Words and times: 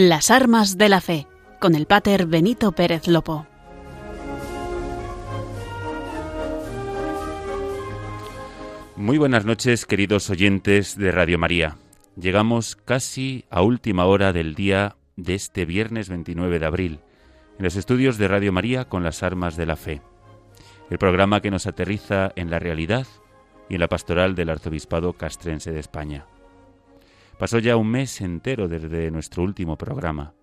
Las 0.00 0.30
armas 0.30 0.78
de 0.78 0.88
la 0.88 1.00
fe, 1.00 1.26
con 1.58 1.74
el 1.74 1.86
pater 1.86 2.26
Benito 2.26 2.70
Pérez 2.70 3.08
Lopo. 3.08 3.48
Muy 8.94 9.18
buenas 9.18 9.44
noches, 9.44 9.86
queridos 9.86 10.30
oyentes 10.30 10.96
de 10.96 11.10
Radio 11.10 11.36
María. 11.36 11.78
Llegamos 12.14 12.76
casi 12.76 13.44
a 13.50 13.62
última 13.62 14.04
hora 14.04 14.32
del 14.32 14.54
día 14.54 14.94
de 15.16 15.34
este 15.34 15.64
viernes 15.64 16.08
29 16.08 16.60
de 16.60 16.66
abril, 16.66 17.00
en 17.58 17.64
los 17.64 17.74
estudios 17.74 18.18
de 18.18 18.28
Radio 18.28 18.52
María 18.52 18.84
con 18.84 19.02
las 19.02 19.24
armas 19.24 19.56
de 19.56 19.66
la 19.66 19.74
fe. 19.74 20.00
El 20.90 20.98
programa 20.98 21.40
que 21.40 21.50
nos 21.50 21.66
aterriza 21.66 22.30
en 22.36 22.50
la 22.50 22.60
realidad 22.60 23.08
y 23.68 23.74
en 23.74 23.80
la 23.80 23.88
pastoral 23.88 24.36
del 24.36 24.50
Arzobispado 24.50 25.14
Castrense 25.14 25.72
de 25.72 25.80
España. 25.80 26.24
Pasó 27.38 27.60
ya 27.60 27.76
un 27.76 27.88
mes 27.88 28.20
entero 28.20 28.66
desde 28.66 29.12
nuestro 29.12 29.44
último 29.44 29.78
programa. 29.78 30.34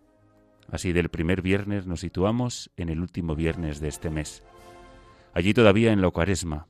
Así 0.71 0.93
del 0.93 1.09
primer 1.09 1.41
viernes 1.41 1.85
nos 1.85 1.99
situamos 1.99 2.71
en 2.77 2.87
el 2.87 3.02
último 3.02 3.35
viernes 3.35 3.81
de 3.81 3.89
este 3.89 4.09
mes. 4.09 4.43
Allí 5.33 5.53
todavía 5.53 5.91
en 5.91 6.02
la 6.02 6.09
cuaresma, 6.09 6.69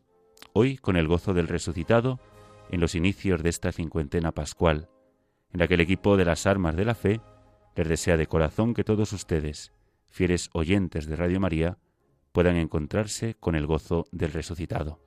hoy 0.54 0.78
con 0.78 0.96
el 0.96 1.08
gozo 1.08 1.36
del 1.36 1.48
resucitado, 1.48 2.20
en 2.72 2.80
los 2.80 2.96
inicios 2.96 3.44
de 3.44 3.50
esta 3.50 3.72
cincuentena 3.72 4.32
pascual, 4.32 4.90
en 5.54 5.60
la 5.60 5.68
que 5.68 5.76
el 5.76 5.82
equipo 5.82 6.18
de 6.18 6.26
las 6.26 6.48
armas 6.48 6.76
de 6.76 6.86
la 6.86 6.96
fe 6.96 7.22
les 7.76 7.88
desea 7.88 8.18
de 8.18 8.26
corazón 8.26 8.74
que 8.74 8.84
todos 8.84 9.14
ustedes, 9.14 9.74
fieles 10.10 10.50
oyentes 10.54 11.06
de 11.06 11.18
Radio 11.18 11.40
María, 11.40 11.78
puedan 12.32 12.56
encontrarse 12.56 13.36
con 13.36 13.54
el 13.54 13.68
gozo 13.68 14.06
del 14.12 14.32
resucitado. 14.32 15.00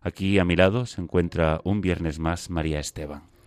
Aquí 0.00 0.38
a 0.38 0.44
mi 0.44 0.54
lado 0.54 0.86
se 0.86 1.00
encuentra 1.00 1.60
un 1.64 1.80
viernes 1.80 2.20
más 2.20 2.50
María 2.50 2.78
Esteban. 2.78 3.37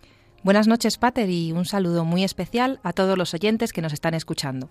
Buenas 0.44 0.66
noches, 0.66 0.98
Pater, 0.98 1.30
y 1.30 1.52
un 1.52 1.64
saludo 1.64 2.04
muy 2.04 2.24
especial 2.24 2.80
a 2.82 2.92
todos 2.92 3.16
los 3.16 3.32
oyentes 3.32 3.72
que 3.72 3.80
nos 3.80 3.92
están 3.92 4.14
escuchando. 4.14 4.70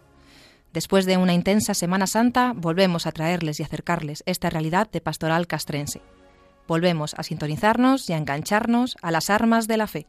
Después 0.73 1.05
de 1.05 1.15
una 1.15 1.33
intensa 1.33 1.73
Semana 1.73 2.07
Santa, 2.07 2.51
volvemos 2.53 3.07
a 3.07 3.13
traerles 3.13 3.61
y 3.61 3.63
acercarles 3.63 4.21
esta 4.25 4.49
realidad 4.49 4.91
de 4.91 4.99
pastoral 4.99 5.47
castrense. 5.47 6.01
Volvemos 6.67 7.13
a 7.13 7.23
sintonizarnos 7.23 8.09
y 8.09 8.13
a 8.13 8.17
engancharnos 8.17 8.97
a 9.01 9.11
las 9.11 9.29
armas 9.29 9.69
de 9.69 9.77
la 9.77 9.87
fe. 9.87 10.07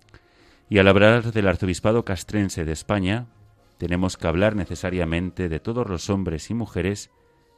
Y 0.68 0.78
al 0.78 0.88
hablar 0.88 1.30
del 1.30 1.46
arzobispado 1.46 2.04
castrense 2.04 2.64
de 2.64 2.72
España, 2.72 3.26
tenemos 3.78 4.16
que 4.16 4.26
hablar 4.26 4.56
necesariamente 4.56 5.48
de 5.48 5.60
todos 5.60 5.88
los 5.88 6.10
hombres 6.10 6.50
y 6.50 6.54
mujeres 6.54 7.10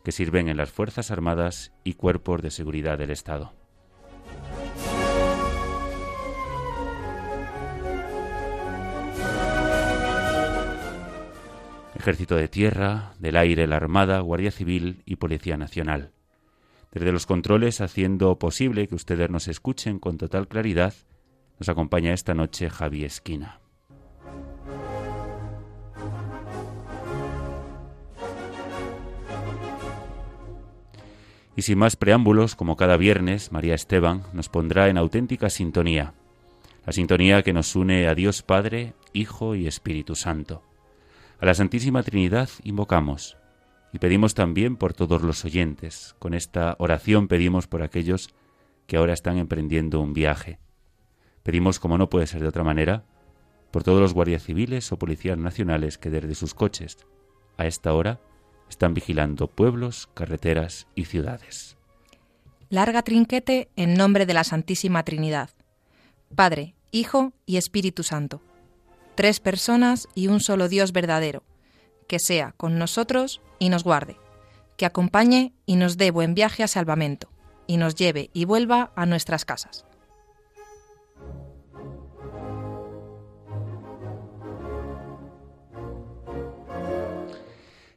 que 0.05 0.13
sirven 0.13 0.51
en 0.51 0.59
las 0.59 0.71
Fuerzas 0.71 1.11
Armadas 1.11 1.73
y 1.85 1.95
cuerpos 1.95 2.43
de 2.43 2.51
seguridad 2.51 2.99
del 2.99 3.11
Estado. 3.11 3.55
Ejército 12.05 12.37
de 12.37 12.49
Tierra, 12.49 13.15
del 13.19 13.35
Aire, 13.35 13.67
la 13.67 13.77
Armada, 13.77 14.21
Guardia 14.21 14.51
Civil 14.51 15.01
y 15.07 15.17
Policía 15.17 15.57
Nacional. 15.57 16.11
Desde 16.93 17.13
los 17.13 17.25
controles, 17.25 17.81
haciendo 17.81 18.39
posible 18.39 18.89
que 18.89 18.95
ustedes 18.95 19.31
nos 19.31 19.49
escuchen 19.49 19.99
con 19.99 20.19
total 20.19 20.47
claridad, 20.47 20.93
nos 21.59 21.71
acompaña 21.71 22.13
esta 22.13 22.35
noche 22.35 22.69
Javi 22.69 23.07
Esquina. 23.07 23.59
Y 31.57 31.63
sin 31.63 31.79
más 31.79 31.97
preámbulos, 31.97 32.55
como 32.55 32.77
cada 32.77 32.99
viernes, 32.99 33.51
María 33.51 33.75
Esteban 33.75 34.25
nos 34.35 34.51
pondrá 34.51 34.91
en 34.91 34.99
auténtica 34.99 35.49
sintonía, 35.49 36.13
la 36.85 36.93
sintonía 36.93 37.43
que 37.43 37.55
nos 37.55 37.75
une 37.75 38.09
a 38.09 38.15
Dios 38.15 38.43
Padre, 38.43 38.93
Hijo 39.15 39.55
y 39.55 39.67
Espíritu 39.67 40.15
Santo 40.17 40.63
a 41.45 41.49
la 41.49 41.55
Santísima 41.55 42.03
Trinidad 42.03 42.49
invocamos 42.63 43.37
y 43.93 43.99
pedimos 43.99 44.33
también 44.33 44.77
por 44.77 44.95
todos 44.95 45.21
los 45.21 45.45
oyentes. 45.45 46.17
Con 46.19 46.33
esta 46.33 46.75
oración 46.79 47.29
pedimos 47.29 47.67
por 47.67 47.83
aquellos 47.83 48.31
que 48.87 48.97
ahora 48.97 49.13
están 49.13 49.37
emprendiendo 49.37 50.01
un 50.01 50.15
viaje. 50.15 50.59
Pedimos, 51.43 51.79
como 51.79 51.99
no 51.99 52.09
puede 52.09 52.27
ser 52.27 52.41
de 52.41 52.49
otra 52.49 52.65
manera, 52.65 53.05
por 53.73 53.85
todos 53.85 54.01
los 54.01 54.15
guardias 54.15 54.43
civiles 54.43 54.91
o 54.91 54.99
policías 54.99 55.37
nacionales 55.37 55.99
que 55.99 56.09
desde 56.09 56.35
sus 56.35 56.55
coches 56.55 56.97
a 57.59 57.67
esta 57.67 57.93
hora 57.93 58.23
están 58.71 58.95
vigilando 58.95 59.47
pueblos, 59.47 60.09
carreteras 60.15 60.87
y 60.95 61.05
ciudades. 61.05 61.77
Larga 62.71 63.03
trinquete 63.03 63.69
en 63.77 63.93
nombre 63.93 64.25
de 64.25 64.33
la 64.33 64.45
Santísima 64.45 65.03
Trinidad, 65.03 65.51
Padre, 66.35 66.75
Hijo 66.91 67.35
y 67.45 67.59
Espíritu 67.59 68.03
Santo 68.03 68.41
tres 69.15 69.41
personas 69.41 70.09
y 70.15 70.29
un 70.29 70.41
solo 70.41 70.69
Dios 70.69 70.93
verdadero, 70.93 71.43
que 72.07 72.19
sea 72.19 72.53
con 72.57 72.79
nosotros 72.79 73.41
y 73.59 73.69
nos 73.69 73.85
guarde, 73.85 74.17
que 74.77 74.87
acompañe 74.87 75.53
y 75.67 75.77
nos 75.77 75.97
dé 75.97 76.11
buen 76.11 76.35
viaje 76.35 76.63
a 76.63 76.69
salvamento, 76.69 77.31
y 77.67 77.77
nos 77.77 77.95
lleve 77.95 78.31
y 78.33 78.45
vuelva 78.45 78.93
a 78.97 79.07
nuestras 79.07 79.45
casas. 79.45 79.87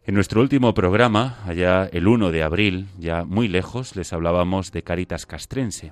En 0.07 0.15
nuestro 0.15 0.39
último 0.39 0.73
programa, 0.73 1.37
allá 1.45 1.89
el 1.91 2.07
1 2.07 2.31
de 2.31 2.41
abril, 2.41 2.87
ya 2.97 3.25
muy 3.25 3.49
lejos, 3.49 3.97
les 3.97 4.13
hablábamos 4.13 4.71
de 4.71 4.81
Caritas 4.81 5.25
Castrense. 5.25 5.91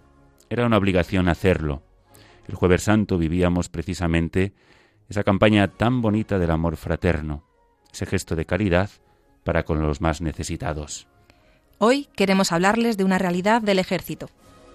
Era 0.50 0.66
una 0.66 0.78
obligación 0.78 1.28
hacerlo. 1.28 1.84
El 2.48 2.56
jueves 2.56 2.84
santo 2.84 3.18
vivíamos 3.18 3.68
precisamente 3.68 4.54
esa 5.10 5.24
campaña 5.24 5.68
tan 5.68 6.02
bonita 6.02 6.40
del 6.40 6.52
amor 6.52 6.78
fraterno, 6.78 7.44
ese 7.92 8.06
gesto 8.06 8.36
de 8.36 8.46
caridad 8.46 8.90
para 9.44 9.64
con 9.64 9.82
los 9.82 10.02
más 10.02 10.22
necesitados. 10.22 11.08
Hoy 11.78 12.08
queremos 12.16 12.52
hablarles 12.52 12.98
de 12.98 13.04
una 13.04 13.18
realidad 13.18 13.62
del 13.62 13.80
ejército, 13.80 14.30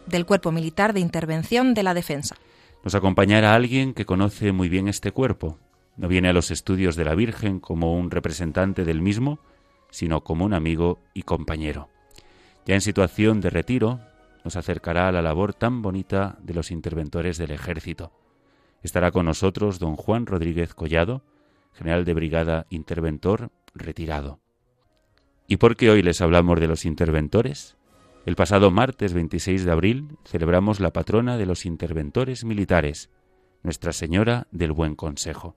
del 0.07 0.27
cuerpo 0.27 0.53
militar 0.53 0.93
de 0.93 1.01
intervención 1.01 1.75
de 1.75 1.83
la 1.83 1.95
defensa. 1.95 2.37
Nos 2.85 2.95
acompañará 2.95 3.55
alguien 3.55 3.93
que 3.93 4.07
conoce 4.07 4.53
muy 4.53 4.69
bien 4.69 4.89
este 4.89 5.13
cuerpo. 5.13 5.59
No 5.97 6.09
viene 6.09 6.29
a 6.29 6.33
los 6.33 6.51
estudios 6.51 6.97
de 6.97 7.05
la 7.05 7.15
Virgen 7.15 7.59
como 7.61 7.95
un 7.95 8.11
representante 8.11 8.85
del 8.85 9.03
mismo, 9.03 9.41
sino 9.91 10.23
como 10.23 10.45
un 10.45 10.55
amigo 10.55 11.01
y 11.13 11.23
compañero. 11.23 11.89
Ya 12.65 12.75
en 12.75 12.81
situación 12.81 13.41
de 13.41 13.51
retiro, 13.51 14.01
nos 14.45 14.57
acercará 14.57 15.09
a 15.09 15.13
la 15.13 15.21
labor 15.21 15.53
tan 15.53 15.83
bonita 15.83 16.39
de 16.41 16.55
los 16.55 16.71
interventores 16.71 17.37
del 17.37 17.51
ejército 17.51 18.13
Estará 18.83 19.11
con 19.11 19.27
nosotros 19.27 19.79
don 19.79 19.97
Juan 19.97 20.27
Rodríguez 20.27 20.75
Collado, 20.75 21.23
general 21.73 22.05
de 22.05 22.15
brigada 22.15 22.67
interventor 22.71 23.51
retirado. 23.75 24.41
¿Y 25.47 25.57
por 25.57 25.77
qué 25.77 25.91
hoy 25.91 26.03
les 26.03 26.21
hablamos 26.21 26.61
de 26.61 26.69
los 26.69 26.85
interventores? 26.85 27.77
El 28.27 28.37
pasado 28.37 28.71
martes 28.71 29.15
26 29.15 29.65
de 29.65 29.73
abril 29.73 30.19
celebramos 30.25 30.79
la 30.81 30.93
patrona 30.93 31.37
de 31.37 31.47
los 31.47 31.67
interventores 31.67 32.45
militares, 32.45 33.11
Nuestra 33.63 33.93
Señora 33.93 34.47
del 34.51 34.73
Buen 34.73 34.95
Consejo. 34.95 35.57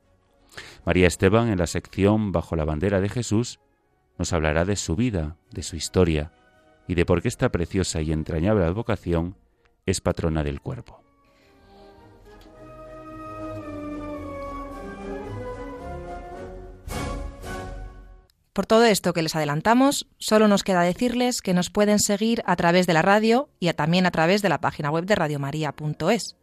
María 0.86 1.08
Esteban, 1.08 1.50
en 1.50 1.60
la 1.60 1.68
sección 1.68 2.32
Bajo 2.32 2.56
la 2.56 2.66
bandera 2.66 3.02
de 3.02 3.10
Jesús, 3.10 3.60
nos 4.18 4.34
hablará 4.34 4.66
de 4.66 4.76
su 4.76 4.96
vida, 4.96 5.38
de 5.52 5.64
su 5.64 5.76
historia 5.76 6.32
y 6.88 6.96
de 6.96 7.06
por 7.06 7.22
qué 7.22 7.28
esta 7.28 7.50
preciosa 7.50 8.02
y 8.02 8.12
entrañable 8.12 8.66
advocación 8.66 9.36
es 9.86 10.02
patrona 10.02 10.44
del 10.44 10.62
cuerpo. 10.62 11.03
Por 18.54 18.68
todo 18.68 18.86
esto 18.86 19.14
que 19.14 19.24
les 19.24 19.36
adelantamos, 19.36 20.08
solo 20.20 20.48
nos 20.48 20.64
queda 20.64 20.84
decirles 20.84 21.42
que 21.42 21.56
nos 21.56 21.72
pueden 21.72 21.98
seguir 21.98 22.44
a 22.46 22.56
través 22.56 22.86
de 22.86 22.94
la 22.94 23.02
radio 23.02 23.50
y 23.60 23.74
también 23.74 24.06
a 24.06 24.12
través 24.12 24.44
de 24.44 24.50
la 24.50 24.62
página 24.62 24.92
web 24.92 25.06
de 25.06 25.16
radiomaria.es. 25.16 26.36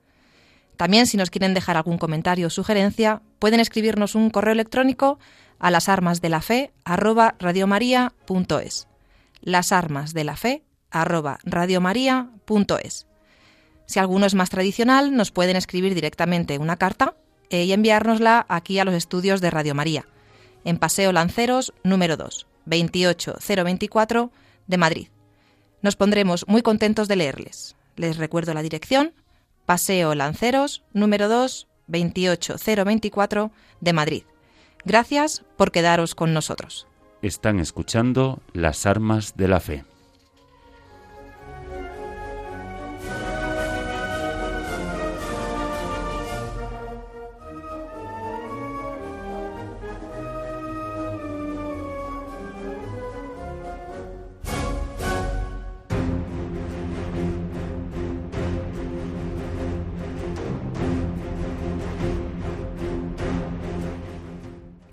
También, 0.77 1.07
si 1.07 1.17
nos 1.17 1.31
quieren 1.31 1.55
dejar 1.55 1.77
algún 1.77 1.99
comentario 1.99 2.49
o 2.49 2.51
sugerencia, 2.51 3.23
pueden 3.39 3.61
escribirnos 3.61 4.17
un 4.17 4.31
correo 4.31 4.53
electrónico 4.53 5.21
a 5.61 5.71
las 5.71 5.89
armas 5.89 6.21
de 6.21 6.31
la 6.31 6.41
fe 6.41 6.73
Las 9.41 9.71
armas 9.71 10.13
de 10.13 10.25
la 10.25 10.37
fe 10.37 10.65
Si 13.87 13.99
alguno 14.01 14.27
es 14.27 14.35
más 14.35 14.51
tradicional, 14.51 15.15
nos 15.15 15.31
pueden 15.31 15.55
escribir 15.55 15.95
directamente 15.95 16.59
una 16.59 16.77
carta 16.77 17.15
eh, 17.51 17.65
y 17.65 17.73
enviárnosla 17.73 18.47
aquí 18.49 18.81
a 18.81 18.85
los 18.85 18.95
estudios 18.95 19.41
de 19.41 19.51
Radio 19.51 19.77
María 19.77 20.07
en 20.65 20.79
Paseo 20.79 21.13
Lanceros 21.13 21.73
número 21.85 22.17
2, 22.17 22.47
28024 22.67 24.31
de 24.67 24.77
Madrid. 24.77 25.09
Nos 25.83 25.97
pondremos 25.97 26.47
muy 26.49 26.63
contentos 26.63 27.09
de 27.09 27.17
leerles. 27.17 27.77
Les 27.97 28.17
recuerdo 28.17 28.55
la 28.55 28.63
dirección, 28.63 29.13
Paseo 29.67 30.15
Lanceros 30.15 30.83
número 30.93 31.29
2, 31.29 31.69
28024 31.89 33.51
de 33.81 33.93
Madrid. 33.93 34.23
Gracias 34.85 35.45
por 35.57 35.73
quedaros 35.73 36.15
con 36.15 36.33
nosotros. 36.33 36.87
Están 37.23 37.61
escuchando 37.61 38.41
las 38.53 38.87
armas 38.87 39.37
de 39.37 39.49
la 39.49 39.61
fe. 39.61 39.85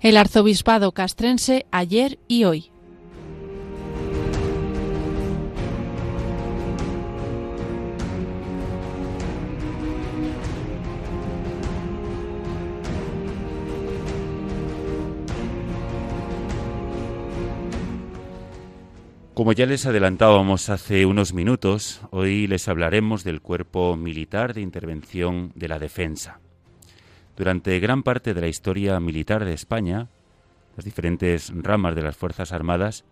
El 0.07 0.15
arzobispado 0.15 0.93
castrense 0.93 1.65
ayer 1.69 2.17
y 2.29 2.45
hoy. 2.45 2.71
Como 19.33 19.51
ya 19.51 19.65
les 19.65 19.85
adelantábamos 19.85 20.69
hace 20.69 21.05
unos 21.05 21.33
minutos, 21.33 21.99
hoy 22.11 22.47
les 22.47 22.69
hablaremos 22.69 23.25
del 23.25 23.41
Cuerpo 23.41 23.97
Militar 23.97 24.53
de 24.53 24.61
Intervención 24.61 25.51
de 25.55 25.67
la 25.67 25.79
Defensa. 25.79 26.39
Durante 27.37 27.79
gran 27.79 28.03
parte 28.03 28.33
de 28.33 28.41
la 28.41 28.47
historia 28.47 28.99
militar 28.99 29.45
de 29.45 29.53
España, 29.53 30.09
las 30.75 30.83
diferentes 30.83 31.53
ramas 31.55 31.95
de 31.95 32.01
las 32.01 32.17
Fuerzas 32.17 32.51
Armadas 32.51 33.05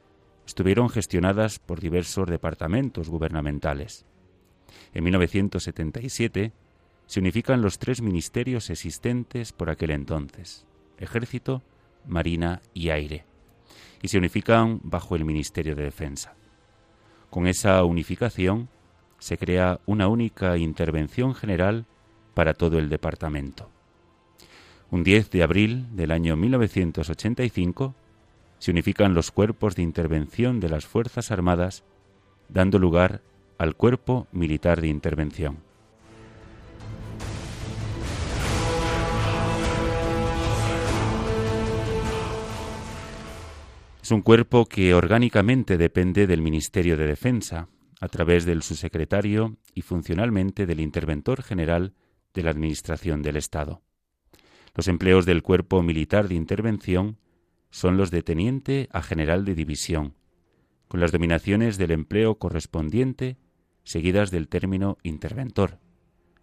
estuvieron 0.48 0.90
gestionadas 0.90 1.60
por 1.60 1.80
diversos 1.80 2.28
departamentos 2.28 3.08
gubernamentales. 3.08 4.06
En 4.94 5.04
1977 5.04 6.52
se 7.06 7.20
unifican 7.20 7.62
los 7.62 7.78
tres 7.78 8.02
ministerios 8.02 8.70
existentes 8.72 9.54
por 9.54 9.70
aquel 9.70 9.92
entonces, 9.92 10.66
Ejército, 10.98 11.62
Marina 12.08 12.62
y 12.74 12.90
Aire 12.90 13.26
y 14.02 14.08
se 14.08 14.18
unifican 14.18 14.80
bajo 14.84 15.16
el 15.16 15.26
Ministerio 15.26 15.76
de 15.76 15.84
Defensa. 15.84 16.36
Con 17.30 17.48
esa 17.48 17.84
unificación 17.84 18.70
se 19.18 19.38
crea 19.38 19.80
una 19.86 20.08
única 20.08 20.58
intervención 20.58 21.34
general 21.34 21.86
para 22.34 22.54
todo 22.54 22.78
el 22.78 22.90
departamento. 22.90 23.75
Un 24.96 25.04
10 25.04 25.30
de 25.30 25.44
abril 25.44 25.88
del 25.94 26.10
año 26.12 26.38
1985 26.38 27.96
se 28.60 28.72
unifican 28.72 29.14
los 29.14 29.30
cuerpos 29.30 29.76
de 29.76 29.82
intervención 29.82 30.62
de 30.62 30.70
las 30.70 30.86
Fuerzas 30.86 31.32
Armadas, 31.32 31.84
dando 32.48 32.80
lugar 32.80 33.22
al 33.58 33.76
Cuerpo 33.76 34.28
Militar 34.32 34.80
de 34.80 34.88
Intervención. 34.88 35.58
Es 44.02 44.12
un 44.12 44.22
cuerpo 44.22 44.66
que 44.66 44.94
orgánicamente 44.94 45.78
depende 45.78 46.26
del 46.26 46.42
Ministerio 46.42 46.96
de 46.96 47.08
Defensa, 47.08 47.68
a 48.00 48.08
través 48.08 48.46
del 48.46 48.64
subsecretario 48.64 49.58
y 49.74 49.82
funcionalmente 49.82 50.66
del 50.66 50.80
interventor 50.80 51.44
general 51.44 51.92
de 52.34 52.44
la 52.44 52.52
Administración 52.52 53.22
del 53.22 53.36
Estado. 53.36 53.82
Los 54.76 54.90
empleos 54.90 55.26
del 55.26 55.42
Cuerpo 55.42 55.82
Militar 55.82 56.28
de 56.28 56.36
Intervención 56.36 57.18
son 57.70 57.96
los 57.96 58.12
de 58.12 58.24
teniente 58.24 58.90
a 58.92 59.02
general 59.02 59.46
de 59.46 59.56
división, 59.56 60.16
con 60.90 61.00
las 61.00 61.14
dominaciones 61.14 61.78
del 61.78 61.92
empleo 61.92 62.36
correspondiente 62.36 63.38
seguidas 63.84 64.32
del 64.32 64.50
término 64.50 64.98
interventor, 65.02 65.80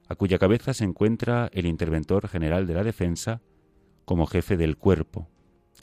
a 0.09 0.15
cuya 0.15 0.39
cabeza 0.39 0.73
se 0.73 0.85
encuentra 0.85 1.51
el 1.53 1.67
interventor 1.67 2.27
general 2.27 2.67
de 2.67 2.75
la 2.75 2.85
defensa 2.85 3.43
como 4.07 4.27
jefe 4.27 4.57
del 4.57 4.79
cuerpo, 4.79 5.29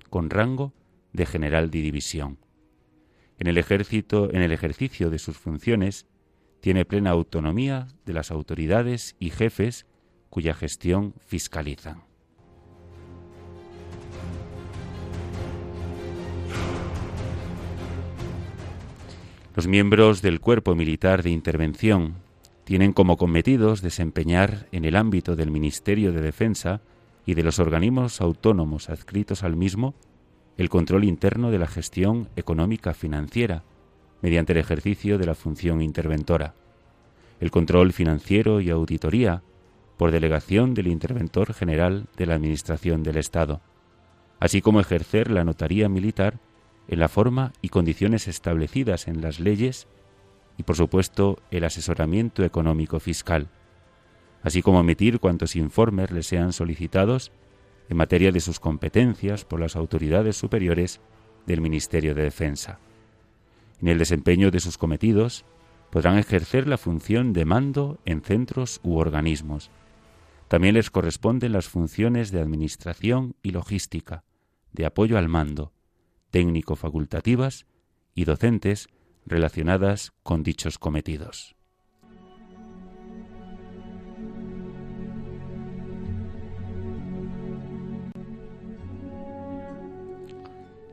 con 0.09 0.31
rango 0.31 0.73
de 1.13 1.27
general 1.27 1.69
de 1.69 1.81
división. 1.81 2.39
En 3.37 3.45
el 3.45 3.59
ejército, 3.59 4.33
en 4.33 4.41
el 4.41 4.51
ejercicio 4.51 5.11
de 5.11 5.19
sus 5.19 5.37
funciones, 5.37 6.07
tiene 6.61 6.83
plena 6.83 7.11
autonomía 7.11 7.87
de 8.05 8.13
las 8.13 8.31
autoridades 8.31 9.15
y 9.19 9.29
jefes 9.29 9.85
cuya 10.29 10.55
gestión 10.55 11.13
fiscalizan. 11.25 12.08
Los 19.59 19.67
miembros 19.67 20.21
del 20.21 20.39
Cuerpo 20.39 20.73
Militar 20.73 21.21
de 21.21 21.31
Intervención 21.31 22.13
tienen 22.63 22.93
como 22.93 23.17
cometidos 23.17 23.81
desempeñar 23.81 24.69
en 24.71 24.85
el 24.85 24.95
ámbito 24.95 25.35
del 25.35 25.51
Ministerio 25.51 26.13
de 26.13 26.21
Defensa 26.21 26.79
y 27.25 27.33
de 27.33 27.43
los 27.43 27.59
organismos 27.59 28.21
autónomos 28.21 28.89
adscritos 28.89 29.43
al 29.43 29.57
mismo 29.57 29.95
el 30.55 30.69
control 30.69 31.03
interno 31.03 31.51
de 31.51 31.59
la 31.59 31.67
gestión 31.67 32.29
económica 32.37 32.93
financiera, 32.93 33.65
mediante 34.21 34.53
el 34.53 34.59
ejercicio 34.59 35.17
de 35.17 35.25
la 35.25 35.35
función 35.35 35.81
interventora, 35.81 36.53
el 37.41 37.51
control 37.51 37.91
financiero 37.91 38.61
y 38.61 38.69
auditoría, 38.69 39.43
por 39.97 40.11
delegación 40.11 40.73
del 40.73 40.87
interventor 40.87 41.53
general 41.53 42.07
de 42.15 42.27
la 42.27 42.35
Administración 42.35 43.03
del 43.03 43.17
Estado, 43.17 43.59
así 44.39 44.61
como 44.61 44.79
ejercer 44.79 45.29
la 45.29 45.43
notaría 45.43 45.89
militar 45.89 46.39
en 46.89 46.99
la 46.99 47.07
forma 47.07 47.53
y 47.61 47.69
condiciones 47.69 48.27
establecidas 48.27 49.07
en 49.07 49.21
las 49.21 49.39
leyes 49.39 49.87
y, 50.57 50.63
por 50.63 50.75
supuesto, 50.75 51.37
el 51.51 51.63
asesoramiento 51.63 52.43
económico 52.43 52.99
fiscal, 52.99 53.47
así 54.41 54.63
como 54.63 54.79
emitir 54.79 55.19
cuantos 55.19 55.55
informes 55.55 56.09
le 56.09 56.23
sean 56.23 56.51
solicitados 56.51 57.31
en 57.89 57.97
materia 57.97 58.31
de 58.31 58.39
sus 58.39 58.59
competencias 58.59 59.45
por 59.45 59.59
las 59.59 59.75
autoridades 59.75 60.35
superiores 60.35 60.99
del 61.45 61.61
Ministerio 61.61 62.15
de 62.15 62.23
Defensa. 62.23 62.79
En 63.81 63.87
el 63.87 63.99
desempeño 63.99 64.49
de 64.49 64.59
sus 64.59 64.77
cometidos 64.77 65.45
podrán 65.91 66.17
ejercer 66.17 66.67
la 66.67 66.77
función 66.77 67.33
de 67.33 67.45
mando 67.45 67.99
en 68.05 68.21
centros 68.21 68.79
u 68.83 68.97
organismos. 68.97 69.69
También 70.47 70.73
les 70.73 70.89
corresponden 70.89 71.53
las 71.53 71.67
funciones 71.67 72.31
de 72.31 72.41
administración 72.41 73.35
y 73.43 73.51
logística, 73.51 74.23
de 74.73 74.85
apoyo 74.87 75.17
al 75.17 75.29
mando, 75.29 75.71
técnico-facultativas 76.31 77.65
y 78.15 78.25
docentes 78.25 78.89
relacionadas 79.25 80.11
con 80.23 80.43
dichos 80.43 80.77
cometidos. 80.77 81.55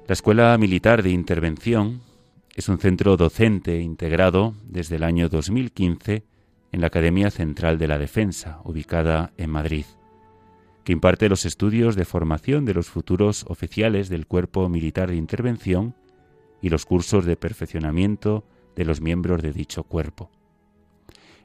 La 0.07 0.12
Escuela 0.12 0.57
Militar 0.57 1.02
de 1.02 1.11
Intervención 1.11 2.00
es 2.55 2.69
un 2.69 2.78
centro 2.78 3.16
docente 3.16 3.81
integrado 3.81 4.55
desde 4.62 4.97
el 4.97 5.02
año 5.02 5.28
2015 5.28 6.25
en 6.71 6.81
la 6.81 6.87
Academia 6.87 7.31
Central 7.31 7.76
de 7.78 7.88
la 7.88 7.99
Defensa, 7.99 8.61
ubicada 8.62 9.33
en 9.37 9.50
Madrid, 9.50 9.85
que 10.87 10.93
imparte 10.93 11.28
los 11.28 11.45
estudios 11.47 11.97
de 11.97 12.05
formación 12.05 12.64
de 12.64 12.73
los 12.73 12.88
futuros 12.88 13.45
oficiales 13.49 14.09
del 14.09 14.28
Cuerpo 14.28 14.69
Militar 14.69 15.11
de 15.11 15.16
Intervención 15.16 15.97
y 16.62 16.69
los 16.69 16.87
cursos 16.87 17.25
de 17.25 17.37
perfeccionamiento 17.37 18.45
de 18.76 18.85
los 18.85 19.00
miembros 19.00 19.43
de 19.43 19.52
dicho 19.52 19.83
cuerpo. 19.83 20.31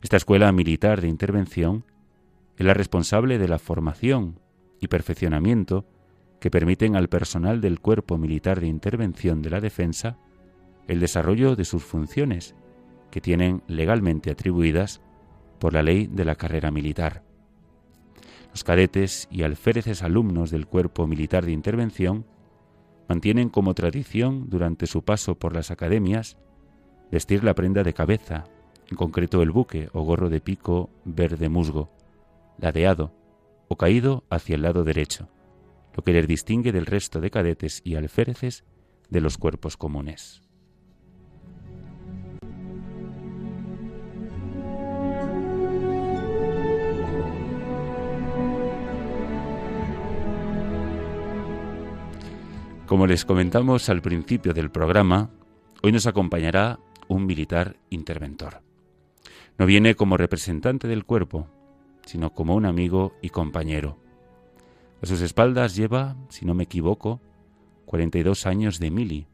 Esta 0.04 0.18
Escuela 0.18 0.52
Militar 0.52 1.02
de 1.02 1.08
Intervención 1.08 1.86
es 2.56 2.68
la 2.68 2.76
responsable 2.76 3.40
de 3.40 3.48
la 3.48 3.58
formación 3.58 4.40
y 4.80 4.90
perfeccionamiento 4.90 5.88
que 6.40 6.52
permiten 6.52 6.96
al 6.96 7.10
personal 7.10 7.62
del 7.62 7.80
Cuerpo 7.80 8.20
Militar 8.20 8.62
de 8.62 8.68
Intervención 8.68 9.42
de 9.42 9.50
la 9.50 9.60
Defensa 9.60 10.20
el 10.88 11.00
desarrollo 11.00 11.56
de 11.56 11.66
sus 11.66 11.84
funciones, 11.84 12.54
que 13.10 13.22
tienen 13.22 13.64
legalmente 13.66 14.30
atribuidas 14.30 15.02
por 15.58 15.74
la 15.74 15.82
ley 15.82 16.06
de 16.06 16.26
la 16.26 16.36
carrera 16.36 16.70
militar. 16.70 17.31
Los 18.52 18.64
cadetes 18.64 19.28
y 19.32 19.44
alféreces 19.44 20.04
alumnos 20.04 20.52
del 20.52 20.68
Cuerpo 20.68 21.08
Militar 21.08 21.46
de 21.46 21.52
Intervención 21.52 22.26
mantienen 23.08 23.50
como 23.50 23.74
tradición 23.74 24.50
durante 24.50 24.88
su 24.88 25.04
paso 25.04 25.36
por 25.36 25.54
las 25.54 25.72
academias 25.72 26.38
vestir 27.12 27.44
la 27.44 27.56
prenda 27.56 27.84
de 27.84 27.94
cabeza, 27.94 28.46
en 28.90 28.98
concreto 28.98 29.42
el 29.42 29.52
buque 29.52 29.90
o 29.94 30.04
gorro 30.04 30.30
de 30.30 30.42
pico 30.42 30.90
verde 31.04 31.50
musgo, 31.50 31.90
ladeado 32.58 33.14
o 33.68 33.78
caído 33.78 34.24
hacia 34.30 34.56
el 34.56 34.62
lado 34.62 34.84
derecho 34.84 35.30
lo 35.96 36.04
que 36.04 36.14
les 36.14 36.28
distingue 36.28 36.72
del 36.72 36.86
resto 36.86 37.20
de 37.20 37.32
cadetes 37.32 37.82
y 37.84 37.96
alféreces 37.96 38.64
de 39.10 39.22
los 39.22 39.38
cuerpos 39.38 39.78
comunes. 39.78 40.42
Como 52.92 53.08
les 53.08 53.24
comentamos 53.24 53.88
al 53.88 54.02
principio 54.02 54.52
del 54.54 54.70
programa, 54.70 55.30
hoy 55.82 55.94
nos 55.94 56.08
acompañará 56.08 56.78
un 57.08 57.26
militar 57.26 57.78
interventor. 57.90 58.64
No 59.58 59.66
viene 59.66 59.96
como 59.96 60.18
representante 60.18 60.90
del 60.90 61.06
cuerpo, 61.06 61.48
sino 62.06 62.34
como 62.34 62.54
un 62.54 62.66
amigo 62.66 63.14
y 63.22 63.30
compañero 63.30 63.98
a 65.02 65.06
sus 65.06 65.22
espaldas 65.22 65.74
lleva, 65.74 66.18
si 66.28 66.46
no 66.46 66.54
me 66.54 66.66
equivoco, 66.66 67.22
42 67.86 68.46
años 68.46 68.78
de 68.78 68.92
mili, 68.92 69.26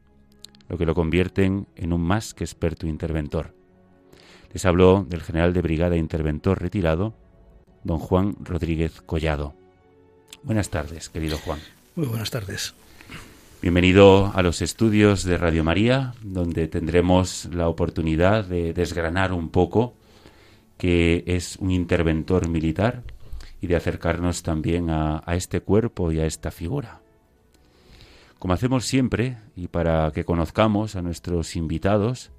lo 0.68 0.78
que 0.78 0.86
lo 0.86 0.94
convierten 0.94 1.66
en 1.74 1.92
un 1.92 2.00
más 2.00 2.34
que 2.34 2.44
experto 2.44 2.86
interventor. 2.86 3.56
Les 4.52 4.64
habló 4.66 5.04
del 5.08 5.20
general 5.20 5.52
de 5.52 5.62
brigada 5.62 5.96
interventor 5.96 6.62
retirado, 6.62 7.12
don 7.82 7.98
Juan 7.98 8.36
Rodríguez 8.38 9.00
Collado. 9.00 9.56
Buenas 10.44 10.70
tardes, 10.70 11.08
querido 11.08 11.38
Juan. 11.38 11.58
Muy 11.96 12.06
buenas 12.06 12.30
tardes. 12.30 12.72
Bienvenido 13.60 14.30
a 14.36 14.42
los 14.42 14.62
estudios 14.62 15.24
de 15.24 15.36
Radio 15.36 15.64
María, 15.64 16.14
donde 16.22 16.68
tendremos 16.68 17.46
la 17.52 17.68
oportunidad 17.68 18.44
de 18.44 18.72
desgranar 18.72 19.32
un 19.32 19.48
poco 19.48 19.94
que 20.76 21.24
es 21.26 21.56
un 21.56 21.72
interventor 21.72 22.48
militar 22.48 23.02
y 23.60 23.66
de 23.66 23.74
acercarnos 23.74 24.44
también 24.44 24.90
a, 24.90 25.24
a 25.26 25.34
este 25.34 25.60
cuerpo 25.60 26.12
y 26.12 26.20
a 26.20 26.26
esta 26.26 26.52
figura. 26.52 27.00
Como 28.38 28.54
hacemos 28.54 28.84
siempre, 28.84 29.38
y 29.56 29.66
para 29.66 30.12
que 30.12 30.24
conozcamos 30.24 30.94
a 30.94 31.02
nuestros 31.02 31.56
invitados, 31.56 32.30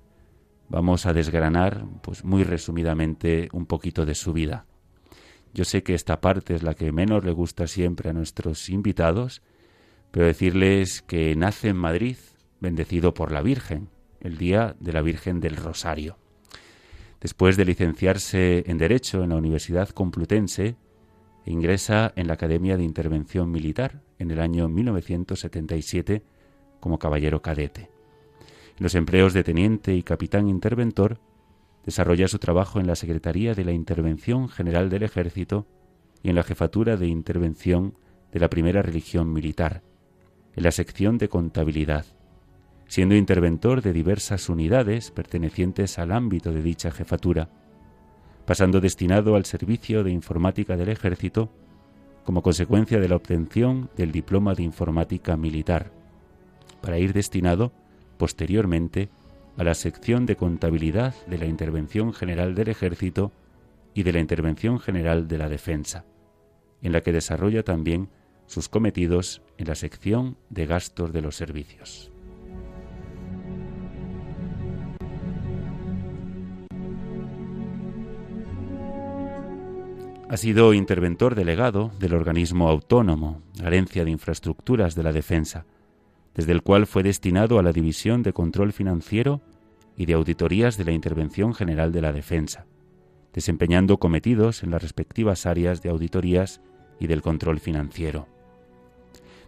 vamos 0.70 1.06
a 1.06 1.12
desgranar, 1.12 1.84
pues 2.02 2.24
muy 2.24 2.46
resumidamente, 2.46 3.50
un 3.52 3.66
poquito 3.66 4.06
de 4.06 4.16
su 4.16 4.32
vida. 4.32 4.68
Yo 5.54 5.66
sé 5.66 5.84
que 5.84 5.96
esta 5.96 6.22
parte 6.22 6.56
es 6.56 6.64
la 6.64 6.76
que 6.76 6.94
menos 6.94 7.26
le 7.26 7.34
gusta 7.34 7.68
siempre 7.68 8.10
a 8.10 8.14
nuestros 8.14 8.70
invitados, 8.70 9.42
pero 10.12 10.26
decirles 10.26 11.02
que 11.02 11.36
nace 11.36 11.70
en 11.70 11.78
Madrid, 11.78 12.18
bendecido 12.60 13.14
por 13.14 13.32
la 13.32 13.42
Virgen, 13.42 13.90
el 14.22 14.38
día 14.38 14.76
de 14.80 14.94
la 14.94 15.02
Virgen 15.02 15.40
del 15.40 15.56
Rosario. 15.56 16.18
Después 17.22 17.58
de 17.58 17.66
licenciarse 17.66 18.64
en 18.68 18.78
Derecho 18.78 19.24
en 19.24 19.30
la 19.30 19.36
Universidad 19.36 19.90
Complutense, 19.90 20.78
ingresa 21.46 22.14
en 22.16 22.28
la 22.28 22.34
Academia 22.34 22.78
de 22.78 22.84
Intervención 22.84 23.52
Militar 23.52 24.02
en 24.20 24.32
el 24.32 24.40
año 24.40 24.70
1977 24.70 26.24
como 26.80 27.00
caballero 27.00 27.42
cadete. 27.42 27.90
En 28.78 28.84
los 28.84 28.96
empleos 28.96 29.34
de 29.34 29.44
teniente 29.44 29.94
y 29.96 30.04
capitán 30.04 30.48
interventor, 30.48 31.20
desarrolla 31.86 32.28
su 32.28 32.40
trabajo 32.40 32.80
en 32.80 32.88
la 32.88 32.96
Secretaría 32.96 33.54
de 33.54 33.66
la 33.66 33.72
Intervención 33.72 34.48
General 34.48 34.90
del 34.90 35.04
Ejército 35.04 35.66
y 36.24 36.30
en 36.30 36.36
la 36.36 36.44
Jefatura 36.44 36.96
de 36.96 37.08
Intervención 37.08 37.98
de 38.32 38.40
la 38.40 38.50
Primera 38.50 38.82
Religión 38.82 39.34
Militar, 39.34 39.82
en 40.56 40.64
la 40.64 40.72
sección 40.72 41.18
de 41.18 41.30
contabilidad, 41.30 42.06
siendo 42.88 43.16
interventor 43.16 43.82
de 43.82 43.94
diversas 43.94 44.50
unidades 44.50 45.12
pertenecientes 45.12 46.00
al 46.00 46.12
ámbito 46.12 46.52
de 46.52 46.62
dicha 46.62 46.92
jefatura, 46.92 47.50
pasando 48.46 48.82
destinado 48.82 49.36
al 49.36 49.46
servicio 49.46 50.04
de 50.04 50.12
informática 50.12 50.76
del 50.76 50.90
ejército 50.90 51.52
como 52.24 52.42
consecuencia 52.42 53.00
de 53.00 53.08
la 53.08 53.16
obtención 53.16 53.90
del 53.96 54.12
diploma 54.12 54.54
de 54.56 54.64
informática 54.64 55.38
militar, 55.38 55.92
para 56.82 56.98
ir 56.98 57.14
destinado 57.14 57.72
posteriormente 58.18 59.10
a 59.58 59.64
la 59.64 59.74
sección 59.74 60.26
de 60.26 60.36
contabilidad 60.36 61.14
de 61.28 61.38
la 61.38 61.46
Intervención 61.46 62.14
General 62.14 62.56
del 62.56 62.70
Ejército 62.70 63.32
y 63.94 64.04
de 64.04 64.14
la 64.14 64.20
Intervención 64.20 64.80
General 64.80 65.28
de 65.28 65.38
la 65.38 65.50
Defensa, 65.50 66.06
en 66.82 66.92
la 66.92 67.02
que 67.02 67.12
desarrolla 67.12 67.64
también 67.64 68.10
sus 68.46 68.70
cometidos 68.70 69.42
en 69.60 69.68
la 69.68 69.76
sección 69.76 70.38
de 70.50 70.66
gastos 70.66 71.12
de 71.12 71.22
los 71.22 71.36
servicios. 71.36 72.12
Ha 80.30 80.38
sido 80.38 80.74
interventor 80.74 81.36
delegado 81.36 81.92
del 82.00 82.14
organismo 82.14 82.70
autónomo, 82.70 83.42
Agencia 83.62 84.06
de 84.06 84.12
Infraestructuras 84.12 84.96
de 84.96 85.04
la 85.04 85.12
Defensa, 85.12 85.66
desde 86.36 86.54
el 86.54 86.62
cual 86.62 86.88
fue 86.88 87.04
destinado 87.04 87.60
a 87.60 87.64
la 87.64 87.74
División 87.74 88.24
de 88.24 88.32
Control 88.32 88.72
Financiero 88.72 89.42
y 89.98 90.06
de 90.06 90.14
Auditorías 90.14 90.78
de 90.78 90.86
la 90.86 90.94
Intervención 90.94 91.54
General 91.54 91.92
de 91.92 92.02
la 92.02 92.14
Defensa, 92.14 92.66
desempeñando 93.34 93.98
cometidos 93.98 94.64
en 94.64 94.72
las 94.72 94.82
respectivas 94.82 95.46
áreas 95.46 95.82
de 95.82 95.90
auditorías 95.90 96.62
y 97.00 97.08
del 97.08 97.22
control 97.22 97.60
financiero. 97.60 98.39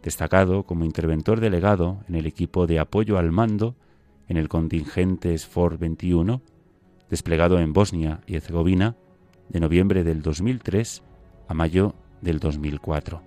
Destacado 0.03 0.63
como 0.63 0.85
interventor 0.85 1.39
delegado 1.39 2.03
en 2.07 2.15
el 2.15 2.25
equipo 2.25 2.65
de 2.65 2.79
apoyo 2.79 3.17
al 3.17 3.31
mando 3.31 3.75
en 4.27 4.37
el 4.37 4.49
contingente 4.49 5.37
SFOR 5.37 5.77
21, 5.77 6.41
desplegado 7.09 7.59
en 7.59 7.73
Bosnia 7.73 8.21
y 8.25 8.35
Herzegovina, 8.35 8.95
de 9.49 9.59
noviembre 9.59 10.03
del 10.03 10.21
2003 10.21 11.03
a 11.47 11.53
mayo 11.53 11.93
del 12.21 12.39
2004. 12.39 13.21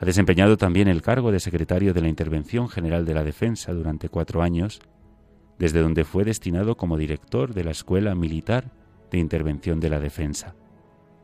Ha 0.00 0.04
desempeñado 0.04 0.56
también 0.56 0.88
el 0.88 1.02
cargo 1.02 1.32
de 1.32 1.40
secretario 1.40 1.92
de 1.92 2.00
la 2.00 2.08
Intervención 2.08 2.68
General 2.68 3.04
de 3.04 3.14
la 3.14 3.24
Defensa 3.24 3.72
durante 3.72 4.08
cuatro 4.08 4.42
años, 4.42 4.80
desde 5.58 5.82
donde 5.82 6.04
fue 6.04 6.24
destinado 6.24 6.76
como 6.76 6.96
director 6.96 7.54
de 7.54 7.64
la 7.64 7.70
Escuela 7.70 8.14
Militar 8.14 8.70
de 9.10 9.18
Intervención 9.18 9.80
de 9.80 9.90
la 9.90 10.00
Defensa, 10.00 10.54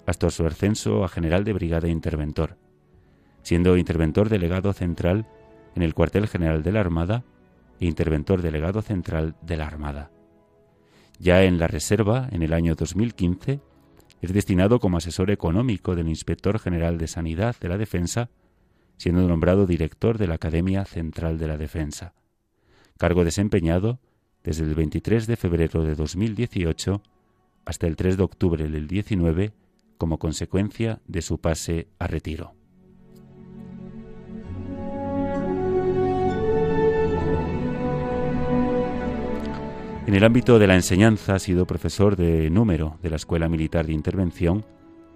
hasta 0.06 0.30
su 0.30 0.46
ascenso 0.46 1.04
a 1.04 1.08
general 1.08 1.44
de 1.44 1.52
brigada 1.52 1.88
interventor, 1.88 2.56
siendo 3.42 3.76
interventor 3.76 4.28
delegado 4.28 4.72
central 4.72 5.26
en 5.74 5.82
el 5.82 5.94
cuartel 5.94 6.28
general 6.28 6.62
de 6.62 6.72
la 6.72 6.80
Armada 6.80 7.24
e 7.80 7.86
interventor 7.86 8.42
delegado 8.42 8.82
central 8.82 9.36
de 9.42 9.56
la 9.56 9.66
Armada. 9.66 10.10
Ya 11.18 11.44
en 11.44 11.58
la 11.58 11.66
Reserva, 11.66 12.28
en 12.30 12.42
el 12.42 12.52
año 12.52 12.74
2015, 12.74 13.60
es 14.20 14.32
destinado 14.32 14.78
como 14.78 14.98
asesor 14.98 15.30
económico 15.30 15.94
del 15.96 16.08
Inspector 16.08 16.58
General 16.58 16.98
de 16.98 17.08
Sanidad 17.08 17.56
de 17.60 17.68
la 17.68 17.76
Defensa, 17.76 18.30
siendo 18.96 19.26
nombrado 19.26 19.66
director 19.66 20.18
de 20.18 20.28
la 20.28 20.34
Academia 20.34 20.84
Central 20.84 21.38
de 21.38 21.48
la 21.48 21.56
Defensa, 21.56 22.14
cargo 22.98 23.24
desempeñado 23.24 23.98
desde 24.44 24.64
el 24.64 24.74
23 24.74 25.26
de 25.26 25.36
febrero 25.36 25.82
de 25.84 25.94
2018 25.94 27.02
hasta 27.64 27.86
el 27.86 27.96
3 27.96 28.16
de 28.16 28.22
octubre 28.22 28.68
del 28.68 28.86
19 28.86 29.52
como 29.98 30.18
consecuencia 30.18 31.00
de 31.06 31.22
su 31.22 31.38
pase 31.38 31.88
a 31.98 32.06
retiro. 32.06 32.54
En 40.04 40.16
el 40.16 40.24
ámbito 40.24 40.58
de 40.58 40.66
la 40.66 40.74
enseñanza 40.74 41.36
ha 41.36 41.38
sido 41.38 41.64
profesor 41.64 42.16
de 42.16 42.50
número 42.50 42.98
de 43.02 43.08
la 43.08 43.16
Escuela 43.16 43.48
Militar 43.48 43.86
de 43.86 43.92
Intervención 43.92 44.66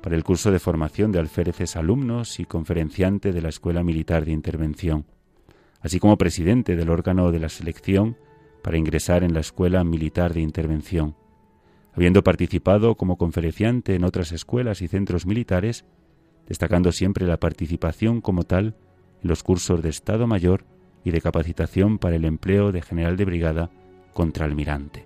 para 0.01 0.15
el 0.15 0.23
curso 0.23 0.53
de 0.53 0.61
formación 0.61 1.11
de 1.11 1.19
alféreces 1.19 1.75
alumnos 1.75 2.39
y 2.39 2.45
conferenciante 2.45 3.33
de 3.33 3.43
la 3.43 3.49
Escuela 3.49 3.83
Militar 3.83 4.25
de 4.25 4.31
Intervención, 4.31 5.05
así 5.81 5.99
como 5.99 6.17
presidente 6.17 6.77
del 6.77 6.89
órgano 6.89 7.33
de 7.33 7.41
la 7.41 7.49
selección 7.49 8.17
para 8.63 8.79
ingresar 8.79 9.25
en 9.25 9.35
la 9.35 9.41
Escuela 9.41 9.83
Militar 9.83 10.33
de 10.33 10.41
Intervención, 10.43 11.17
habiendo 11.93 12.23
participado 12.23 12.95
como 12.95 13.19
conferenciante 13.19 13.97
en 13.97 14.05
otras 14.05 14.31
escuelas 14.31 14.83
y 14.83 14.89
centros 14.89 15.27
militares, 15.27 15.85
destacando 16.47 16.93
siempre 16.93 17.27
la 17.27 17.41
participación 17.41 18.21
como 18.21 18.45
tal 18.45 18.77
en 19.21 19.29
los 19.29 19.43
cursos 19.43 19.83
de 19.83 19.89
Estado 19.89 20.29
Mayor 20.29 20.65
y 21.03 21.11
de 21.11 21.21
capacitación 21.21 21.99
para 21.99 22.15
el 22.15 22.25
empleo 22.25 22.71
de 22.71 22.83
general 22.83 23.17
de 23.17 23.25
brigada 23.25 23.71
contraalmirante. 24.17 25.05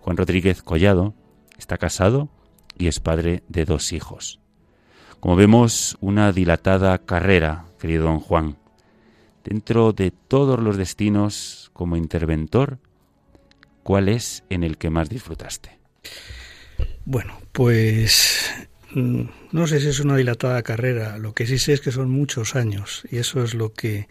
Juan 0.00 0.16
Rodríguez 0.16 0.60
Collado 0.60 1.14
está 1.58 1.78
casado 1.78 2.28
y 2.76 2.88
es 2.88 2.98
padre 2.98 3.44
de 3.48 3.64
dos 3.64 3.92
hijos. 3.92 4.40
Como 5.20 5.36
vemos, 5.36 5.96
una 6.00 6.32
dilatada 6.32 6.98
carrera, 6.98 7.66
querido 7.78 8.02
don 8.02 8.18
Juan. 8.18 8.56
Dentro 9.44 9.92
de 9.92 10.10
todos 10.10 10.58
los 10.58 10.76
destinos 10.76 11.70
como 11.72 11.96
interventor, 11.96 12.80
¿cuál 13.84 14.08
es 14.08 14.42
en 14.50 14.64
el 14.64 14.76
que 14.76 14.90
más 14.90 15.08
disfrutaste? 15.08 15.78
Bueno, 17.04 17.38
pues 17.52 18.50
mm, 18.90 19.22
no 19.52 19.66
sé 19.68 19.78
si 19.78 19.86
es 19.86 20.00
una 20.00 20.16
dilatada 20.16 20.64
carrera, 20.64 21.16
lo 21.18 21.32
que 21.32 21.46
sí 21.46 21.58
sé 21.58 21.74
es 21.74 21.80
que 21.80 21.92
son 21.92 22.10
muchos 22.10 22.56
años 22.56 23.04
y 23.08 23.18
eso 23.18 23.44
es 23.44 23.54
lo 23.54 23.72
que, 23.72 24.08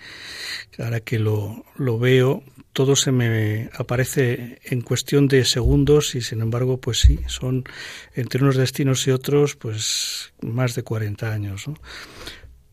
ahora 0.79 1.01
que 1.01 1.19
lo, 1.19 1.65
lo 1.75 1.99
veo, 1.99 2.43
todo 2.75 2.97
se 2.97 3.13
me 3.13 3.69
aparece 3.73 4.59
en 4.65 4.81
cuestión 4.81 5.29
de 5.29 5.45
segundos 5.45 6.13
y 6.13 6.19
sin 6.21 6.41
embargo, 6.41 6.77
pues 6.77 6.99
sí, 6.99 7.21
son 7.27 7.63
entre 8.13 8.43
unos 8.43 8.57
destinos 8.57 9.07
y 9.07 9.11
otros, 9.11 9.55
pues 9.55 10.33
más 10.41 10.75
de 10.75 10.83
40 10.83 11.31
años. 11.31 11.67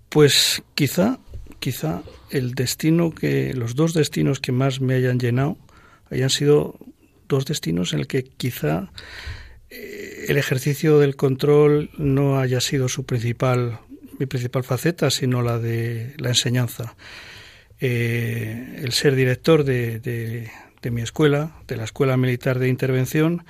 Pues 0.09 0.65
quizá, 0.75 1.21
quizá 1.61 2.03
el 2.31 2.57
destino 2.57 3.13
que, 3.13 3.55
los 3.55 3.77
dos 3.77 3.95
destinos 3.95 4.41
que 4.41 4.51
más 4.51 4.81
me 4.81 4.95
hayan 4.95 5.21
llenado 5.21 5.57
hayan 6.11 6.31
sido 6.31 6.77
dos 7.29 7.47
destinos 7.47 7.93
en 7.93 8.01
el 8.01 8.09
que 8.09 8.25
quizá 8.25 8.91
eh, 9.71 10.25
el 10.27 10.37
ejercicio 10.37 10.99
del 10.99 11.15
control 11.15 11.91
no 11.97 12.41
haya 12.41 12.61
sido 12.61 12.89
su 12.89 13.07
principal, 13.07 13.79
mi 14.19 14.27
principal 14.27 14.65
faceta, 14.65 15.13
sino 15.13 15.43
la 15.43 15.61
de 15.61 16.15
la 16.19 16.31
enseñanza. 16.31 16.97
Eh, 17.85 18.79
el 18.85 18.93
ser 18.93 19.17
director 19.17 19.65
de, 19.65 20.49
mi 20.93 21.03
escuela, 21.03 21.51
de 21.67 21.77
la 21.77 21.83
Escuela 21.83 22.17
Militar 22.17 22.61
de 22.61 22.69
Intervención, 22.69 23.45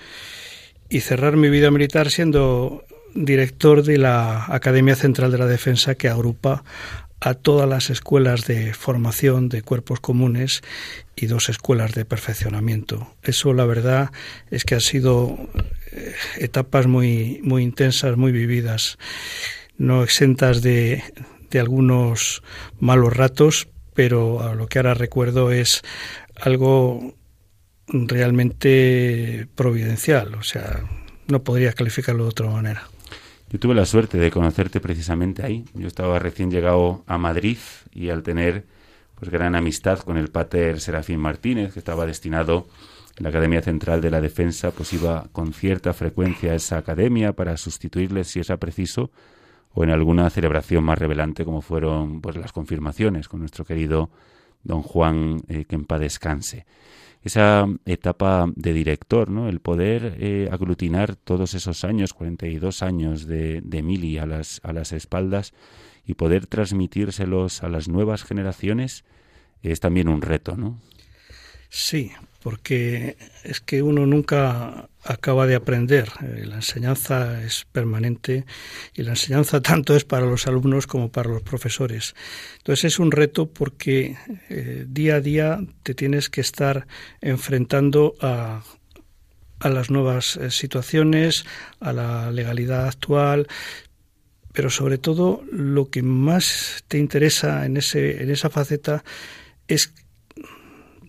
y 0.89 1.01
cerrar 1.01 1.37
mi 1.37 1.51
vida 1.51 1.71
militar 1.71 2.11
siendo 2.11 2.83
director 3.15 3.83
de 3.83 3.99
la 3.99 4.47
Academia 4.47 4.97
Central 4.97 5.33
de 5.33 5.39
la 5.39 5.45
Defensa 5.45 5.97
que 5.97 6.09
agrupa 6.09 6.65
a 7.21 7.35
todas 7.35 7.69
las 7.69 7.91
escuelas 7.91 8.47
de 8.47 8.73
formación 8.73 9.51
de 9.51 9.61
cuerpos 9.61 10.01
comunes 10.01 10.62
y 11.15 11.27
dos 11.27 11.51
escuelas 11.51 11.93
de 11.93 12.07
perfeccionamiento. 12.07 13.15
Eso 13.23 13.53
la 13.53 13.67
verdad 13.67 14.12
es 14.51 14.65
que 14.65 14.77
han 14.77 14.81
sido 14.81 15.37
eh, 15.93 16.15
etapas 16.39 16.87
muy, 16.87 17.39
muy 17.45 17.65
intensas, 17.65 18.17
muy 18.17 18.33
vividas, 18.33 18.97
no 19.77 20.03
exentas 20.03 20.62
de, 20.62 21.05
de 21.51 21.61
algunos 21.61 22.43
malos 22.81 23.15
ratos, 23.15 23.69
pero 23.95 24.43
a 24.43 24.55
lo 24.55 24.67
que 24.67 24.79
ahora 24.79 24.95
recuerdo 24.95 25.53
es 25.53 25.83
algo 26.41 27.15
realmente 27.89 29.49
providencial, 29.55 30.35
o 30.35 30.43
sea, 30.43 30.85
no 31.29 31.43
podría 31.43 31.73
calificarlo 31.73 32.25
de 32.25 32.31
otra 32.31 32.51
manera. 32.51 32.89
Yo 33.51 33.59
tuve 33.59 33.75
la 33.75 33.85
suerte 33.85 34.17
de 34.17 34.31
conocerte 34.31 34.81
precisamente 34.81 35.45
ahí. 35.45 35.67
Yo 35.75 35.87
estaba 35.87 36.19
recién 36.19 36.51
llegado 36.51 37.05
a 37.07 37.19
Madrid 37.19 37.59
y 37.93 38.09
al 38.09 38.23
tener 38.23 38.65
pues 39.15 39.31
gran 39.31 39.55
amistad 39.55 39.99
con 39.99 40.17
el 40.17 40.29
pater 40.29 40.81
Serafín 40.81 41.21
Martínez, 41.21 41.75
que 41.75 41.79
estaba 41.79 42.07
destinado 42.07 42.67
en 43.19 43.25
la 43.25 43.29
Academia 43.29 43.61
Central 43.61 44.01
de 44.01 44.11
la 44.11 44.23
Defensa, 44.23 44.71
pues 44.71 44.95
iba 44.95 45.29
con 45.33 45.53
cierta 45.53 45.93
frecuencia 45.93 46.53
a 46.53 46.55
esa 46.55 46.79
academia 46.79 47.35
para 47.35 47.59
sustituirle 47.59 48.25
si 48.25 48.41
era 48.41 48.57
preciso 48.57 49.11
o 49.75 49.85
en 49.85 49.91
alguna 49.91 50.29
celebración 50.31 50.85
más 50.85 50.99
revelante 50.99 51.45
como 51.45 51.62
fueron 51.62 52.21
pues 52.21 52.37
las 52.37 52.52
confirmaciones 52.52 53.29
con 53.29 53.41
nuestro 53.41 53.64
querido 53.64 54.11
don 54.62 54.83
Juan 54.83 55.43
eh, 55.49 55.64
que 55.64 55.75
en 55.75 55.85
paz 55.85 56.00
descanse. 56.00 56.67
Esa 57.23 57.67
etapa 57.87 58.47
de 58.57 58.73
director, 58.73 59.31
¿no? 59.31 59.49
El 59.49 59.61
poder 59.61 60.17
eh, 60.19 60.49
aglutinar 60.50 61.14
todos 61.14 61.55
esos 61.55 61.85
años, 61.85 62.14
42 62.14 62.83
años 62.83 63.26
de, 63.26 63.61
de 63.61 63.83
Mili 63.83 64.19
a 64.19 64.26
las, 64.26 64.61
a 64.64 64.73
las 64.73 64.93
espaldas 64.93 65.55
y 66.05 66.14
poder 66.14 66.47
transmitírselos 66.47 67.62
a 67.62 67.69
las 67.69 67.88
nuevas 67.88 68.25
generaciones 68.25 69.05
es 69.62 69.79
también 69.79 70.09
un 70.09 70.23
reto, 70.23 70.57
¿no? 70.57 70.81
Sí, 71.69 72.11
porque 72.43 73.17
es 73.45 73.61
que 73.61 73.83
uno 73.83 74.07
nunca 74.07 74.89
acaba 75.05 75.47
de 75.47 75.55
aprender. 75.55 76.09
Eh, 76.23 76.45
la 76.47 76.57
enseñanza 76.57 77.43
es 77.43 77.67
permanente 77.71 78.45
y 78.95 79.03
la 79.03 79.11
enseñanza 79.11 79.61
tanto 79.63 79.97
es 79.97 80.05
para 80.05 80.27
los 80.27 80.47
alumnos 80.47 80.87
como 80.87 81.11
para 81.11 81.31
los 81.31 81.43
profesores. 81.43 82.15
Entonces 82.59 82.85
es 82.93 82.99
un 82.99 83.13
reto 83.13 83.47
porque 83.47 84.17
eh, 84.49 84.85
día 84.89 85.17
a 85.17 85.21
día 85.21 85.61
te 85.83 85.95
tienes 85.95 86.29
que 86.29 86.41
estar 86.41 86.87
enfrentando 87.21 88.15
a, 88.21 88.63
a 89.61 89.69
las 89.69 89.91
nuevas 89.91 90.37
eh, 90.37 90.51
situaciones, 90.51 91.45
a 91.81 91.93
la 91.93 92.31
legalidad 92.31 92.87
actual, 92.87 93.47
pero 94.53 94.69
sobre 94.69 94.99
todo 94.99 95.45
lo 95.51 95.89
que 95.89 96.03
más 96.03 96.85
te 96.89 96.99
interesa 96.99 97.65
en, 97.65 97.77
ese, 97.77 98.23
en 98.23 98.31
esa 98.31 98.51
faceta 98.51 99.03
es 99.69 99.95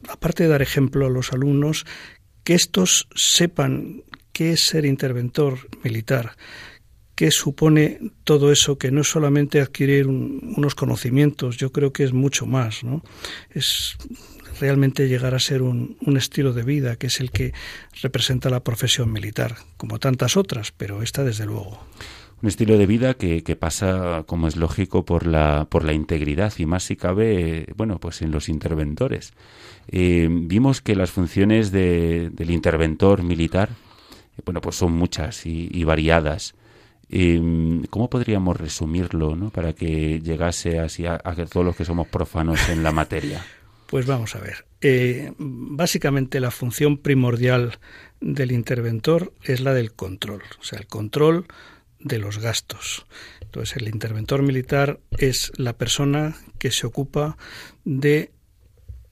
aparte 0.09 0.43
de 0.43 0.49
dar 0.49 0.61
ejemplo 0.61 1.05
a 1.05 1.09
los 1.09 1.33
alumnos, 1.33 1.85
que 2.43 2.53
estos 2.53 3.07
sepan 3.15 4.03
qué 4.31 4.53
es 4.53 4.61
ser 4.61 4.85
interventor 4.85 5.69
militar, 5.83 6.35
qué 7.15 7.31
supone 7.31 7.99
todo 8.23 8.51
eso, 8.51 8.77
que 8.77 8.91
no 8.91 9.01
es 9.01 9.07
solamente 9.07 9.61
adquirir 9.61 10.07
unos 10.07 10.75
conocimientos, 10.75 11.57
yo 11.57 11.71
creo 11.71 11.93
que 11.93 12.03
es 12.03 12.13
mucho 12.13 12.45
más, 12.45 12.83
¿no? 12.83 13.03
Es 13.51 13.95
realmente 14.59 15.07
llegar 15.07 15.35
a 15.35 15.39
ser 15.39 15.61
un, 15.61 15.97
un, 16.01 16.17
estilo 16.17 16.53
de 16.53 16.63
vida, 16.63 16.95
que 16.95 17.07
es 17.07 17.19
el 17.19 17.31
que 17.31 17.53
representa 18.01 18.49
la 18.49 18.63
profesión 18.63 19.11
militar, 19.11 19.55
como 19.77 19.99
tantas 19.99 20.37
otras, 20.37 20.71
pero 20.71 21.01
esta 21.01 21.23
desde 21.23 21.45
luego 21.45 21.79
un 22.43 22.49
estilo 22.49 22.77
de 22.77 22.85
vida 22.85 23.13
que, 23.13 23.55
pasa, 23.55 24.25
como 24.27 24.49
es 24.49 24.57
lógico, 24.57 25.05
por 25.05 25.25
la, 25.25 25.65
por 25.69 25.85
la 25.85 25.93
integridad 25.93 26.51
y 26.57 26.65
más 26.65 26.83
si 26.83 26.97
cabe, 26.97 27.67
bueno, 27.77 27.99
pues 27.99 28.21
en 28.21 28.31
los 28.31 28.49
interventores. 28.49 29.31
Eh, 29.87 30.27
vimos 30.29 30.81
que 30.81 30.97
las 30.97 31.09
funciones 31.09 31.71
de, 31.71 32.29
del 32.33 32.51
interventor 32.51 33.23
militar, 33.23 33.69
eh, 34.37 34.41
bueno, 34.43 34.59
pues 34.59 34.75
son 34.75 34.91
muchas 34.91 35.45
y, 35.45 35.83
variadas. 35.85 36.53
Eh, 37.09 37.41
¿Cómo 37.89 38.09
podríamos 38.09 38.57
resumirlo, 38.57 39.37
¿no? 39.37 39.49
para 39.49 39.71
que 39.71 40.19
llegase 40.19 40.79
así 40.79 41.05
a, 41.05 41.21
a 41.23 41.35
todos 41.45 41.65
los 41.65 41.77
que 41.77 41.85
somos 41.85 42.09
profanos 42.09 42.67
en 42.67 42.83
la 42.83 42.91
materia? 42.91 43.43
Pues 43.85 44.07
vamos 44.07 44.35
a 44.35 44.39
ver. 44.39 44.65
Básicamente 45.37 46.39
la 46.39 46.49
función 46.49 46.97
primordial 46.97 47.77
del 48.21 48.51
interventor 48.51 49.33
es 49.43 49.59
la 49.61 49.71
del 49.75 49.93
control, 49.93 50.41
o 50.59 50.63
sea, 50.63 50.79
el 50.79 50.87
control 50.87 51.45
de 52.03 52.19
los 52.19 52.39
gastos. 52.39 53.05
Entonces, 53.41 53.77
el 53.77 53.87
interventor 53.87 54.41
militar 54.41 54.99
es 55.17 55.51
la 55.57 55.73
persona 55.73 56.35
que 56.59 56.71
se 56.71 56.85
ocupa 56.85 57.37
de 57.85 58.31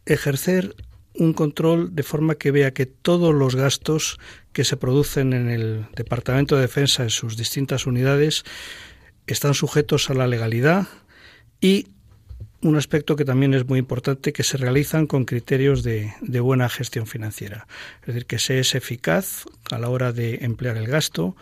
ejercer 0.06 0.76
un 1.14 1.34
control 1.34 1.94
de 1.96 2.04
forma 2.04 2.36
que 2.36 2.52
vea 2.52 2.74
que 2.74 2.86
todos 2.86 3.34
los 3.34 3.56
gastos 3.56 4.20
que 4.54 4.64
se 4.64 4.78
producen 4.78 5.34
en 5.34 5.50
el 5.50 5.86
Departamento 5.96 6.56
de 6.56 6.62
Defensa 6.62 7.04
en 7.04 7.10
sus 7.10 7.38
distintas 7.38 7.86
unidades 7.86 8.44
están 9.28 9.54
sujetos 9.54 10.10
a 10.10 10.14
la 10.14 10.28
legalidad 10.28 10.88
y 11.60 11.88
un 12.62 12.76
aspecto 12.78 13.16
que 13.16 13.26
también 13.26 13.54
es 13.54 13.68
muy 13.68 13.80
importante, 13.80 14.34
que 14.34 14.44
se 14.44 14.58
realizan 14.58 15.08
con 15.08 15.26
criterios 15.26 15.84
de, 15.84 16.14
de, 16.22 16.40
buena 16.40 16.70
gestión 16.70 17.08
financiera. 17.08 17.68
Es 18.02 18.08
decir, 18.08 18.26
que 18.28 18.40
se 18.40 18.60
es 18.60 18.76
eficaz 18.76 19.46
a 19.72 19.80
la 19.80 19.90
hora 19.90 20.12
de 20.12 20.40
emplear 20.42 20.78
el 20.78 20.86
gasto, 20.86 21.36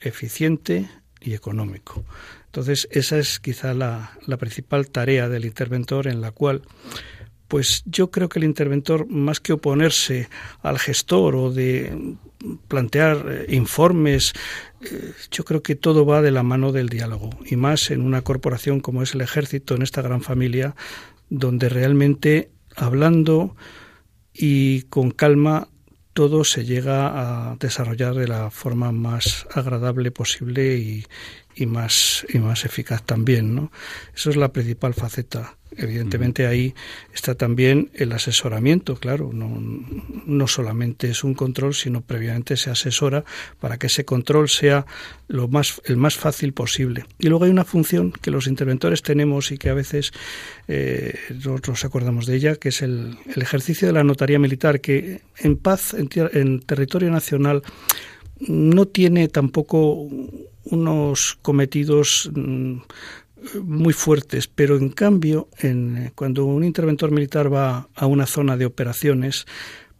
eficiente 0.00 0.88
y 1.20 1.34
económico. 1.34 2.04
Entonces, 2.46 2.88
esa 2.90 3.18
es 3.18 3.38
quizá 3.38 3.74
la, 3.74 4.18
la 4.26 4.36
principal 4.36 4.90
tarea 4.90 5.28
del 5.28 5.44
interventor 5.44 6.08
en 6.08 6.20
la 6.20 6.32
cual 6.32 6.62
pues 7.50 7.82
yo 7.84 8.12
creo 8.12 8.28
que 8.28 8.38
el 8.38 8.44
interventor, 8.44 9.08
más 9.08 9.40
que 9.40 9.52
oponerse 9.52 10.28
al 10.62 10.78
gestor 10.78 11.34
o 11.34 11.50
de 11.50 12.14
plantear 12.68 13.26
eh, 13.28 13.46
informes, 13.48 14.32
eh, 14.80 15.12
yo 15.32 15.44
creo 15.44 15.60
que 15.60 15.74
todo 15.74 16.06
va 16.06 16.22
de 16.22 16.30
la 16.30 16.44
mano 16.44 16.70
del 16.70 16.88
diálogo, 16.88 17.30
y 17.44 17.56
más 17.56 17.90
en 17.90 18.02
una 18.02 18.22
corporación 18.22 18.78
como 18.78 19.02
es 19.02 19.14
el 19.14 19.20
ejército, 19.20 19.74
en 19.74 19.82
esta 19.82 20.00
gran 20.00 20.22
familia, 20.22 20.76
donde 21.28 21.68
realmente 21.68 22.52
hablando 22.76 23.56
y 24.32 24.82
con 24.82 25.10
calma 25.10 25.69
todo 26.12 26.44
se 26.44 26.64
llega 26.64 27.50
a 27.50 27.56
desarrollar 27.56 28.14
de 28.14 28.28
la 28.28 28.50
forma 28.50 28.92
más 28.92 29.46
agradable 29.54 30.10
posible 30.10 30.76
y, 30.76 31.06
y 31.54 31.66
más 31.66 32.26
y 32.32 32.38
más 32.38 32.64
eficaz 32.64 33.02
también, 33.02 33.54
¿no? 33.54 33.72
Eso 34.14 34.30
es 34.30 34.36
la 34.36 34.52
principal 34.52 34.94
faceta. 34.94 35.56
Evidentemente 35.76 36.46
ahí 36.46 36.74
está 37.14 37.36
también 37.36 37.90
el 37.94 38.10
asesoramiento, 38.12 38.96
claro, 38.96 39.30
no, 39.32 39.56
no 40.26 40.46
solamente 40.48 41.08
es 41.10 41.22
un 41.22 41.34
control, 41.34 41.74
sino 41.74 42.00
previamente 42.00 42.56
se 42.56 42.70
asesora 42.70 43.24
para 43.60 43.78
que 43.78 43.86
ese 43.86 44.04
control 44.04 44.48
sea 44.48 44.84
lo 45.28 45.46
más 45.46 45.80
el 45.84 45.96
más 45.96 46.16
fácil 46.16 46.52
posible. 46.54 47.04
Y 47.20 47.28
luego 47.28 47.44
hay 47.44 47.52
una 47.52 47.64
función 47.64 48.10
que 48.10 48.32
los 48.32 48.48
interventores 48.48 49.02
tenemos 49.02 49.52
y 49.52 49.58
que 49.58 49.70
a 49.70 49.74
veces 49.74 50.12
eh, 50.66 51.14
nosotros 51.30 51.84
acordamos 51.84 52.26
de 52.26 52.34
ella, 52.34 52.56
que 52.56 52.70
es 52.70 52.82
el, 52.82 53.18
el, 53.32 53.40
ejercicio 53.40 53.86
de 53.86 53.94
la 53.94 54.02
notaría 54.02 54.40
militar, 54.40 54.80
que 54.80 55.20
en 55.38 55.56
paz 55.56 55.94
en, 55.94 56.08
en 56.32 56.60
territorio 56.60 57.10
nacional 57.10 57.62
no 58.40 58.86
tiene 58.86 59.28
tampoco 59.28 60.08
unos 60.64 61.38
cometidos 61.42 62.30
mm, 62.34 62.78
muy 63.62 63.92
fuertes, 63.92 64.48
pero 64.48 64.76
en 64.76 64.90
cambio, 64.90 65.48
en, 65.58 66.12
cuando 66.14 66.44
un 66.44 66.64
interventor 66.64 67.10
militar 67.10 67.52
va 67.52 67.88
a 67.94 68.06
una 68.06 68.26
zona 68.26 68.56
de 68.56 68.66
operaciones, 68.66 69.46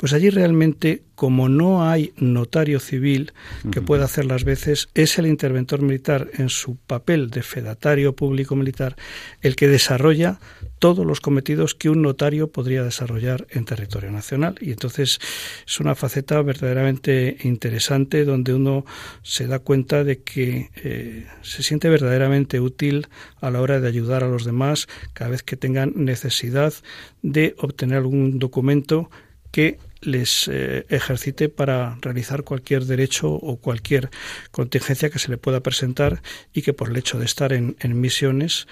pues 0.00 0.14
allí 0.14 0.30
realmente, 0.30 1.02
como 1.14 1.50
no 1.50 1.86
hay 1.86 2.14
notario 2.16 2.80
civil 2.80 3.34
que 3.70 3.82
pueda 3.82 4.06
hacer 4.06 4.24
las 4.24 4.44
veces, 4.44 4.88
es 4.94 5.18
el 5.18 5.26
interventor 5.26 5.82
militar 5.82 6.30
en 6.38 6.48
su 6.48 6.76
papel 6.76 7.28
de 7.28 7.42
fedatario 7.42 8.16
público 8.16 8.56
militar 8.56 8.96
el 9.42 9.56
que 9.56 9.68
desarrolla 9.68 10.40
todos 10.78 11.04
los 11.04 11.20
cometidos 11.20 11.74
que 11.74 11.90
un 11.90 12.00
notario 12.00 12.50
podría 12.50 12.82
desarrollar 12.82 13.46
en 13.50 13.66
territorio 13.66 14.10
nacional. 14.10 14.54
Y 14.62 14.70
entonces 14.70 15.20
es 15.66 15.80
una 15.80 15.94
faceta 15.94 16.40
verdaderamente 16.40 17.36
interesante 17.42 18.24
donde 18.24 18.54
uno 18.54 18.86
se 19.22 19.46
da 19.48 19.58
cuenta 19.58 20.02
de 20.02 20.22
que 20.22 20.70
eh, 20.82 21.26
se 21.42 21.62
siente 21.62 21.90
verdaderamente 21.90 22.58
útil 22.58 23.08
a 23.42 23.50
la 23.50 23.60
hora 23.60 23.80
de 23.80 23.88
ayudar 23.88 24.24
a 24.24 24.28
los 24.28 24.46
demás 24.46 24.88
cada 25.12 25.32
vez 25.32 25.42
que 25.42 25.58
tengan 25.58 25.92
necesidad 25.94 26.72
de 27.20 27.54
obtener 27.58 27.98
algún 27.98 28.38
documento 28.38 29.10
que 29.50 29.78
les 30.00 30.48
eh, 30.48 30.86
ejercite 30.88 31.48
para 31.48 31.98
realizar 32.00 32.42
cualquier 32.44 32.84
derecho 32.84 33.30
o 33.30 33.56
cualquier 33.56 34.10
contingencia 34.50 35.10
que 35.10 35.18
se 35.18 35.30
le 35.30 35.38
pueda 35.38 35.60
presentar 35.60 36.22
y 36.52 36.62
que 36.62 36.72
por 36.72 36.90
el 36.90 36.96
hecho 36.96 37.18
de 37.18 37.24
estar 37.24 37.52
en, 37.52 37.76
en 37.80 38.00
misiones 38.00 38.66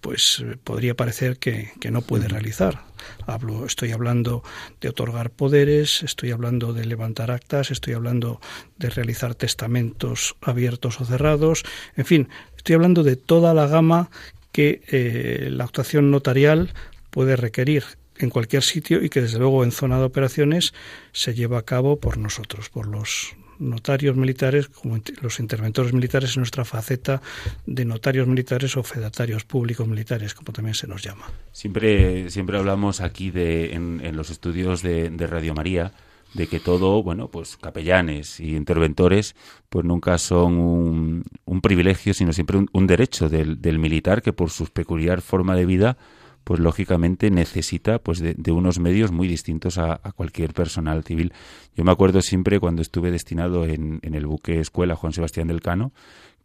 pues 0.00 0.42
eh, 0.44 0.56
podría 0.62 0.94
parecer 0.94 1.38
que, 1.38 1.72
que, 1.78 1.90
no 1.90 2.00
puede 2.00 2.26
realizar. 2.26 2.84
Hablo, 3.26 3.66
estoy 3.66 3.92
hablando 3.92 4.42
de 4.80 4.88
otorgar 4.88 5.30
poderes, 5.30 6.02
estoy 6.02 6.30
hablando 6.30 6.72
de 6.72 6.86
levantar 6.86 7.30
actas, 7.30 7.70
estoy 7.70 7.94
hablando 7.94 8.40
de 8.78 8.90
realizar 8.90 9.34
testamentos 9.34 10.36
abiertos 10.40 11.00
o 11.00 11.04
cerrados, 11.04 11.64
en 11.96 12.06
fin, 12.06 12.28
estoy 12.56 12.76
hablando 12.76 13.02
de 13.02 13.16
toda 13.16 13.52
la 13.52 13.66
gama 13.66 14.10
que 14.52 14.82
eh, 14.88 15.48
la 15.50 15.64
actuación 15.64 16.10
notarial 16.10 16.72
puede 17.10 17.36
requerir 17.36 17.84
en 18.24 18.30
cualquier 18.30 18.62
sitio 18.62 19.02
y 19.02 19.08
que 19.08 19.22
desde 19.22 19.38
luego 19.38 19.64
en 19.64 19.72
zona 19.72 19.98
de 19.98 20.04
operaciones 20.04 20.74
se 21.12 21.34
lleva 21.34 21.58
a 21.58 21.62
cabo 21.62 21.98
por 21.98 22.18
nosotros, 22.18 22.68
por 22.68 22.86
los 22.86 23.34
notarios 23.58 24.16
militares 24.16 24.68
como 24.68 24.98
los 25.20 25.38
interventores 25.38 25.92
militares 25.92 26.36
en 26.36 26.40
nuestra 26.40 26.64
faceta 26.64 27.20
de 27.66 27.84
notarios 27.84 28.26
militares 28.26 28.76
o 28.76 28.82
fedatarios 28.82 29.44
públicos 29.44 29.86
militares, 29.86 30.34
como 30.34 30.52
también 30.52 30.74
se 30.74 30.86
nos 30.86 31.02
llama. 31.02 31.30
Siempre, 31.52 32.30
siempre 32.30 32.56
hablamos 32.56 33.00
aquí 33.00 33.30
de, 33.30 33.74
en, 33.74 34.16
los 34.16 34.30
estudios 34.30 34.82
de, 34.82 35.10
de 35.10 35.26
Radio 35.26 35.54
María 35.54 35.92
de 36.34 36.46
que 36.46 36.60
todo, 36.60 37.02
bueno, 37.02 37.28
pues 37.28 37.56
capellanes 37.56 38.40
y 38.40 38.54
interventores, 38.54 39.34
pues 39.68 39.84
nunca 39.84 40.16
son 40.18 40.58
un, 40.58 41.24
un 41.44 41.60
privilegio, 41.60 42.14
sino 42.14 42.32
siempre 42.32 42.58
un, 42.72 42.86
derecho 42.86 43.28
del, 43.28 43.60
del, 43.60 43.78
militar 43.78 44.22
que 44.22 44.32
por 44.32 44.50
su 44.50 44.66
peculiar 44.66 45.22
forma 45.22 45.56
de 45.56 45.66
vida, 45.66 45.96
pues 46.44 46.60
lógicamente 46.60 47.30
necesita 47.30 47.98
pues 47.98 48.20
de, 48.20 48.52
unos 48.52 48.78
medios 48.78 49.12
muy 49.12 49.28
distintos 49.28 49.78
a, 49.78 50.00
a, 50.02 50.12
cualquier 50.12 50.52
personal 50.54 51.04
civil. 51.04 51.32
Yo 51.76 51.84
me 51.84 51.92
acuerdo 51.92 52.22
siempre 52.22 52.60
cuando 52.60 52.82
estuve 52.82 53.10
destinado 53.10 53.64
en, 53.64 54.00
en 54.02 54.14
el 54.14 54.26
buque 54.26 54.60
escuela 54.60 54.96
Juan 54.96 55.12
Sebastián 55.12 55.48
del 55.48 55.60
Cano, 55.60 55.92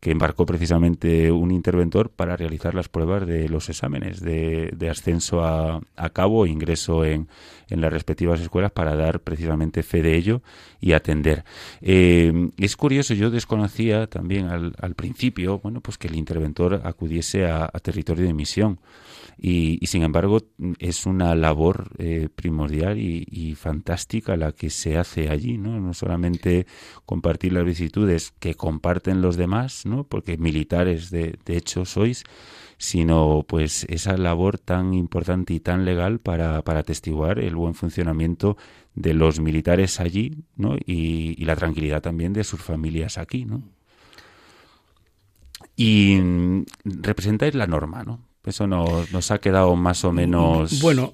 que 0.05 0.11
embarcó 0.11 0.45
precisamente 0.45 1.31
un 1.31 1.49
interventor 1.49 2.11
para 2.11 2.37
realizar 2.37 2.75
las 2.75 2.89
pruebas 2.89 3.25
de 3.25 3.49
los 3.49 3.69
exámenes 3.69 4.21
de, 4.21 4.87
ascenso 4.87 5.43
a, 5.43 5.81
cabo 6.13 6.45
e 6.45 6.49
ingreso 6.49 7.03
en, 7.05 7.27
las 7.69 7.91
respectivas 7.91 8.39
escuelas 8.39 8.71
para 8.71 8.95
dar 8.95 9.21
precisamente 9.21 9.81
fe 9.81 10.03
de 10.03 10.15
ello 10.15 10.43
y 10.79 10.93
atender. 10.93 11.43
Eh, 11.81 12.51
es 12.57 12.75
curioso, 12.75 13.15
yo 13.15 13.31
desconocía 13.31 14.05
también 14.05 14.47
al, 14.47 14.95
principio, 14.95 15.57
bueno, 15.57 15.81
pues 15.81 15.97
que 15.97 16.07
el 16.07 16.15
interventor 16.15 16.81
acudiese 16.83 17.47
a 17.47 17.67
territorio 17.81 18.25
de 18.25 18.33
misión. 18.35 18.79
Y, 19.37 19.79
sin 19.87 20.03
embargo 20.03 20.41
es 20.79 21.05
una 21.05 21.35
labor 21.35 21.89
eh, 21.97 22.29
primordial 22.33 22.97
y, 22.97 23.55
fantástica 23.55 24.35
la 24.37 24.51
que 24.51 24.69
se 24.69 24.97
hace 24.97 25.29
allí, 25.29 25.57
¿no? 25.57 25.79
No 25.79 25.93
solamente 25.93 26.67
compartir 27.05 27.53
las 27.53 27.65
vicisitudes 27.65 28.33
que 28.39 28.55
comparten 28.55 29.21
los 29.21 29.37
demás, 29.37 29.85
¿no? 29.85 30.03
Porque 30.03 30.37
militares 30.37 31.09
de, 31.09 31.37
de 31.45 31.57
hecho 31.57 31.85
sois, 31.85 32.23
sino 32.77 33.45
pues 33.47 33.85
esa 33.89 34.17
labor 34.17 34.57
tan 34.57 34.93
importante 34.93 35.53
y 35.53 35.59
tan 35.59 35.85
legal 35.85 36.19
para, 36.19 36.61
para 36.63 36.79
atestiguar 36.79 37.39
el 37.39 37.55
buen 37.55 37.73
funcionamiento 37.73 38.57
de 38.95 39.13
los 39.13 39.39
militares 39.39 39.99
allí, 39.99 40.43
¿no? 40.55 40.75
Y, 40.85 41.35
y 41.37 41.45
la 41.45 41.55
tranquilidad 41.55 42.01
también 42.01 42.33
de 42.33 42.43
sus 42.43 42.61
familias 42.61 43.17
aquí, 43.17 43.45
¿no? 43.45 43.63
Y 45.75 46.19
mm, 46.21 46.65
representáis 46.85 47.55
la 47.55 47.67
norma, 47.67 48.03
¿no? 48.03 48.21
Eso 48.45 48.67
nos, 48.67 49.11
nos 49.11 49.31
ha 49.31 49.39
quedado 49.39 49.75
más 49.75 50.03
o 50.03 50.11
menos. 50.11 50.81
Bueno, 50.81 51.13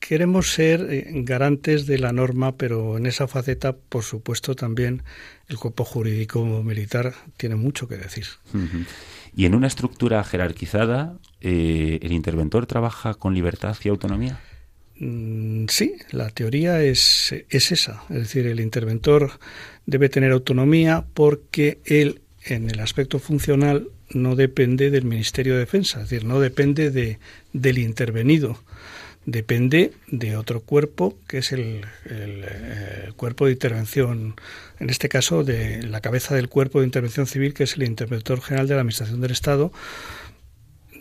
queremos 0.00 0.52
ser 0.52 0.86
eh, 0.90 1.06
garantes 1.24 1.86
de 1.86 1.98
la 1.98 2.12
norma, 2.12 2.56
pero 2.56 2.96
en 2.96 3.06
esa 3.06 3.28
faceta, 3.28 3.76
por 3.76 4.02
supuesto, 4.02 4.56
también 4.56 5.02
el 5.48 5.58
cuerpo 5.58 5.84
jurídico 5.84 6.44
militar 6.64 7.14
tiene 7.36 7.54
mucho 7.56 7.86
que 7.86 7.96
decir. 7.96 8.26
Y 9.36 9.44
en 9.44 9.54
una 9.54 9.66
estructura 9.66 10.24
jerarquizada, 10.24 11.18
eh, 11.40 12.00
¿el 12.02 12.12
interventor 12.12 12.66
trabaja 12.66 13.14
con 13.14 13.34
libertad 13.34 13.76
y 13.84 13.88
autonomía? 13.88 14.40
Mm, 14.98 15.66
sí, 15.68 15.94
la 16.10 16.30
teoría 16.30 16.82
es, 16.82 17.34
es 17.48 17.72
esa. 17.72 18.02
Es 18.10 18.18
decir, 18.18 18.46
el 18.46 18.60
interventor 18.60 19.38
debe 19.86 20.08
tener 20.08 20.32
autonomía 20.32 21.04
porque 21.14 21.80
él, 21.84 22.22
en 22.44 22.70
el 22.70 22.80
aspecto 22.80 23.18
funcional, 23.18 23.88
no 24.10 24.36
depende 24.36 24.90
del 24.90 25.04
Ministerio 25.04 25.54
de 25.54 25.60
Defensa, 25.60 26.02
es 26.02 26.10
decir, 26.10 26.26
no 26.26 26.40
depende 26.40 26.90
de, 26.90 27.18
del 27.52 27.78
intervenido, 27.78 28.58
depende 29.26 29.92
de 30.08 30.36
otro 30.36 30.60
cuerpo, 30.60 31.16
que 31.28 31.38
es 31.38 31.52
el, 31.52 31.84
el, 32.06 33.14
cuerpo 33.14 33.46
de 33.46 33.52
intervención, 33.52 34.34
en 34.78 34.90
este 34.90 35.08
caso 35.08 35.44
de 35.44 35.82
la 35.82 36.00
cabeza 36.00 36.34
del 36.34 36.48
cuerpo 36.48 36.80
de 36.80 36.86
intervención 36.86 37.26
civil, 37.26 37.54
que 37.54 37.64
es 37.64 37.76
el 37.76 37.84
interventor 37.84 38.40
general 38.40 38.66
de 38.66 38.74
la 38.74 38.80
Administración 38.80 39.20
del 39.20 39.30
Estado, 39.30 39.72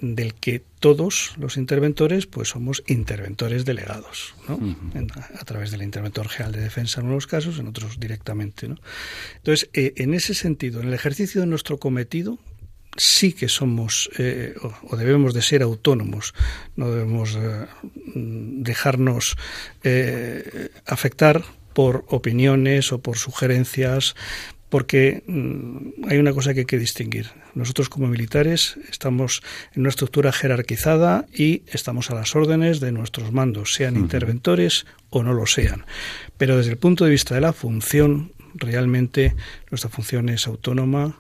del 0.02 0.34
que 0.34 0.64
todos 0.80 1.34
los 1.38 1.58
interventores 1.58 2.26
pues 2.26 2.50
somos 2.50 2.84
interventores 2.88 3.66
delegados 3.66 4.34
¿no? 4.48 4.60
a 5.38 5.46
través 5.46 5.72
del 5.72 5.82
interventor 5.82 6.30
general 6.30 6.54
de 6.54 6.62
defensa 6.62 7.02
en 7.02 7.08
unos 7.08 7.28
casos 7.28 7.60
en 7.60 7.68
otros 7.68 8.00
directamente 8.00 8.70
¿no? 8.70 8.78
entonces 9.38 9.70
eh, 9.74 9.94
en 9.98 10.14
ese 10.14 10.34
sentido 10.34 10.82
en 10.82 10.88
el 10.88 10.94
ejercicio 10.94 11.42
de 11.42 11.48
nuestro 11.48 11.80
cometido 11.80 12.40
sí 13.00 13.34
que 13.34 13.48
somos 13.48 14.10
eh, 14.18 14.54
o 14.60 14.96
debemos 14.96 15.34
de 15.34 15.42
ser 15.42 15.64
autónomos, 15.64 16.34
no 16.76 16.92
debemos 16.92 17.36
eh, 17.36 17.66
dejarnos 18.16 19.38
eh, 19.84 20.70
afectar 20.86 21.44
por 21.74 22.04
opiniones 22.10 22.92
o 22.92 23.00
por 23.00 23.18
sugerencias, 23.18 24.16
porque 24.68 25.24
mm, 25.28 26.10
hay 26.10 26.18
una 26.18 26.34
cosa 26.34 26.54
que 26.54 26.62
hay 26.62 26.66
que 26.66 26.78
distinguir. 26.78 27.32
Nosotros 27.56 27.90
como 27.90 28.08
militares 28.08 28.78
estamos 28.90 29.42
en 29.74 29.82
una 29.82 29.90
estructura 29.90 30.32
jerarquizada 30.32 31.26
y 31.34 31.64
estamos 31.68 32.12
a 32.12 32.16
las 32.16 32.36
órdenes 32.36 32.80
de 32.80 32.92
nuestros 32.92 33.32
mandos, 33.32 33.74
sean 33.74 33.96
interventores 33.96 34.86
o 35.10 35.24
no 35.24 35.34
lo 35.34 35.46
sean. 35.46 35.86
Pero 36.38 36.58
desde 36.58 36.72
el 36.72 36.78
punto 36.78 37.06
de 37.06 37.12
vista 37.12 37.34
de 37.34 37.42
la 37.42 37.54
función, 37.54 38.34
realmente 38.56 39.36
nuestra 39.72 39.90
función 39.90 40.30
es 40.30 40.48
autónoma, 40.48 41.20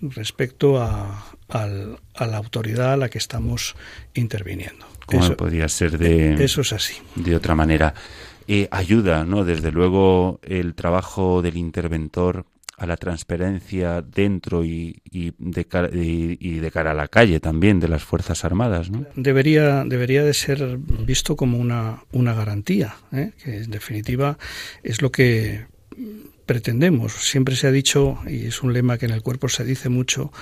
respecto 0.00 0.80
a, 0.80 1.24
la 1.48 2.36
autoridad 2.36 2.94
a 2.94 2.96
la 2.96 3.08
que 3.08 3.18
estamos 3.18 3.74
interviniendo. 4.14 4.86
Como 5.06 5.24
eso, 5.24 5.36
podría 5.36 5.68
ser 5.68 5.98
de, 5.98 6.42
eso 6.42 6.60
es 6.60 6.72
así. 6.72 6.94
de 7.16 7.34
otra 7.34 7.54
manera. 7.54 7.94
Eh, 8.46 8.68
ayuda, 8.70 9.24
¿no? 9.24 9.44
Desde 9.44 9.70
luego, 9.70 10.40
el 10.42 10.74
trabajo 10.74 11.42
del 11.42 11.56
interventor 11.56 12.46
a 12.80 12.86
la 12.86 12.96
transparencia 12.96 14.00
dentro 14.00 14.64
y, 14.64 15.02
de 15.38 15.66
cara, 15.66 15.90
y, 15.92 16.58
de 16.60 16.70
cara 16.70 16.92
a 16.92 16.94
la 16.94 17.08
calle 17.08 17.38
también 17.38 17.78
de 17.78 17.88
las 17.88 18.02
Fuerzas 18.02 18.42
Armadas. 18.42 18.90
¿no? 18.90 19.04
Debería, 19.14 19.84
debería 19.84 20.24
de 20.24 20.32
ser 20.32 20.78
visto 20.78 21.36
como 21.36 21.58
una, 21.58 22.02
una 22.12 22.32
garantía, 22.32 22.96
¿eh? 23.12 23.32
que 23.44 23.58
en 23.58 23.70
definitiva 23.70 24.38
es 24.82 25.02
lo 25.02 25.12
que 25.12 25.66
pretendemos. 26.50 27.12
Siempre 27.12 27.54
se 27.54 27.68
ha 27.68 27.70
dicho, 27.70 28.18
y 28.26 28.46
es 28.46 28.64
un 28.64 28.72
lema 28.72 28.98
que 28.98 29.06
en 29.06 29.12
el 29.12 29.22
cuerpo 29.22 29.48
se 29.48 29.64
dice 29.64 29.88
mucho, 29.88 30.32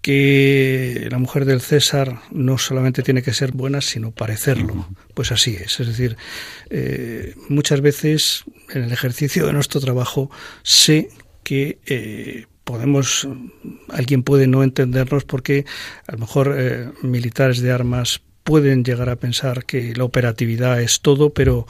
que 0.00 1.06
la 1.10 1.18
mujer 1.18 1.44
del 1.44 1.60
César 1.60 2.22
no 2.30 2.56
solamente 2.56 3.02
tiene 3.02 3.20
que 3.20 3.34
ser 3.34 3.52
buena, 3.52 3.82
sino 3.82 4.10
parecerlo. 4.10 4.88
Pues 5.12 5.30
así 5.30 5.54
es. 5.54 5.80
Es 5.80 5.86
decir, 5.86 6.16
eh, 6.70 7.34
muchas 7.50 7.82
veces 7.82 8.44
en 8.70 8.84
el 8.84 8.90
ejercicio 8.90 9.46
de 9.46 9.52
nuestro 9.52 9.82
trabajo 9.82 10.30
sé 10.62 11.10
que 11.42 11.78
eh, 11.84 12.46
podemos, 12.64 13.28
alguien 13.90 14.22
puede 14.22 14.46
no 14.46 14.62
entendernos 14.62 15.24
porque 15.24 15.66
a 16.06 16.12
lo 16.12 16.18
mejor 16.20 16.54
eh, 16.56 16.88
militares 17.02 17.60
de 17.60 17.70
armas 17.70 18.22
pueden 18.44 18.82
llegar 18.82 19.10
a 19.10 19.16
pensar 19.16 19.66
que 19.66 19.92
la 19.94 20.04
operatividad 20.04 20.80
es 20.80 21.02
todo, 21.02 21.34
pero 21.34 21.66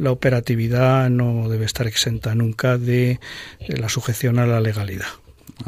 la 0.00 0.10
operatividad 0.10 1.10
no 1.10 1.48
debe 1.48 1.66
estar 1.66 1.86
exenta 1.86 2.34
nunca 2.34 2.78
de 2.78 3.20
la 3.68 3.88
sujeción 3.88 4.38
a 4.38 4.46
la 4.46 4.60
legalidad. 4.60 5.08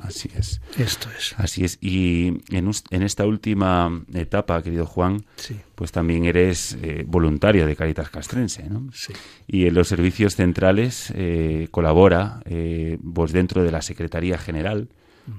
Así 0.01 0.31
es. 0.37 0.63
Esto 0.79 1.09
es. 1.17 1.35
Así 1.37 1.65
es. 1.65 1.79
Y 1.83 2.41
en, 2.51 3.03
esta 3.03 3.27
última 3.27 4.03
etapa, 4.15 4.63
querido 4.63 4.87
Juan, 4.87 5.25
pues 5.75 5.93
también 5.93 6.25
eres 6.25 6.79
eh, 6.83 7.05
voluntario 7.07 7.67
de 7.67 7.77
Caritas 7.77 8.09
Castrense, 8.09 8.69
¿no? 8.71 8.89
Sí. 8.95 9.13
Y 9.47 9.67
en 9.67 9.75
los 9.75 9.89
servicios 9.89 10.37
centrales 10.37 11.13
eh, 11.15 11.69
colabora, 11.71 12.41
eh, 12.47 12.99
pues 13.15 13.33
dentro 13.33 13.63
de 13.63 13.71
la 13.71 13.83
Secretaría 13.83 14.39
General, 14.39 14.89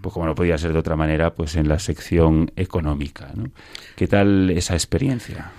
pues 0.01 0.13
como 0.13 0.27
no 0.27 0.35
podía 0.35 0.57
ser 0.57 0.71
de 0.71 0.79
otra 0.79 0.95
manera, 0.95 1.33
pues 1.33 1.55
en 1.55 1.67
la 1.67 1.79
sección 1.79 2.51
económica, 2.55 3.31
¿no? 3.35 3.49
¿Qué 3.95 4.07
tal 4.07 4.51
esa 4.51 4.75
experiencia? 4.75 5.51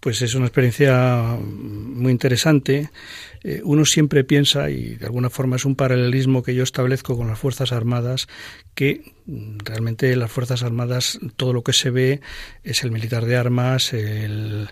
Pues 0.00 0.22
es 0.22 0.34
una 0.34 0.46
experiencia 0.46 1.36
muy 1.40 2.12
interesante. 2.12 2.90
Eh, 3.42 3.60
uno 3.64 3.84
siempre 3.84 4.24
piensa, 4.24 4.70
y 4.70 4.94
de 4.94 5.06
alguna 5.06 5.30
forma 5.30 5.56
es 5.56 5.64
un 5.64 5.74
paralelismo 5.74 6.42
que 6.42 6.54
yo 6.54 6.62
establezco 6.62 7.16
con 7.16 7.28
las 7.28 7.38
Fuerzas 7.38 7.72
Armadas, 7.72 8.28
que 8.74 9.12
realmente 9.64 10.14
las 10.14 10.30
Fuerzas 10.30 10.62
Armadas 10.62 11.18
todo 11.36 11.52
lo 11.52 11.62
que 11.62 11.72
se 11.72 11.90
ve 11.90 12.20
es 12.62 12.84
el 12.84 12.92
militar 12.92 13.26
de 13.26 13.36
armas, 13.36 13.92
el, 13.92 14.68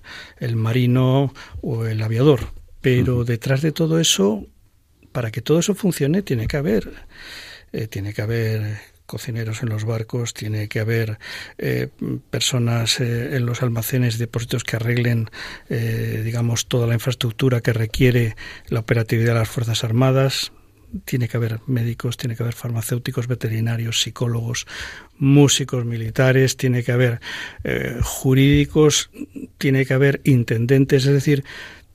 marino 0.55 1.35
o 1.61 1.87
el 1.87 2.03
aviador. 2.03 2.53
Pero 2.81 3.25
detrás 3.25 3.63
de 3.63 3.73
todo 3.73 3.99
eso, 3.99 4.47
para 5.11 5.33
que 5.33 5.43
todo 5.43 5.59
eso 5.59 5.75
funcione, 5.75 6.23
tiene 6.23 6.47
que 6.47 6.57
haber, 6.57 6.93
eh, 7.73 7.89
tiene 7.89 8.15
que 8.15 8.23
haber 8.23 8.79
cocineros 9.07 9.63
en 9.63 9.71
los 9.71 9.85
barcos, 9.85 10.35
tiene 10.35 10.69
que 10.69 10.81
haber 10.81 11.19
eh, 11.59 11.89
personas 12.31 13.01
eh, 13.01 13.37
en 13.37 13.47
los 13.47 13.63
almacenes, 13.63 14.19
depósitos 14.19 14.65
que 14.65 14.77
arreglen, 14.77 15.31
eh, 15.69 16.23
digamos, 16.25 16.67
toda 16.67 16.87
la 16.87 16.95
infraestructura 16.95 17.61
que 17.61 17.73
requiere 17.73 18.37
la 18.69 18.81
operatividad 18.81 19.33
de 19.35 19.41
las 19.41 19.49
Fuerzas 19.49 19.85
Armadas. 19.85 20.53
Tiene 21.05 21.29
que 21.29 21.37
haber 21.37 21.61
médicos, 21.67 22.17
tiene 22.17 22.37
que 22.37 22.43
haber 22.43 22.55
farmacéuticos, 22.55 23.27
veterinarios, 23.27 24.01
psicólogos, 24.01 24.67
músicos 25.19 25.85
militares, 25.85 26.57
tiene 26.57 26.85
que 26.85 26.93
haber 26.93 27.21
jurídicos, 28.03 29.11
tiene 29.59 29.85
que 29.85 29.95
haber 29.95 30.21
intendentes, 30.25 31.05
es 31.05 31.13
decir, 31.13 31.45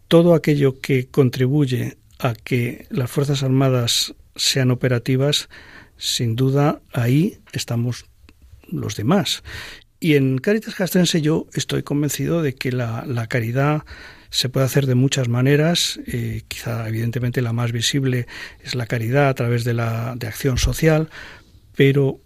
todo 0.09 0.35
aquello 0.35 0.81
que 0.81 1.07
contribuye 1.07 1.97
a 2.19 2.33
que 2.33 2.85
las 2.89 3.09
Fuerzas 3.09 3.43
Armadas 3.43 4.13
sean 4.35 4.71
operativas, 4.71 5.49
sin 6.01 6.35
duda 6.35 6.81
ahí 6.93 7.37
estamos 7.53 8.05
los 8.67 8.95
demás. 8.95 9.43
Y 9.99 10.15
en 10.15 10.39
Caritas 10.39 10.73
Castrense 10.73 11.21
yo 11.21 11.45
estoy 11.53 11.83
convencido 11.83 12.41
de 12.41 12.55
que 12.55 12.71
la, 12.71 13.27
caridad 13.29 13.83
se 14.31 14.49
puede 14.49 14.65
hacer 14.65 14.87
de 14.87 14.95
muchas 14.95 15.29
maneras. 15.29 15.99
Eh, 16.07 16.41
quizá, 16.47 16.87
evidentemente, 16.87 17.43
la 17.43 17.53
más 17.53 17.71
visible 17.71 18.25
es 18.63 18.73
la 18.73 18.87
caridad 18.87 19.29
a 19.29 19.35
través 19.35 19.63
de 19.63 19.75
la 19.75 20.15
de 20.17 20.25
acción 20.25 20.57
social, 20.57 21.09
pero 21.75 22.19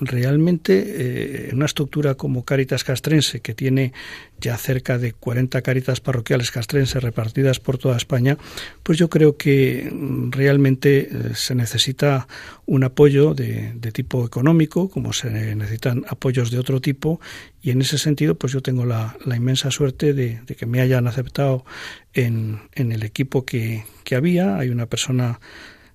realmente 0.00 1.48
eh, 1.48 1.50
una 1.52 1.66
estructura 1.66 2.14
como 2.14 2.44
Caritas 2.44 2.84
Castrense, 2.84 3.40
que 3.40 3.54
tiene 3.54 3.92
ya 4.38 4.56
cerca 4.56 4.98
de 4.98 5.12
40 5.12 5.62
caritas 5.62 6.00
parroquiales 6.00 6.50
castrenses 6.50 7.02
repartidas 7.02 7.58
por 7.60 7.78
toda 7.78 7.96
España, 7.96 8.36
pues 8.82 8.98
yo 8.98 9.08
creo 9.08 9.36
que 9.36 9.90
mm, 9.90 10.32
realmente 10.32 11.08
eh, 11.10 11.34
se 11.34 11.54
necesita 11.54 12.28
un 12.66 12.84
apoyo 12.84 13.34
de, 13.34 13.74
tipo 13.92 14.26
económico, 14.26 14.88
como 14.90 15.12
se 15.12 15.30
necesitan 15.54 16.04
apoyos 16.08 16.50
de 16.50 16.58
otro 16.58 16.80
tipo, 16.80 17.20
y 17.62 17.70
en 17.70 17.80
ese 17.80 17.98
sentido, 17.98 18.34
pues 18.34 18.52
yo 18.52 18.60
tengo 18.60 18.84
la, 18.84 19.16
inmensa 19.24 19.70
suerte 19.70 20.12
de, 20.12 20.40
que 20.56 20.66
me 20.66 20.80
hayan 20.80 21.06
aceptado 21.06 21.64
en, 22.12 22.60
el 22.74 23.02
equipo 23.02 23.44
que 23.44 23.84
había. 24.14 24.58
Hay 24.58 24.68
una 24.68 24.86
persona 24.86 25.40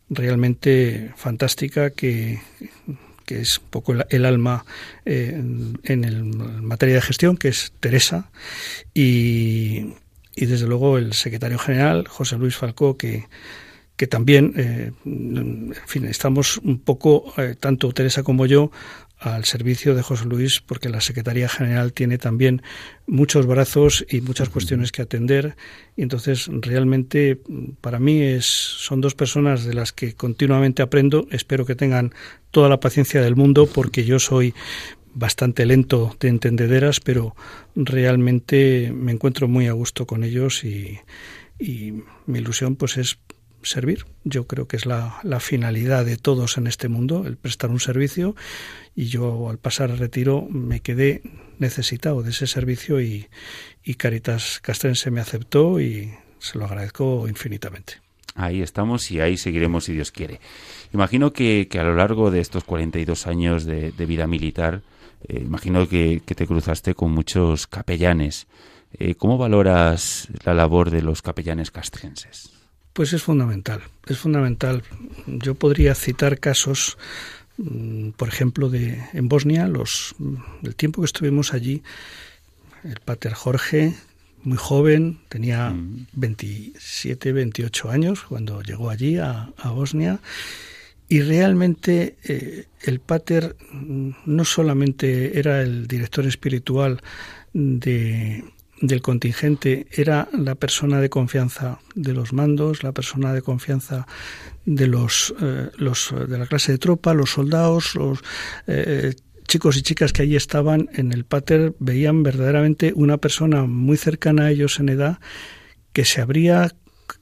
realmente 0.10 1.12
fantástica 1.16 1.92
que 1.92 2.40
que 3.32 3.42
es 3.42 3.60
un 3.60 3.66
poco 3.70 3.94
el, 4.10 4.26
alma 4.26 4.66
eh, 5.06 5.42
en, 5.84 6.04
el, 6.04 6.24
materia 6.26 6.96
de 6.96 7.02
gestión, 7.02 7.38
que 7.38 7.48
es 7.48 7.72
Teresa, 7.80 8.30
y, 8.94 9.94
desde 10.36 10.68
luego 10.68 10.98
el 10.98 11.14
secretario 11.14 11.58
general, 11.58 12.08
José 12.10 12.38
Luis 12.38 12.58
Falcó, 12.58 12.98
que, 12.98 13.28
que 13.96 14.08
también, 14.08 14.54
eh, 14.58 14.92
en 15.06 15.74
fin, 15.86 16.06
estamos 16.06 16.58
un 16.58 16.80
poco, 16.80 17.34
eh, 17.38 17.56
tanto 17.58 17.94
Teresa 17.94 18.22
como 18.24 18.46
yo, 18.48 18.72
al 19.22 19.46
servicio 19.46 19.94
de 19.94 20.02
José 20.02 20.26
Luis, 20.26 20.62
porque 20.66 20.90
la 20.90 21.00
Secretaría 21.00 21.48
General 21.48 21.94
tiene 21.94 22.18
también 22.18 22.64
muchos 23.06 23.46
brazos 23.46 24.04
y 24.10 24.20
muchas 24.22 24.50
cuestiones 24.50 24.92
que 24.92 25.04
atender. 25.04 25.56
Y 25.96 26.02
entonces, 26.02 26.50
realmente, 26.52 27.40
para 27.82 28.00
mí 28.00 28.20
es, 28.20 28.46
son 28.46 29.00
dos 29.00 29.14
personas 29.14 29.64
de 29.64 29.76
las 29.76 29.92
que 29.92 30.16
continuamente 30.16 30.82
aprendo. 30.82 31.28
Espero 31.30 31.68
que 31.68 31.76
tengan 31.76 32.16
toda 32.50 32.68
la 32.68 32.80
paciencia 32.80 33.22
del 33.22 33.36
mundo, 33.36 33.68
porque 33.68 34.06
yo 34.06 34.18
soy 34.18 34.56
bastante 35.14 35.68
lento 35.68 36.16
de 36.20 36.30
entendederas, 36.30 37.00
pero 37.00 37.36
realmente 37.76 38.92
me 38.92 39.12
encuentro 39.12 39.48
muy 39.48 39.68
a 39.68 39.74
gusto 39.74 40.08
con 40.08 40.24
ellos 40.24 40.64
y, 40.64 41.00
y 41.60 41.94
mi 42.26 42.40
ilusión 42.40 42.76
pues 42.76 42.98
es 42.98 43.20
servir. 43.64 44.06
Yo 44.24 44.48
creo 44.48 44.68
que 44.68 44.78
es 44.78 44.86
la, 44.86 45.20
la, 45.24 45.40
finalidad 45.40 46.06
de 46.06 46.18
todos 46.18 46.58
en 46.58 46.68
este 46.68 46.88
mundo, 46.88 47.26
el 47.26 47.38
prestar 47.38 47.70
un 47.70 47.80
servicio. 47.80 48.36
Y 48.96 49.06
yo 49.06 49.50
al 49.50 49.58
pasar 49.58 49.92
al 49.92 49.98
retiro 49.98 50.48
me 50.50 50.82
quedé 50.82 51.22
necesitado 51.62 52.24
de 52.24 52.32
ese 52.32 52.48
servicio 52.48 53.00
y, 53.00 53.30
Caritas 53.98 54.60
Castrense 54.62 55.12
me 55.12 55.22
aceptó 55.22 55.80
y 55.80 56.12
se 56.40 56.58
lo 56.58 56.66
agradezco 56.66 57.28
infinitamente. 57.28 58.02
Ahí 58.36 58.62
estamos 58.62 59.12
y 59.12 59.20
ahí 59.20 59.38
seguiremos 59.38 59.86
si 59.86 59.94
Dios 59.94 60.12
quiere. 60.12 60.40
Imagino 60.94 61.32
que, 61.34 61.68
a 61.74 61.84
lo 61.84 61.96
largo 61.96 62.32
de 62.32 62.40
estos 62.40 62.64
42 62.64 63.28
años 63.28 63.66
de, 63.66 63.92
vida 63.92 64.28
militar, 64.28 64.82
eh, 65.28 65.42
imagino 65.46 65.88
que, 65.88 66.22
que, 66.26 66.36
te 66.36 66.48
cruzaste 66.48 66.96
con 66.96 67.12
muchos 67.12 67.68
capellanes. 67.68 68.48
Eh, 68.94 69.16
¿Cómo 69.16 69.38
valoras 69.38 70.28
la 70.44 70.54
labor 70.54 70.90
de 70.90 71.02
los 71.02 71.22
capellanes 71.22 71.70
castrenses? 71.72 72.61
Pues 72.94 73.14
es 73.14 73.24
fundamental, 73.24 73.82
es 74.08 74.18
fundamental. 74.18 74.84
Yo 75.26 75.56
podría 75.56 75.96
citar 75.96 76.40
casos, 76.40 76.98
mm, 77.58 78.10
por 78.12 78.28
ejemplo, 78.28 78.70
de 78.70 79.02
en 79.14 79.30
Bosnia, 79.30 79.68
los 79.68 80.16
mm, 80.18 80.36
el 80.64 80.76
tiempo 80.76 81.02
que 81.02 81.06
estuvimos 81.06 81.54
allí, 81.54 81.84
el 82.84 83.00
pater 83.00 83.34
Jorge, 83.34 83.96
muy 84.44 84.58
joven, 84.58 85.20
tenía 85.30 85.74
27, 86.14 87.32
mm. 87.32 87.36
28 87.36 87.90
años 87.90 88.24
cuando 88.24 88.62
llegó 88.62 88.90
allí 88.90 89.18
a, 89.18 89.54
Bosnia. 89.74 90.20
Y 91.08 91.22
realmente 91.22 92.16
eh, 92.24 92.66
el 92.82 93.00
pater 93.02 93.58
no 94.26 94.46
solamente 94.46 95.38
era 95.38 95.62
el 95.62 95.88
director 95.88 96.26
espiritual 96.26 97.02
de, 97.54 98.46
del 98.82 99.02
contingente 99.02 99.88
era 99.92 100.28
la 100.34 100.56
persona 100.56 101.00
de 101.00 101.10
confianza 101.10 101.80
de 101.96 102.14
los 102.14 102.34
mandos, 102.34 102.84
la 102.84 102.92
persona 102.92 103.34
de 103.34 103.42
confianza 103.42 104.08
de 104.66 104.88
los, 104.88 105.34
eh, 105.42 105.70
los 105.78 106.14
de 106.28 106.38
la 106.38 106.48
clase 106.48 106.74
de 106.74 106.78
tropa, 106.78 107.14
los 107.14 107.32
soldados, 107.32 107.96
los 107.96 108.20
eh, 108.68 109.14
chicos 109.48 109.78
y 109.78 109.82
chicas 109.82 110.14
que 110.14 110.24
allí 110.24 110.36
estaban 110.36 110.90
en 110.94 111.12
el 111.12 111.26
pater 111.26 111.76
veían 111.80 112.24
verdaderamente 112.24 112.94
una 112.96 113.18
persona 113.18 113.66
muy 113.66 113.98
cercana 113.98 114.46
a 114.46 114.52
ellos 114.52 114.80
en 114.80 114.90
edad 114.90 115.20
que 115.94 116.06
se 116.06 116.22
abría, 116.22 116.72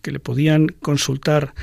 que 0.01 0.11
le 0.11 0.19
podían 0.19 0.67
consultar 0.67 1.53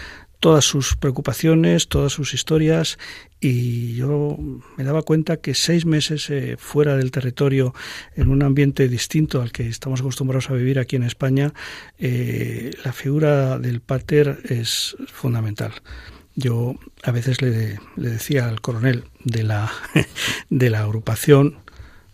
todas 0.40 0.64
sus 0.64 0.96
preocupaciones, 0.96 1.88
todas 1.88 2.12
sus 2.12 2.34
historias 2.34 2.98
y 3.40 3.94
yo 3.94 4.38
me 4.76 4.84
daba 4.84 5.02
cuenta 5.02 5.36
que 5.36 5.54
seis 5.54 5.84
meses 5.86 6.30
eh, 6.30 6.56
fuera 6.58 6.96
del 6.96 7.10
territorio, 7.10 7.74
en 8.14 8.28
un 8.28 8.42
ambiente 8.42 8.88
distinto 8.88 9.42
al 9.42 9.52
que 9.52 9.68
estamos 9.68 10.00
acostumbrados 10.00 10.50
a 10.50 10.54
vivir 10.54 10.78
aquí 10.78 10.96
en 10.96 11.02
España, 11.02 11.52
eh, 11.98 12.70
la 12.84 12.92
figura 12.92 13.58
del 13.58 13.80
pater 13.80 14.40
es 14.44 14.96
fundamental. 15.12 15.72
Yo 16.34 16.74
a 17.02 17.10
veces 17.12 17.40
le, 17.40 17.78
le 17.96 18.10
decía 18.10 18.48
al 18.48 18.60
coronel 18.60 19.04
de 19.24 19.42
la, 19.42 19.70
de 20.50 20.70
la 20.70 20.80
agrupación, 20.80 21.58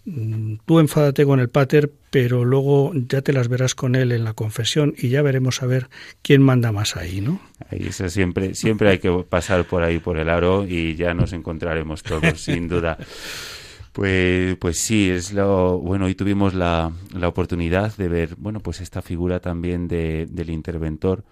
tú 0.05 0.81
enfádate 0.81 1.25
con 1.25 1.39
el 1.39 1.49
pater, 1.49 1.93
pero 2.11 2.45
luego 2.45 2.93
ya 2.95 3.23
te 3.23 3.33
las 3.33 3.49
verás 3.49 3.75
con 3.75 3.95
él 3.95 4.13
en 4.13 4.25
la 4.25 4.35
confesión 4.35 4.95
y 4.99 5.09
ya 5.09 5.23
veremos 5.23 5.63
a 5.63 5.67
ver 5.67 5.89
quién 6.23 6.43
manda 6.43 6.73
más 6.73 6.97
ahí, 6.97 7.21
¿no? 7.21 7.41
Ahí 7.71 7.91
siempre, 7.93 8.55
siempre 8.55 8.91
hay 8.91 8.99
que 8.99 9.11
pasar 9.29 9.65
por 9.65 9.83
ahí 9.83 9.99
por 9.99 10.19
el 10.19 10.29
aro 10.29 10.67
y 10.67 10.97
ya 10.97 11.15
nos 11.15 11.33
encontraremos 11.33 12.03
todos, 12.03 12.41
sin 12.41 12.69
duda. 12.69 12.99
Pues, 13.93 14.57
pues 14.57 14.79
sí, 14.79 15.11
es 15.11 15.33
lo 15.33 15.79
bueno. 15.79 16.07
Hoy 16.07 16.15
tuvimos 16.15 16.55
la, 16.55 16.93
la 17.15 17.29
oportunidad 17.29 17.95
de 17.97 18.09
ver, 18.09 18.37
bueno, 18.37 18.61
pues 18.61 18.81
esta 18.81 19.03
figura 19.03 19.39
también 19.41 19.87
de, 19.87 20.27
del 20.31 20.51
interventor, 20.51 21.25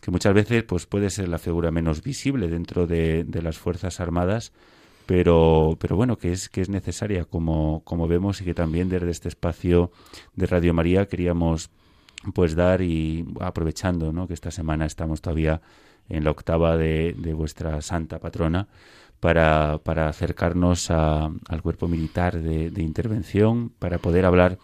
que 0.00 0.10
muchas 0.10 0.32
veces 0.32 0.62
pues 0.62 0.86
puede 0.86 1.10
ser 1.10 1.28
la 1.28 1.38
figura 1.38 1.70
menos 1.72 2.02
visible 2.02 2.48
dentro 2.48 2.86
de, 2.86 3.24
de 3.24 3.42
las 3.42 3.58
fuerzas 3.58 4.00
armadas, 4.00 4.52
pero, 5.06 5.76
pero 5.80 5.96
bueno, 5.96 6.16
que 6.16 6.32
es, 6.32 6.48
que 6.48 6.60
es 6.60 6.68
necesaria, 6.68 7.24
como, 7.24 7.82
como 7.84 8.08
vemos, 8.08 8.40
y 8.40 8.44
que 8.44 8.54
también 8.54 8.88
desde 8.88 9.10
este 9.10 9.28
espacio 9.28 9.90
de 10.34 10.46
Radio 10.46 10.74
María 10.74 11.06
queríamos 11.06 11.70
pues 12.32 12.54
dar 12.54 12.80
y 12.80 13.26
aprovechando 13.40 14.12
¿no? 14.12 14.26
que 14.26 14.34
esta 14.34 14.50
semana 14.50 14.86
estamos 14.86 15.20
todavía 15.20 15.60
en 16.08 16.24
la 16.24 16.30
octava 16.30 16.76
de, 16.76 17.14
de 17.18 17.34
vuestra 17.34 17.82
santa 17.82 18.18
patrona 18.18 18.68
para, 19.20 19.78
para 19.82 20.08
acercarnos 20.08 20.90
a, 20.90 21.30
al 21.48 21.62
cuerpo 21.62 21.88
militar 21.88 22.38
de, 22.38 22.70
de, 22.70 22.82
intervención, 22.82 23.70
para 23.78 23.98
poder 23.98 24.26
hablar 24.26 24.58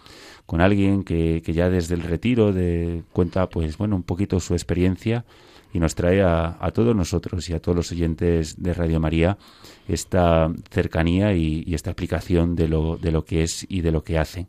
con 0.51 0.61
alguien 0.61 1.05
que, 1.05 1.43
que 1.47 1.53
ya 1.53 1.71
desde 1.71 1.95
el 1.95 2.03
retiro 2.03 2.53
de, 2.53 3.05
cuenta 3.13 3.49
pues 3.49 3.79
bueno 3.79 3.95
un 3.95 4.03
poquito 4.03 4.41
su 4.41 4.53
experiencia 4.55 5.25
y 5.73 5.79
nos 5.79 5.95
trae 5.95 6.23
a, 6.23 6.57
a, 6.59 6.73
todos 6.73 6.97
nosotros 6.97 7.49
y 7.49 7.53
a 7.53 7.61
todos 7.61 7.77
los 7.77 7.93
oyentes 7.93 8.61
de 8.61 8.75
Radio 8.75 8.99
María 8.99 9.39
esta 9.87 10.53
cercanía 10.69 11.35
y, 11.35 11.73
esta 11.73 11.91
explicación 11.91 12.57
de 12.57 12.67
lo, 12.67 12.97
de 12.97 13.13
lo 13.13 13.25
que 13.25 13.45
es 13.45 13.65
y 13.69 13.83
de 13.83 13.93
lo 13.93 14.03
que 14.03 14.19
hace. 14.19 14.49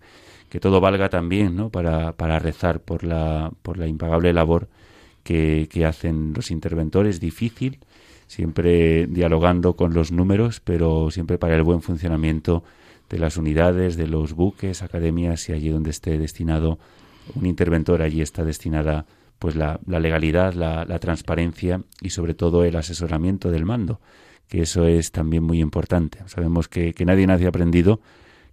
Que 0.50 0.60
todo 0.60 0.82
valga 0.82 1.08
también 1.10 1.56
¿no? 1.56 1.70
para, 1.70 2.14
para 2.14 2.40
rezar 2.40 2.80
por 2.80 3.04
la, 3.04 3.52
por 3.62 3.78
la 3.78 3.86
impagable 3.86 4.34
labor 4.34 4.70
que, 5.22 5.70
que 5.72 5.86
hacen 5.86 6.34
los 6.34 6.50
interventores, 6.50 7.20
difícil, 7.20 7.78
siempre 8.26 9.06
dialogando 9.06 9.76
con 9.76 9.94
los 9.94 10.12
números, 10.12 10.62
pero 10.62 11.12
siempre 11.12 11.38
para 11.38 11.56
el 11.56 11.62
buen 11.62 11.84
funcionamiento 11.84 12.64
de 13.12 13.20
las 13.20 13.36
unidades, 13.36 13.98
de 13.98 14.08
los 14.08 14.34
buques, 14.34 14.82
academias 14.82 15.50
y 15.50 15.52
allí 15.52 15.68
donde 15.68 15.90
esté 15.90 16.18
destinado 16.18 16.80
un 17.36 17.46
interventor, 17.46 18.02
allí 18.02 18.22
está 18.22 18.46
destinada 18.46 19.06
pues 19.38 19.56
la, 19.56 19.80
la 19.86 20.00
legalidad, 20.00 20.54
la, 20.54 20.86
la, 20.86 21.00
transparencia 21.00 21.82
y 22.00 22.12
sobre 22.12 22.36
todo 22.36 22.64
el 22.64 22.76
asesoramiento 22.76 23.52
del 23.52 23.66
mando, 23.66 24.00
que 24.48 24.62
eso 24.62 24.86
es 24.86 25.12
también 25.12 25.44
muy 25.44 25.60
importante. 25.60 26.20
Sabemos 26.28 26.70
que, 26.70 26.94
que 26.94 27.06
nadie 27.06 27.28
nace 27.28 27.48
aprendido, 27.48 28.00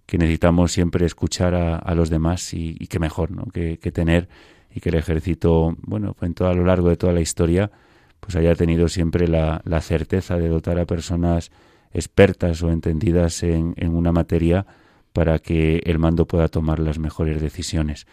que 0.05 0.17
necesitamos 0.17 0.71
siempre 0.71 1.05
escuchar 1.05 1.55
a, 1.55 1.77
a 1.77 1.95
los 1.95 2.09
demás 2.09 2.53
y, 2.53 2.75
y, 2.79 2.87
que 2.87 2.99
mejor, 2.99 3.31
¿no? 3.31 3.45
Que, 3.53 3.77
que, 3.77 3.91
tener 3.91 4.27
y 4.73 4.81
que 4.81 4.89
el 4.89 4.95
ejército, 4.95 5.77
bueno, 5.81 6.15
en 6.21 6.33
todo, 6.33 6.49
a 6.49 6.53
lo 6.53 6.65
largo 6.65 6.89
de 6.89 6.97
toda 6.97 7.13
la 7.13 7.21
historia, 7.21 7.71
pues 8.19 8.35
haya 8.35 8.55
tenido 8.55 8.89
siempre 8.89 9.27
la, 9.27 9.61
la 9.63 9.81
certeza 9.81 10.37
de 10.37 10.49
dotar 10.49 10.79
a 10.79 10.85
personas 10.85 11.51
expertas 11.93 12.61
o 12.63 12.71
entendidas 12.71 13.43
en, 13.43 13.73
en 13.77 13.95
una 13.95 14.11
materia 14.11 14.65
para 15.13 15.39
que 15.39 15.81
el 15.85 15.99
mando 15.99 16.25
pueda 16.25 16.47
tomar 16.47 16.79
las 16.79 16.99
mejores 16.99 17.41
decisiones. 17.41 18.07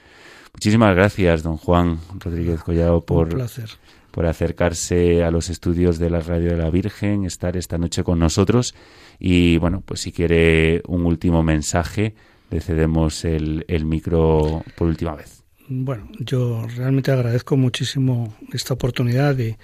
Muchísimas 0.53 0.95
gracias, 0.95 1.43
don 1.43 1.59
Juan 1.59 1.99
Rodríguez 2.19 2.63
Collado, 2.63 3.05
por, 3.05 3.29
por 4.11 4.27
acercarse 4.27 5.23
a 5.23 5.31
los 5.31 5.51
estudios 5.51 5.99
de 5.99 6.09
la 6.09 6.21
Radio 6.21 6.53
de 6.53 6.57
la 6.57 6.71
Virgen, 6.71 7.25
estar 7.25 7.59
esta 7.59 7.77
noche 7.77 8.03
con 8.03 8.19
nosotros 8.19 8.75
y 9.19 9.59
bueno, 9.59 9.83
pues 9.85 10.01
si 10.01 10.13
quiere 10.13 10.83
un 10.89 11.05
último 11.05 11.43
mensaje, 11.43 12.15
le 12.51 12.61
cedemos 12.61 13.25
el, 13.27 13.65
el 13.69 13.85
micro 13.85 14.63
por 14.77 14.89
última 14.89 15.15
vez. 15.15 15.36
Bueno, 15.69 16.09
yo 16.21 16.65
realmente 16.77 17.11
agradezco 17.11 17.57
muchísimo 17.57 18.37
esta 18.53 18.75
oportunidad 18.75 19.35
de, 19.35 19.59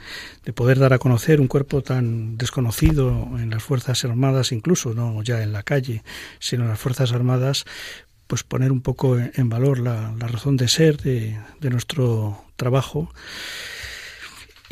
de, 0.44 0.52
poder 0.52 0.80
dar 0.80 0.92
a 0.92 0.98
conocer 0.98 1.40
un 1.40 1.46
cuerpo 1.46 1.82
tan 1.82 2.36
desconocido 2.36 3.30
en 3.38 3.50
las 3.50 3.62
Fuerzas 3.62 4.04
Armadas, 4.04 4.50
incluso 4.50 4.94
no 4.94 5.22
ya 5.22 5.42
en 5.44 5.52
la 5.52 5.62
calle, 5.62 6.02
sino 6.40 6.64
en 6.64 6.70
las 6.70 6.80
Fuerzas 6.80 7.12
Armadas, 7.12 7.66
pues 8.26 8.42
poner 8.42 8.72
un 8.72 8.80
poco 8.80 9.16
en 9.16 9.48
valor 9.48 9.78
la, 9.78 10.12
la 10.18 10.26
razón 10.26 10.56
de 10.56 10.66
ser 10.66 10.96
de, 10.96 11.38
de 11.60 11.70
nuestro 11.70 12.42
trabajo. 12.56 13.08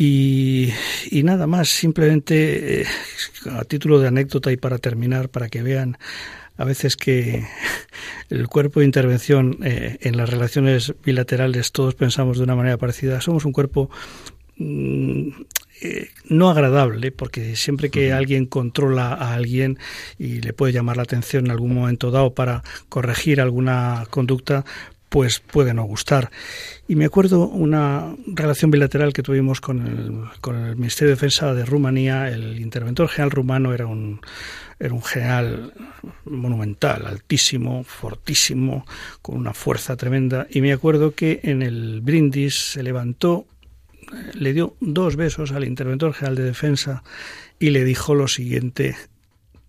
Y, 0.03 0.73
y, 1.11 1.23
nada 1.25 1.47
más, 1.47 1.69
simplemente 1.69 2.81
eh, 2.81 2.87
a 3.51 3.65
título 3.65 4.01
de 4.01 4.09
anécdota 4.09 4.51
y 4.51 4.57
para 4.57 4.79
terminar, 4.79 5.29
para 5.29 5.51
que 5.51 5.63
vean 5.63 5.99
a 6.57 6.65
veces 6.65 6.97
que 6.97 7.45
el 8.31 8.49
cuerpo 8.49 8.81
de 8.81 8.87
intervención 8.87 9.59
eh, 9.63 9.99
en 10.01 10.17
las 10.17 10.31
relaciones 10.31 10.95
bilaterales 11.05 11.73
todos 11.73 11.97
pensamos 11.97 12.39
de 12.39 12.45
una 12.45 12.57
manera 12.57 12.79
parecida. 12.79 13.21
Somos 13.21 13.45
un 13.45 13.53
cuerpo 13.53 13.91
mm, 14.57 15.29
eh, 15.83 16.09
no 16.31 16.49
agradable, 16.49 17.13
porque 17.13 17.55
siempre 17.55 17.91
que 17.91 18.15
alguien 18.15 18.47
controla 18.47 19.13
a 19.13 19.35
alguien 19.35 19.79
y 20.19 20.41
le 20.41 20.55
puede 20.55 20.73
llamar 20.73 20.97
la 20.97 21.03
atención 21.03 21.45
en 21.45 21.51
algún 21.51 21.75
momento 21.75 22.11
dado 22.11 22.33
para 22.33 22.63
corregir 22.89 23.39
alguna 23.39 24.07
conducta, 24.09 24.65
pues 25.11 25.41
puede 25.41 25.75
no 25.75 25.83
gustar. 25.83 26.31
Y 26.89 26.95
me 26.95 27.05
acuerdo 27.05 27.47
una 27.47 28.15
relación 28.27 28.71
bilateral 28.71 29.13
que 29.13 29.25
tuvimos 29.25 29.61
con 29.61 29.87
el, 29.87 30.41
con 30.41 30.57
el 30.57 30.77
Ministerio 30.77 31.11
de 31.11 31.17
Defensa 31.17 31.53
de 31.53 31.67
Rumanía. 31.67 32.29
El 32.29 32.61
interventor 32.61 33.09
general 33.09 33.33
rumano 33.33 33.75
era 33.75 33.87
un, 33.87 34.21
era 34.79 34.95
un 34.95 35.03
general 35.03 35.75
monumental, 36.25 37.07
altísimo, 37.07 37.83
fortísimo, 37.83 38.87
con 39.21 39.37
una 39.37 39.53
fuerza 39.53 39.97
tremenda. 39.97 40.47
Y 40.49 40.61
me 40.61 40.73
acuerdo 40.73 41.13
que 41.13 41.41
en 41.43 41.63
el 41.63 42.01
brindis 42.03 42.71
se 42.71 42.85
levantó, 42.85 43.47
le 44.35 44.53
dio 44.53 44.77
dos 44.81 45.17
besos 45.17 45.51
al 45.51 45.65
interventor 45.65 46.15
general 46.15 46.37
de 46.37 46.45
defensa 46.45 47.03
y 47.59 47.71
le 47.71 47.85
dijo 47.85 48.15
lo 48.15 48.29
siguiente, 48.29 48.97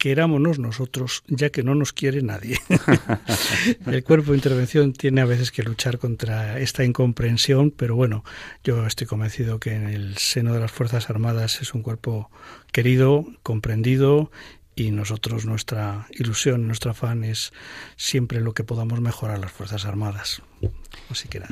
querámonos 0.02 0.58
nosotros, 0.58 1.22
ya 1.28 1.52
que 1.52 1.62
no 1.62 1.76
nos 1.76 1.94
quiere 1.94 2.24
nadie. 2.24 2.58
el 3.86 4.04
cuerpo 4.04 4.32
de 4.32 4.40
intervención 4.40 4.94
tiene 4.94 5.22
a 5.22 5.26
veces 5.26 5.52
que 5.52 5.62
luchar 5.62 6.00
contra 6.00 6.58
esta 6.58 6.84
incomprensión, 6.84 7.70
pero 7.70 7.96
bueno, 7.96 8.24
yo 8.64 8.88
estoy 8.88 9.06
convencido 9.06 9.60
que 9.60 9.76
en 9.76 9.88
el 9.88 10.18
seno 10.18 10.56
de 10.56 10.60
las 10.60 10.72
Fuerzas 10.72 11.12
Armadas 11.12 11.62
es 11.62 11.76
un 11.76 11.84
cuerpo 11.84 12.32
querido, 12.72 13.28
comprendido 13.44 14.32
y 14.76 14.92
nosotros 14.92 15.46
nuestra 15.46 16.08
ilusión, 16.12 16.68
nuestro 16.68 16.92
afán 16.92 17.24
es 17.24 17.52
siempre 17.98 18.40
lo 18.40 18.54
que 18.54 18.64
podamos 18.64 19.02
mejorar 19.02 19.40
las 19.40 19.52
Fuerzas 19.52 19.86
Armadas. 19.86 20.42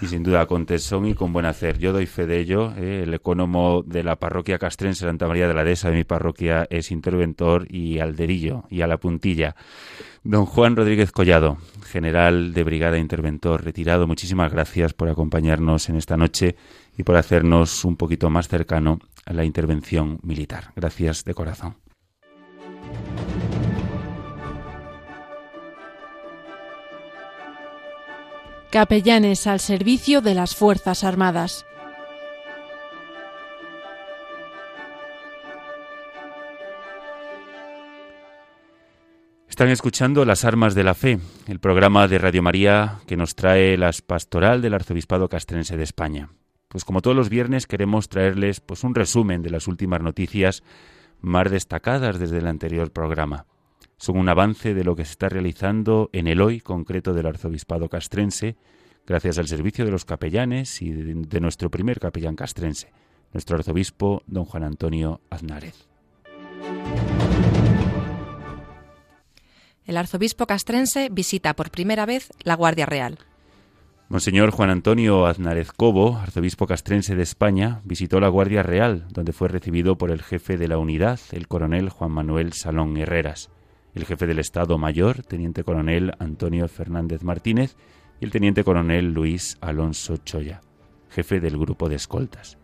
Y 0.02 0.08
sin 0.08 0.24
duda 0.24 0.46
con 0.46 0.66
tesón 0.66 1.06
y 1.06 1.16
con 1.16 1.34
buen 1.34 1.46
hacer. 1.46 1.78
Yo 1.80 1.92
doy 1.92 2.06
fe 2.06 2.26
de 2.26 2.40
ello. 2.40 2.74
¿eh? 2.78 3.04
el 3.04 3.14
ecónomo 3.14 3.84
de 3.86 4.04
la 4.04 4.18
parroquia 4.18 4.60
castrense 4.60 5.06
Santa 5.06 5.28
María 5.28 5.48
de 5.48 5.54
la 5.54 5.64
Dehesa 5.64 5.90
de 5.90 5.98
mi 5.98 6.04
parroquia 6.04 6.68
es 6.70 6.92
interventor 6.92 7.68
y 7.70 8.00
alderillo 8.00 8.64
y 8.70 8.82
a 8.82 8.88
la 8.88 8.98
puntilla. 8.98 9.56
Don 10.24 10.46
Juan 10.46 10.76
Rodríguez 10.76 11.12
Collado, 11.12 11.58
general 11.86 12.54
de 12.54 12.64
Brigada 12.64 12.98
Interventor 12.98 13.64
retirado, 13.64 14.06
muchísimas 14.06 14.52
gracias 14.52 14.94
por 14.94 15.10
acompañarnos 15.10 15.90
en 15.90 15.96
esta 15.96 16.18
noche 16.18 16.56
y 16.98 17.04
por 17.04 17.16
hacernos 17.16 17.86
un 17.86 17.96
poquito 17.96 18.30
más 18.30 18.48
cercano 18.48 19.00
a 19.26 19.34
la 19.34 19.46
intervención 19.46 20.20
militar. 20.24 20.72
Gracias 20.76 21.24
de 21.24 21.34
corazón. 21.34 21.89
Capellanes 28.72 29.48
al 29.48 29.60
servicio 29.60 30.22
de 30.22 30.36
las 30.36 30.56
Fuerzas 30.56 31.04
Armadas. 31.04 31.66
Están 39.48 39.70
escuchando 39.70 40.24
Las 40.24 40.46
Armas 40.46 40.76
de 40.76 40.84
la 40.84 40.94
Fe, 40.94 41.20
el 41.48 41.60
programa 41.60 42.08
de 42.08 42.20
Radio 42.20 42.44
María 42.44 43.00
que 43.08 43.18
nos 43.18 43.34
trae 43.34 43.76
las 43.76 44.04
pastoral 44.04 44.62
del 44.62 44.76
Arzobispado 44.76 45.30
Castrense 45.30 45.76
de 45.76 45.84
España. 45.84 46.30
Pues 46.68 46.86
como 46.86 47.02
todos 47.02 47.18
los 47.18 47.30
viernes 47.30 47.66
queremos 47.66 48.08
traerles 48.08 48.60
pues 48.60 48.84
un 48.84 48.94
resumen 48.94 49.42
de 49.42 49.50
las 49.50 49.68
últimas 49.68 50.02
noticias 50.02 50.62
más 51.22 51.50
destacadas 51.50 52.20
desde 52.20 52.38
el 52.38 52.46
anterior 52.46 52.92
programa. 52.92 53.48
Son 54.00 54.18
un 54.18 54.30
avance 54.30 54.74
de 54.74 54.86
lo 54.86 54.96
que 54.96 55.04
se 55.04 55.12
está 55.12 55.28
realizando 55.28 56.10
en 56.14 56.28
el 56.28 56.40
hoy 56.40 56.62
concreto 56.62 57.14
del 57.14 57.26
arzobispado 57.26 57.90
castrense, 57.90 58.56
gracias 59.06 59.38
al 59.38 59.50
servicio 59.50 59.84
de 59.84 59.92
los 59.92 60.06
capellanes 60.06 60.82
y 60.82 60.92
de, 60.92 61.40
nuestro 61.42 61.70
primer 61.70 62.00
capellán 62.00 62.38
castrense, 62.38 62.94
nuestro 63.34 63.58
arzobispo 63.58 64.24
don 64.26 64.46
Juan 64.46 64.64
Antonio 64.64 65.20
Aznárez. 65.30 65.86
El 69.86 69.98
arzobispo 69.98 70.48
castrense 70.48 71.10
visita 71.12 71.54
por 71.54 71.70
primera 71.70 72.06
vez 72.06 72.30
la 72.44 72.56
Guardia 72.56 72.86
Real. 72.86 73.18
Monseñor 74.08 74.52
Juan 74.52 74.70
Antonio 74.70 75.26
Aznárez 75.26 75.74
Cobo, 75.74 76.16
arzobispo 76.20 76.68
castrense 76.68 77.18
de 77.18 77.24
España, 77.24 77.82
visitó 77.84 78.22
la 78.22 78.30
Guardia 78.30 78.64
Real, 78.64 79.08
donde 79.10 79.34
fue 79.34 79.50
recibido 79.50 79.98
por 79.98 80.10
el 80.10 80.22
jefe 80.22 80.58
de 80.58 80.70
la 80.70 80.78
unidad, 80.78 81.20
el 81.34 81.50
coronel 81.50 81.90
Juan 81.90 82.12
Manuel 82.12 82.54
Salón 82.54 82.96
Herreras, 82.96 83.50
el 83.96 84.06
jefe 84.06 84.28
del 84.28 84.40
Estado 84.40 84.78
Mayor, 84.78 85.24
teniente 85.24 85.64
coronel 85.64 86.14
Antonio 86.20 86.68
Fernández 86.68 87.24
Martínez, 87.24 87.76
y 88.20 88.26
el 88.26 88.32
teniente 88.32 88.64
coronel 88.64 89.14
Luis 89.14 89.58
Alonso 89.62 90.18
Choya, 90.18 90.62
jefe 91.10 91.40
del 91.40 91.58
grupo 91.58 91.90
de 91.90 91.96
escoltas. 91.96 92.58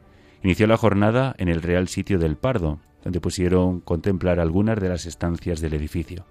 Inició 0.44 0.68
la 0.68 0.78
jornada 0.78 1.34
en 1.38 1.48
el 1.48 1.62
Real 1.62 1.88
Sitio 1.88 2.20
del 2.20 2.36
Pardo, 2.36 2.80
donde 3.04 3.22
pusieron 3.22 3.82
contemplar 3.82 4.40
algunas 4.40 4.80
de 4.80 4.90
las 4.90 5.06
estancias 5.06 5.62
del 5.62 5.74
edificio. 5.74 6.26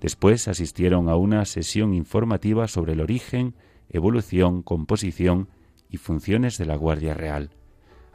Después 0.00 0.48
asistieron 0.48 1.08
a 1.08 1.16
una 1.16 1.44
sesión 1.44 1.92
informativa 1.92 2.68
sobre 2.68 2.94
el 2.94 3.00
origen, 3.00 3.54
evolución, 3.90 4.62
composición 4.62 5.48
y 5.90 5.98
funciones 5.98 6.56
de 6.56 6.66
la 6.66 6.76
Guardia 6.76 7.14
Real. 7.14 7.50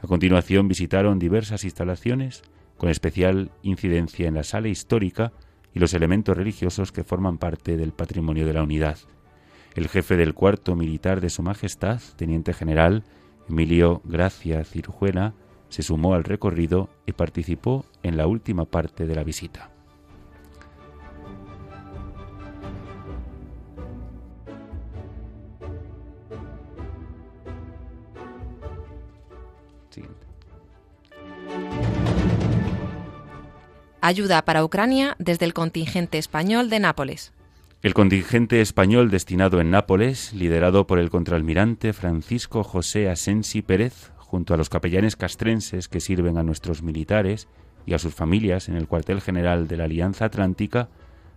A 0.00 0.06
continuación 0.06 0.68
visitaron 0.68 1.18
diversas 1.18 1.64
instalaciones, 1.64 2.42
con 2.76 2.90
especial 2.90 3.50
incidencia 3.62 4.28
en 4.28 4.34
la 4.34 4.42
sala 4.42 4.68
histórica 4.68 5.32
y 5.76 5.78
los 5.78 5.92
elementos 5.92 6.34
religiosos 6.34 6.90
que 6.90 7.04
forman 7.04 7.36
parte 7.36 7.76
del 7.76 7.92
patrimonio 7.92 8.46
de 8.46 8.54
la 8.54 8.62
unidad. 8.62 8.96
El 9.74 9.88
jefe 9.88 10.16
del 10.16 10.32
cuarto 10.32 10.74
militar 10.74 11.20
de 11.20 11.28
Su 11.28 11.42
Majestad, 11.42 12.00
teniente 12.16 12.54
general 12.54 13.04
Emilio 13.46 14.00
Gracia 14.04 14.64
Cirujuela, 14.64 15.34
se 15.68 15.82
sumó 15.82 16.14
al 16.14 16.24
recorrido 16.24 16.88
y 17.04 17.12
participó 17.12 17.84
en 18.02 18.16
la 18.16 18.26
última 18.26 18.64
parte 18.64 19.04
de 19.04 19.16
la 19.16 19.22
visita. 19.22 19.75
Ayuda 34.06 34.44
para 34.44 34.64
Ucrania 34.64 35.16
desde 35.18 35.46
el 35.46 35.52
contingente 35.52 36.16
español 36.16 36.70
de 36.70 36.78
Nápoles. 36.78 37.32
El 37.82 37.92
contingente 37.92 38.60
español 38.60 39.10
destinado 39.10 39.60
en 39.60 39.72
Nápoles, 39.72 40.32
liderado 40.32 40.86
por 40.86 41.00
el 41.00 41.10
contraalmirante 41.10 41.92
Francisco 41.92 42.62
José 42.62 43.10
Asensi 43.10 43.62
Pérez, 43.62 44.12
junto 44.18 44.54
a 44.54 44.56
los 44.56 44.68
capellanes 44.68 45.16
castrenses 45.16 45.88
que 45.88 45.98
sirven 45.98 46.38
a 46.38 46.44
nuestros 46.44 46.84
militares 46.84 47.48
y 47.84 47.94
a 47.94 47.98
sus 47.98 48.14
familias 48.14 48.68
en 48.68 48.76
el 48.76 48.86
cuartel 48.86 49.20
general 49.20 49.66
de 49.66 49.76
la 49.76 49.86
Alianza 49.86 50.26
Atlántica, 50.26 50.88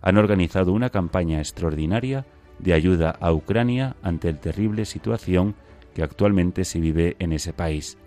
han 0.03 0.17
organizado 0.17 0.71
una 0.71 0.91
campaña 0.91 1.39
extraordinaria 1.39 2.27
de 2.59 2.73
ayuda 2.73 3.17
a 3.19 3.33
Ucrania 3.33 3.95
ante 4.03 4.31
la 4.31 4.39
terrible 4.39 4.85
situación 4.85 5.55
que 5.95 6.03
actualmente 6.03 6.63
se 6.65 6.79
vive 6.79 7.15
en 7.17 7.33
ese 7.33 7.51
país. 7.51 7.97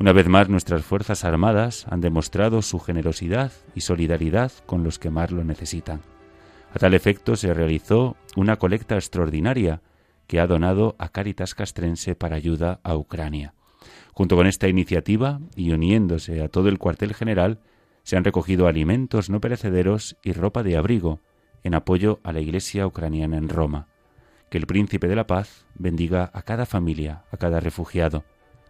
Una 0.00 0.12
vez 0.12 0.28
más 0.28 0.48
nuestras 0.48 0.82
Fuerzas 0.82 1.26
Armadas 1.26 1.84
han 1.90 2.00
demostrado 2.00 2.62
su 2.62 2.78
generosidad 2.78 3.52
y 3.74 3.82
solidaridad 3.82 4.50
con 4.64 4.82
los 4.82 4.98
que 4.98 5.10
más 5.10 5.30
lo 5.30 5.44
necesitan. 5.44 6.00
A 6.74 6.78
tal 6.78 6.94
efecto 6.94 7.36
se 7.36 7.52
realizó 7.52 8.16
una 8.34 8.56
colecta 8.56 8.94
extraordinaria 8.94 9.82
que 10.26 10.40
ha 10.40 10.46
donado 10.46 10.96
a 10.98 11.10
Caritas 11.10 11.54
Castrense 11.54 12.14
para 12.14 12.36
ayuda 12.36 12.80
a 12.82 12.96
Ucrania. 12.96 13.52
Junto 14.14 14.36
con 14.36 14.46
esta 14.46 14.68
iniciativa 14.68 15.38
y 15.54 15.70
uniéndose 15.70 16.40
a 16.40 16.48
todo 16.48 16.70
el 16.70 16.78
cuartel 16.78 17.12
general, 17.12 17.58
se 18.02 18.16
han 18.16 18.24
recogido 18.24 18.68
alimentos 18.68 19.28
no 19.28 19.42
perecederos 19.42 20.16
y 20.22 20.32
ropa 20.32 20.62
de 20.62 20.78
abrigo 20.78 21.20
en 21.62 21.74
apoyo 21.74 22.20
a 22.22 22.32
la 22.32 22.40
Iglesia 22.40 22.86
ucraniana 22.86 23.36
en 23.36 23.50
Roma. 23.50 23.86
Que 24.48 24.56
el 24.56 24.66
Príncipe 24.66 25.08
de 25.08 25.16
la 25.16 25.26
Paz 25.26 25.66
bendiga 25.74 26.30
a 26.32 26.40
cada 26.40 26.64
familia, 26.64 27.24
a 27.30 27.36
cada 27.36 27.60
refugiado, 27.60 28.24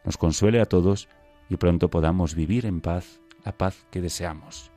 nos 0.05 0.16
consuele 0.16 0.61
a 0.61 0.66
todos 0.66 1.09
y 1.51 1.57
pronto 1.57 1.90
podamos 1.90 2.34
vivir 2.34 2.64
en 2.64 2.80
paz 2.80 3.20
la 3.44 3.53
paz 3.53 3.84
que 3.90 4.01
deseamos. 4.01 4.70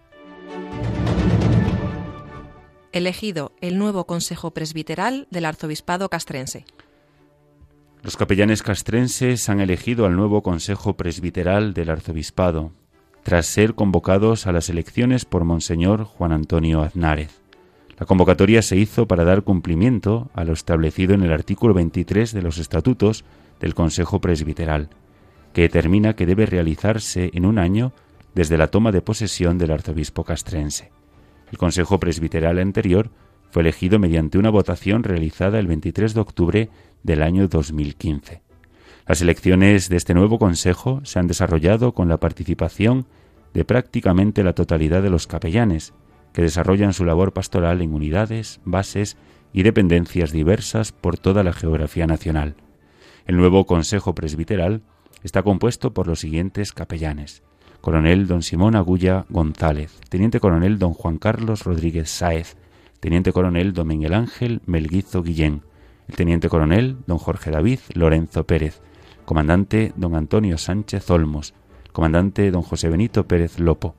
Elegido 2.92 3.54
el 3.62 3.78
nuevo 3.78 4.06
Consejo 4.06 4.52
Presbiteral 4.52 5.28
del 5.32 5.46
Arzobispado 5.46 6.10
Castrense. 6.10 6.66
Los 8.02 8.18
capellanes 8.18 8.62
castrenses 8.62 9.48
han 9.48 9.62
elegido 9.62 10.06
al 10.06 10.16
nuevo 10.16 10.44
Consejo 10.44 10.96
Presbiteral 10.98 11.74
del 11.74 11.90
Arzobispado, 11.90 12.72
tras 13.24 13.46
ser 13.46 13.76
convocados 13.76 14.46
a 14.46 14.52
las 14.52 14.70
elecciones 14.70 15.24
por 15.26 15.46
Monseñor 15.46 16.04
Juan 16.04 16.34
Antonio 16.34 16.82
Aznárez. 16.82 17.42
La 17.98 18.06
convocatoria 18.06 18.62
se 18.62 18.76
hizo 18.76 19.08
para 19.08 19.24
dar 19.24 19.44
cumplimiento 19.44 20.30
a 20.34 20.44
lo 20.44 20.54
establecido 20.54 21.14
en 21.14 21.24
el 21.24 21.32
artículo 21.32 21.74
23 21.74 22.34
de 22.34 22.42
los 22.42 22.58
estatutos 22.58 23.24
del 23.60 23.74
Consejo 23.76 24.20
Presbiteral, 24.20 24.90
que 25.54 25.62
determina 25.62 26.16
que 26.16 26.26
debe 26.26 26.46
realizarse 26.46 27.32
en 27.34 27.46
un 27.46 27.60
año 27.60 27.94
desde 28.36 28.58
la 28.58 28.68
toma 28.68 28.92
de 28.92 29.02
posesión 29.02 29.58
del 29.58 29.72
arzobispo 29.72 30.24
castrense. 30.24 30.92
El 31.52 31.58
Consejo 31.58 32.00
Presbiteral 32.00 32.60
anterior 32.60 33.12
fue 33.52 33.62
elegido 33.62 34.00
mediante 34.00 34.40
una 34.40 34.50
votación 34.50 35.04
realizada 35.04 35.60
el 35.60 35.68
23 35.68 36.16
de 36.16 36.20
octubre 36.20 36.70
del 37.04 37.22
año 37.22 37.48
2015. 37.48 38.42
Las 39.06 39.22
elecciones 39.22 39.90
de 39.90 39.98
este 39.98 40.16
nuevo 40.16 40.40
Consejo 40.40 41.02
se 41.04 41.20
han 41.20 41.28
desarrollado 41.28 41.94
con 41.94 42.10
la 42.10 42.18
participación 42.18 43.06
de 43.54 43.66
prácticamente 43.66 44.44
la 44.44 44.54
totalidad 44.54 45.04
de 45.04 45.12
los 45.12 45.28
capellanes, 45.28 45.94
que 46.34 46.42
desarrollan 46.42 46.94
su 46.94 47.06
labor 47.06 47.34
pastoral 47.34 47.82
en 47.82 47.94
unidades, 47.94 48.60
bases 48.66 49.18
y 49.54 49.62
dependencias 49.62 50.32
diversas 50.32 50.92
por 50.92 51.20
toda 51.20 51.44
la 51.44 51.54
geografía 51.54 52.08
nacional. 52.08 52.56
El 53.28 53.38
nuevo 53.38 53.66
Consejo 53.66 54.16
Presbiteral 54.16 54.82
está 55.24 55.44
compuesto 55.44 55.94
por 55.94 56.08
los 56.08 56.20
siguientes 56.20 56.72
capellanes. 56.72 57.44
Coronel 57.82 58.28
don 58.28 58.42
Simón 58.42 58.76
Agulla 58.76 59.26
González, 59.30 60.00
teniente 60.10 60.40
coronel 60.40 60.80
don 60.80 60.94
Juan 60.94 61.18
Carlos 61.18 61.64
Rodríguez 61.64 62.10
Sáez, 62.10 62.56
teniente 63.00 63.34
coronel 63.34 63.74
don 63.74 63.88
Miguel 63.88 64.14
Ángel 64.14 64.62
Melguizo 64.66 65.24
Guillén, 65.24 65.64
el 66.08 66.16
teniente 66.16 66.50
coronel 66.50 66.98
don 67.08 67.18
Jorge 67.18 67.52
David 67.52 67.80
Lorenzo 67.94 68.46
Pérez, 68.46 68.82
comandante 69.26 69.94
don 69.96 70.16
Antonio 70.16 70.58
Sánchez 70.58 71.10
Olmos, 71.10 71.54
comandante 71.92 72.52
don 72.52 72.62
José 72.62 72.90
Benito 72.90 73.28
Pérez 73.28 73.60
Lopo, 73.60 73.96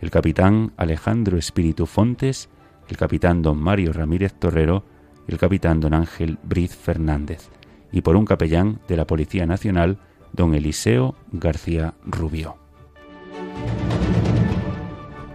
el 0.00 0.10
capitán 0.10 0.72
Alejandro 0.76 1.38
Espíritu 1.38 1.86
Fontes, 1.86 2.48
el 2.88 2.96
capitán 2.96 3.42
don 3.42 3.58
Mario 3.58 3.92
Ramírez 3.92 4.34
Torrero 4.34 4.84
el 5.28 5.38
capitán 5.38 5.78
don 5.78 5.94
Ángel 5.94 6.38
Briz 6.42 6.74
Fernández, 6.74 7.50
y 7.92 8.00
por 8.00 8.16
un 8.16 8.24
capellán 8.24 8.80
de 8.88 8.96
la 8.96 9.06
Policía 9.06 9.46
Nacional, 9.46 9.98
don 10.32 10.54
Eliseo 10.54 11.14
García 11.32 11.94
Rubio. 12.04 12.56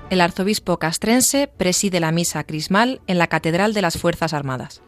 El 0.10 0.22
arzobispo 0.22 0.78
castrense 0.78 1.48
preside 1.48 2.00
la 2.00 2.12
misa 2.12 2.44
crismal 2.44 3.02
en 3.08 3.18
la 3.18 3.28
Catedral 3.28 3.74
de 3.74 3.82
las 3.82 3.98
Fuerzas 3.98 4.34
Armadas. 4.34 4.84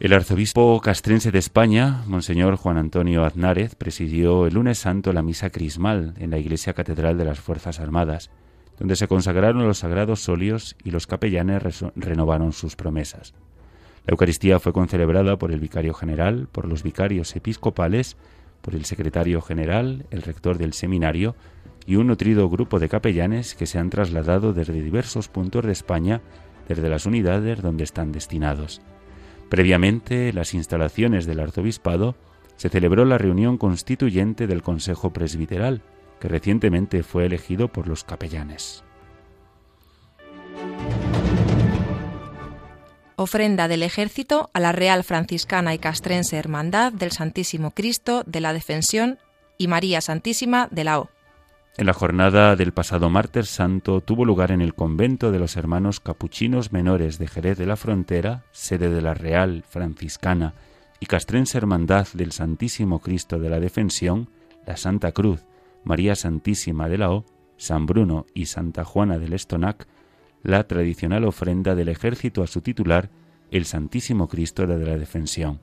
El 0.00 0.12
arzobispo 0.12 0.80
castrense 0.80 1.32
de 1.32 1.40
España, 1.40 2.04
Monseñor 2.06 2.54
Juan 2.54 2.78
Antonio 2.78 3.24
Aznárez, 3.24 3.74
presidió 3.74 4.46
el 4.46 4.54
lunes 4.54 4.78
santo 4.78 5.12
la 5.12 5.22
misa 5.22 5.50
crismal 5.50 6.14
en 6.18 6.30
la 6.30 6.38
Iglesia 6.38 6.74
Catedral 6.74 7.18
de 7.18 7.24
las 7.24 7.40
Fuerzas 7.40 7.80
Armadas, 7.80 8.30
donde 8.78 8.94
se 8.94 9.08
consagraron 9.08 9.66
los 9.66 9.78
sagrados 9.78 10.28
óleos 10.28 10.76
y 10.84 10.92
los 10.92 11.08
capellanes 11.08 11.82
renovaron 11.96 12.52
sus 12.52 12.76
promesas. 12.76 13.34
La 14.06 14.12
Eucaristía 14.12 14.60
fue 14.60 14.72
concelebrada 14.72 15.36
por 15.36 15.50
el 15.50 15.58
vicario 15.58 15.94
general, 15.94 16.46
por 16.52 16.68
los 16.68 16.84
vicarios 16.84 17.34
episcopales, 17.34 18.16
por 18.60 18.74
el 18.74 18.84
secretario 18.84 19.40
general, 19.40 20.06
el 20.10 20.22
rector 20.22 20.58
del 20.58 20.72
seminario 20.72 21.36
y 21.86 21.96
un 21.96 22.08
nutrido 22.08 22.48
grupo 22.50 22.78
de 22.78 22.88
capellanes 22.88 23.54
que 23.54 23.66
se 23.66 23.78
han 23.78 23.90
trasladado 23.90 24.52
desde 24.52 24.82
diversos 24.82 25.28
puntos 25.28 25.64
de 25.64 25.72
España, 25.72 26.20
desde 26.68 26.88
las 26.88 27.06
unidades 27.06 27.62
donde 27.62 27.84
están 27.84 28.12
destinados. 28.12 28.82
Previamente, 29.48 30.32
las 30.32 30.52
instalaciones 30.52 31.24
del 31.24 31.40
arzobispado, 31.40 32.16
se 32.56 32.68
celebró 32.68 33.04
la 33.04 33.18
reunión 33.18 33.56
constituyente 33.56 34.46
del 34.46 34.62
Consejo 34.62 35.12
Presbiteral, 35.12 35.82
que 36.20 36.28
recientemente 36.28 37.02
fue 37.02 37.24
elegido 37.24 37.68
por 37.68 37.86
los 37.86 38.04
capellanes. 38.04 38.84
Ofrenda 43.18 43.66
del 43.66 43.82
Ejército 43.82 44.48
a 44.54 44.60
la 44.60 44.70
Real 44.70 45.02
Franciscana 45.02 45.74
y 45.74 45.80
Castrense 45.80 46.36
Hermandad 46.36 46.92
del 46.92 47.10
Santísimo 47.10 47.72
Cristo 47.72 48.22
de 48.24 48.40
la 48.40 48.52
Defensión 48.52 49.18
y 49.58 49.66
María 49.66 50.00
Santísima 50.00 50.68
de 50.70 50.84
la 50.84 51.00
O. 51.00 51.10
En 51.76 51.86
la 51.86 51.94
jornada 51.94 52.54
del 52.54 52.70
pasado 52.70 53.10
martes 53.10 53.48
santo 53.48 54.02
tuvo 54.02 54.24
lugar 54.24 54.52
en 54.52 54.60
el 54.60 54.72
convento 54.72 55.32
de 55.32 55.40
los 55.40 55.56
hermanos 55.56 55.98
capuchinos 55.98 56.70
menores 56.70 57.18
de 57.18 57.26
Jerez 57.26 57.58
de 57.58 57.66
la 57.66 57.74
Frontera, 57.74 58.44
sede 58.52 58.88
de 58.88 59.02
la 59.02 59.14
Real 59.14 59.64
Franciscana 59.68 60.54
y 61.00 61.06
Castrense 61.06 61.58
Hermandad 61.58 62.06
del 62.14 62.30
Santísimo 62.30 63.00
Cristo 63.00 63.40
de 63.40 63.50
la 63.50 63.58
Defensión, 63.58 64.28
la 64.64 64.76
Santa 64.76 65.10
Cruz, 65.10 65.44
María 65.82 66.14
Santísima 66.14 66.88
de 66.88 66.98
la 66.98 67.10
O, 67.10 67.24
San 67.56 67.86
Bruno 67.86 68.26
y 68.32 68.46
Santa 68.46 68.84
Juana 68.84 69.18
del 69.18 69.32
Estonac, 69.32 69.88
la 70.42 70.66
tradicional 70.66 71.24
ofrenda 71.24 71.74
del 71.74 71.88
ejército 71.88 72.42
a 72.42 72.46
su 72.46 72.60
titular, 72.60 73.10
el 73.50 73.64
Santísimo 73.64 74.28
Cristo 74.28 74.66
de 74.66 74.78
la 74.78 74.96
Defensión. 74.96 75.60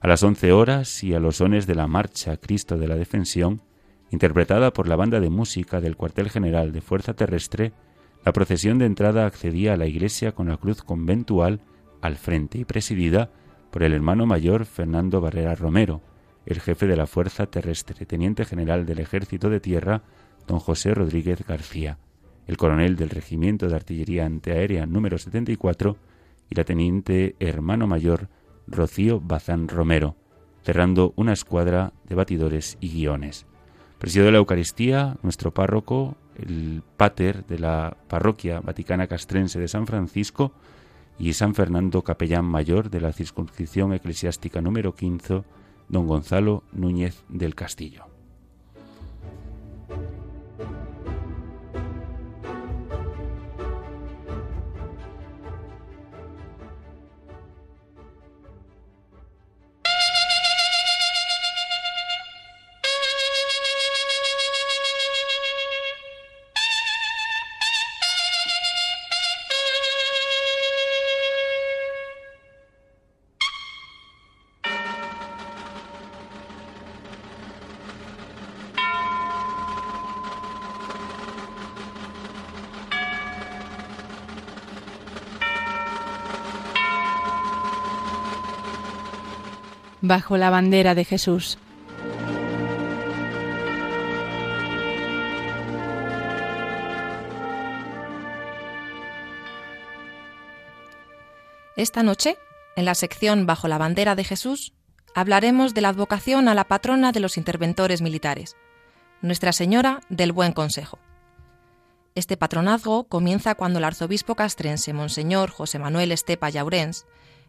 A 0.00 0.08
las 0.08 0.22
once 0.22 0.52
horas 0.52 1.02
y 1.02 1.14
a 1.14 1.20
los 1.20 1.36
sones 1.36 1.66
de 1.66 1.74
la 1.74 1.86
marcha 1.86 2.36
Cristo 2.36 2.78
de 2.78 2.88
la 2.88 2.94
Defensión, 2.94 3.62
Interpretada 4.10 4.72
por 4.72 4.88
la 4.88 4.96
banda 4.96 5.20
de 5.20 5.28
música 5.28 5.80
del 5.80 5.96
cuartel 5.96 6.30
general 6.30 6.72
de 6.72 6.80
Fuerza 6.80 7.14
Terrestre, 7.14 7.72
la 8.24 8.32
procesión 8.32 8.78
de 8.78 8.86
entrada 8.86 9.26
accedía 9.26 9.74
a 9.74 9.76
la 9.76 9.86
iglesia 9.86 10.32
con 10.32 10.48
la 10.48 10.56
cruz 10.56 10.82
conventual 10.82 11.60
al 12.00 12.16
frente 12.16 12.58
y 12.58 12.64
presidida 12.64 13.30
por 13.70 13.82
el 13.82 13.92
hermano 13.92 14.24
mayor 14.24 14.64
Fernando 14.64 15.20
Barrera 15.20 15.54
Romero, 15.54 16.00
el 16.46 16.60
jefe 16.60 16.86
de 16.86 16.96
la 16.96 17.06
Fuerza 17.06 17.46
Terrestre, 17.46 18.06
teniente 18.06 18.46
general 18.46 18.86
del 18.86 19.00
Ejército 19.00 19.50
de 19.50 19.60
Tierra, 19.60 20.02
don 20.46 20.58
José 20.58 20.94
Rodríguez 20.94 21.46
García, 21.46 21.98
el 22.48 22.56
coronel 22.56 22.96
del 22.96 23.10
Regimiento 23.10 23.68
de 23.68 23.76
Artillería 23.76 24.26
Antiaérea 24.26 24.86
número 24.86 25.18
74 25.18 25.96
y 26.50 26.54
la 26.54 26.64
teniente 26.64 27.36
hermano 27.38 27.86
mayor 27.86 28.28
Rocío 28.66 29.20
Bazán 29.20 29.68
Romero, 29.68 30.16
cerrando 30.64 31.12
una 31.14 31.34
escuadra 31.34 31.92
de 32.08 32.14
batidores 32.14 32.78
y 32.80 32.88
guiones. 32.88 33.46
Presidió 33.98 34.30
la 34.30 34.38
Eucaristía 34.38 35.18
nuestro 35.22 35.52
párroco, 35.52 36.16
el 36.36 36.82
pater 36.96 37.44
de 37.46 37.58
la 37.58 37.96
parroquia 38.08 38.60
vaticana 38.60 39.06
castrense 39.06 39.60
de 39.60 39.68
San 39.68 39.86
Francisco 39.86 40.52
y 41.18 41.34
San 41.34 41.54
Fernando 41.54 42.02
capellán 42.02 42.46
mayor 42.46 42.88
de 42.88 43.02
la 43.02 43.12
circunscripción 43.12 43.92
eclesiástica 43.92 44.62
número 44.62 44.94
15, 44.94 45.42
don 45.88 46.06
Gonzalo 46.06 46.62
Núñez 46.72 47.24
del 47.28 47.54
Castillo. 47.54 48.17
Bajo 90.08 90.38
la 90.38 90.50
bandera 90.50 90.96
de 90.96 91.04
Jesús. 91.04 91.58
Esta 101.76 102.02
noche, 102.02 102.36
en 102.74 102.86
la 102.86 102.96
sección 102.96 103.46
Bajo 103.46 103.68
la 103.68 103.78
bandera 103.78 104.16
de 104.16 104.24
Jesús, 104.24 104.72
hablaremos 105.14 105.74
de 105.74 105.82
la 105.82 105.90
advocación 105.90 106.48
a 106.48 106.54
la 106.54 106.64
patrona 106.64 107.12
de 107.12 107.20
los 107.20 107.36
interventores 107.36 108.02
militares, 108.02 108.56
Nuestra 109.20 109.52
Señora 109.52 110.00
del 110.08 110.32
Buen 110.32 110.52
Consejo. 110.52 110.98
Este 112.16 112.36
patronazgo 112.36 113.04
comienza 113.04 113.54
cuando 113.54 113.78
el 113.78 113.84
arzobispo 113.84 114.34
castrense 114.34 114.92
Monseñor 114.92 115.50
José 115.50 115.78
Manuel 115.78 116.10
Estepa 116.10 116.50
Llaurens 116.50 117.06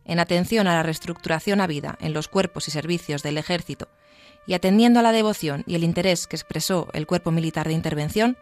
en 0.09 0.19
atención 0.19 0.67
a 0.67 0.73
la 0.73 0.83
reestructuración 0.83 1.61
habida 1.61 1.95
en 2.01 2.13
los 2.13 2.27
cuerpos 2.27 2.67
y 2.67 2.71
servicios 2.71 3.21
del 3.21 3.37
ejército 3.37 3.87
y 4.47 4.55
atendiendo 4.55 4.99
a 4.99 5.03
la 5.03 5.11
devoción 5.11 5.63
y 5.67 5.75
el 5.75 5.83
interés 5.83 6.25
que 6.25 6.35
expresó 6.35 6.87
el 6.93 7.05
Cuerpo 7.05 7.29
Militar 7.29 7.67
de 7.67 7.73
Intervención, 7.73 8.35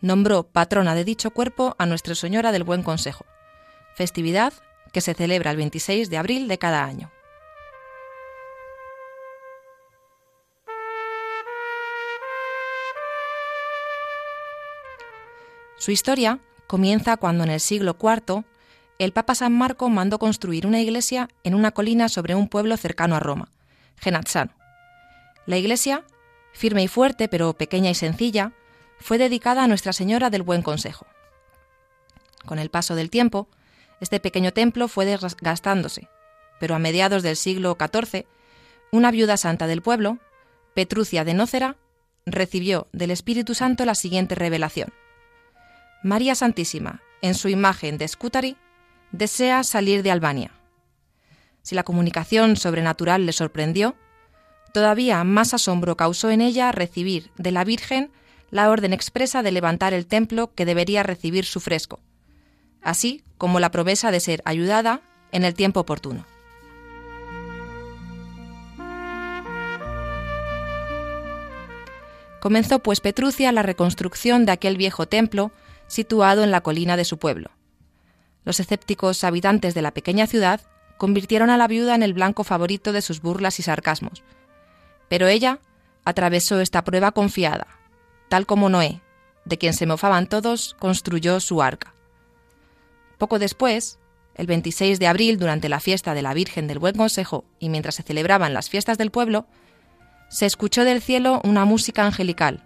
nombró 0.00 0.44
patrona 0.44 0.94
de 0.94 1.04
dicho 1.04 1.30
cuerpo 1.30 1.76
a 1.78 1.84
Nuestra 1.84 2.14
Señora 2.14 2.50
del 2.50 2.64
Buen 2.64 2.82
Consejo, 2.82 3.26
festividad 3.94 4.54
que 4.92 5.02
se 5.02 5.12
celebra 5.12 5.50
el 5.50 5.58
26 5.58 6.08
de 6.08 6.16
abril 6.16 6.48
de 6.48 6.58
cada 6.58 6.84
año. 6.84 7.12
Su 15.76 15.90
historia 15.90 16.38
comienza 16.66 17.18
cuando 17.18 17.44
en 17.44 17.50
el 17.50 17.60
siglo 17.60 17.98
IV 18.00 18.44
el 18.98 19.12
Papa 19.12 19.34
San 19.34 19.52
Marco 19.52 19.88
mandó 19.90 20.18
construir 20.18 20.66
una 20.66 20.80
iglesia 20.80 21.28
en 21.44 21.54
una 21.54 21.72
colina 21.72 22.08
sobre 22.08 22.34
un 22.34 22.48
pueblo 22.48 22.76
cercano 22.76 23.16
a 23.16 23.20
Roma, 23.20 23.50
Genazzano. 23.98 24.52
La 25.44 25.58
iglesia, 25.58 26.04
firme 26.52 26.82
y 26.82 26.88
fuerte 26.88 27.28
pero 27.28 27.52
pequeña 27.54 27.90
y 27.90 27.94
sencilla, 27.94 28.52
fue 28.98 29.18
dedicada 29.18 29.62
a 29.62 29.68
Nuestra 29.68 29.92
Señora 29.92 30.30
del 30.30 30.42
Buen 30.42 30.62
Consejo. 30.62 31.06
Con 32.46 32.58
el 32.58 32.70
paso 32.70 32.94
del 32.94 33.10
tiempo, 33.10 33.48
este 34.00 34.20
pequeño 34.20 34.52
templo 34.52 34.88
fue 34.88 35.04
desgastándose, 35.04 36.08
pero 36.58 36.74
a 36.74 36.78
mediados 36.78 37.22
del 37.22 37.36
siglo 37.36 37.76
XIV, 37.78 38.26
una 38.92 39.10
viuda 39.10 39.36
santa 39.36 39.66
del 39.66 39.82
pueblo, 39.82 40.18
Petrucia 40.74 41.24
de 41.24 41.34
Nócera, 41.34 41.76
recibió 42.24 42.88
del 42.92 43.10
Espíritu 43.10 43.54
Santo 43.54 43.84
la 43.84 43.94
siguiente 43.94 44.34
revelación. 44.34 44.92
María 46.02 46.34
Santísima, 46.34 47.02
en 47.22 47.34
su 47.34 47.48
imagen 47.48 47.98
de 47.98 48.08
Scutari, 48.08 48.56
desea 49.12 49.64
salir 49.64 50.02
de 50.02 50.10
Albania. 50.10 50.52
Si 51.62 51.74
la 51.74 51.82
comunicación 51.82 52.56
sobrenatural 52.56 53.26
le 53.26 53.32
sorprendió, 53.32 53.96
todavía 54.72 55.22
más 55.24 55.54
asombro 55.54 55.96
causó 55.96 56.30
en 56.30 56.40
ella 56.40 56.70
recibir 56.72 57.30
de 57.36 57.50
la 57.50 57.64
Virgen 57.64 58.10
la 58.50 58.70
orden 58.70 58.92
expresa 58.92 59.42
de 59.42 59.52
levantar 59.52 59.92
el 59.92 60.06
templo 60.06 60.54
que 60.54 60.64
debería 60.64 61.02
recibir 61.02 61.44
su 61.44 61.60
fresco, 61.60 62.00
así 62.82 63.24
como 63.38 63.58
la 63.60 63.70
promesa 63.70 64.10
de 64.10 64.20
ser 64.20 64.42
ayudada 64.44 65.00
en 65.32 65.44
el 65.44 65.54
tiempo 65.54 65.80
oportuno. 65.80 66.24
Comenzó 72.40 72.78
pues 72.78 73.00
Petrucia 73.00 73.50
la 73.50 73.62
reconstrucción 73.62 74.46
de 74.46 74.52
aquel 74.52 74.76
viejo 74.76 75.06
templo 75.08 75.50
situado 75.88 76.44
en 76.44 76.52
la 76.52 76.60
colina 76.60 76.96
de 76.96 77.04
su 77.04 77.18
pueblo. 77.18 77.50
Los 78.46 78.60
escépticos 78.60 79.24
habitantes 79.24 79.74
de 79.74 79.82
la 79.82 79.90
pequeña 79.90 80.28
ciudad 80.28 80.60
convirtieron 80.98 81.50
a 81.50 81.56
la 81.56 81.66
viuda 81.66 81.96
en 81.96 82.04
el 82.04 82.14
blanco 82.14 82.44
favorito 82.44 82.92
de 82.92 83.02
sus 83.02 83.20
burlas 83.20 83.58
y 83.58 83.64
sarcasmos. 83.64 84.22
Pero 85.08 85.26
ella 85.26 85.58
atravesó 86.04 86.60
esta 86.60 86.84
prueba 86.84 87.10
confiada, 87.10 87.66
tal 88.28 88.46
como 88.46 88.68
Noé, 88.68 89.02
de 89.44 89.58
quien 89.58 89.74
se 89.74 89.84
mofaban 89.84 90.28
todos, 90.28 90.76
construyó 90.78 91.40
su 91.40 91.60
arca. 91.60 91.92
Poco 93.18 93.40
después, 93.40 93.98
el 94.36 94.46
26 94.46 95.00
de 95.00 95.08
abril, 95.08 95.38
durante 95.38 95.68
la 95.68 95.80
fiesta 95.80 96.14
de 96.14 96.22
la 96.22 96.32
Virgen 96.32 96.68
del 96.68 96.78
Buen 96.78 96.96
Consejo 96.96 97.44
y 97.58 97.68
mientras 97.68 97.96
se 97.96 98.04
celebraban 98.04 98.54
las 98.54 98.70
fiestas 98.70 98.96
del 98.96 99.10
pueblo, 99.10 99.46
se 100.28 100.46
escuchó 100.46 100.84
del 100.84 101.02
cielo 101.02 101.40
una 101.42 101.64
música 101.64 102.06
angelical. 102.06 102.62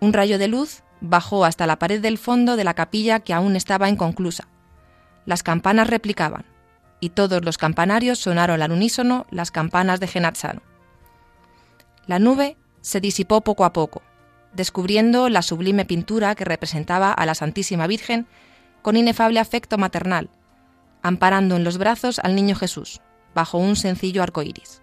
Un 0.00 0.14
rayo 0.14 0.38
de 0.38 0.48
luz 0.48 0.84
bajó 1.02 1.44
hasta 1.44 1.66
la 1.66 1.78
pared 1.78 2.00
del 2.00 2.16
fondo 2.16 2.56
de 2.56 2.64
la 2.64 2.72
capilla 2.72 3.20
que 3.20 3.34
aún 3.34 3.56
estaba 3.56 3.90
inconclusa. 3.90 4.48
Las 5.30 5.44
campanas 5.44 5.86
replicaban, 5.86 6.44
y 6.98 7.10
todos 7.10 7.44
los 7.44 7.56
campanarios 7.56 8.18
sonaron 8.18 8.62
al 8.62 8.72
unísono 8.72 9.28
las 9.30 9.52
campanas 9.52 10.00
de 10.00 10.08
Genazzano. 10.08 10.60
La 12.08 12.18
nube 12.18 12.56
se 12.80 13.00
disipó 13.00 13.40
poco 13.42 13.64
a 13.64 13.72
poco, 13.72 14.02
descubriendo 14.54 15.28
la 15.28 15.42
sublime 15.42 15.84
pintura 15.84 16.34
que 16.34 16.44
representaba 16.44 17.12
a 17.12 17.26
la 17.26 17.36
Santísima 17.36 17.86
Virgen 17.86 18.26
con 18.82 18.96
inefable 18.96 19.38
afecto 19.38 19.78
maternal, 19.78 20.30
amparando 21.00 21.54
en 21.54 21.62
los 21.62 21.78
brazos 21.78 22.18
al 22.18 22.34
niño 22.34 22.56
Jesús, 22.56 23.00
bajo 23.32 23.56
un 23.56 23.76
sencillo 23.76 24.24
arco 24.24 24.42
iris. 24.42 24.82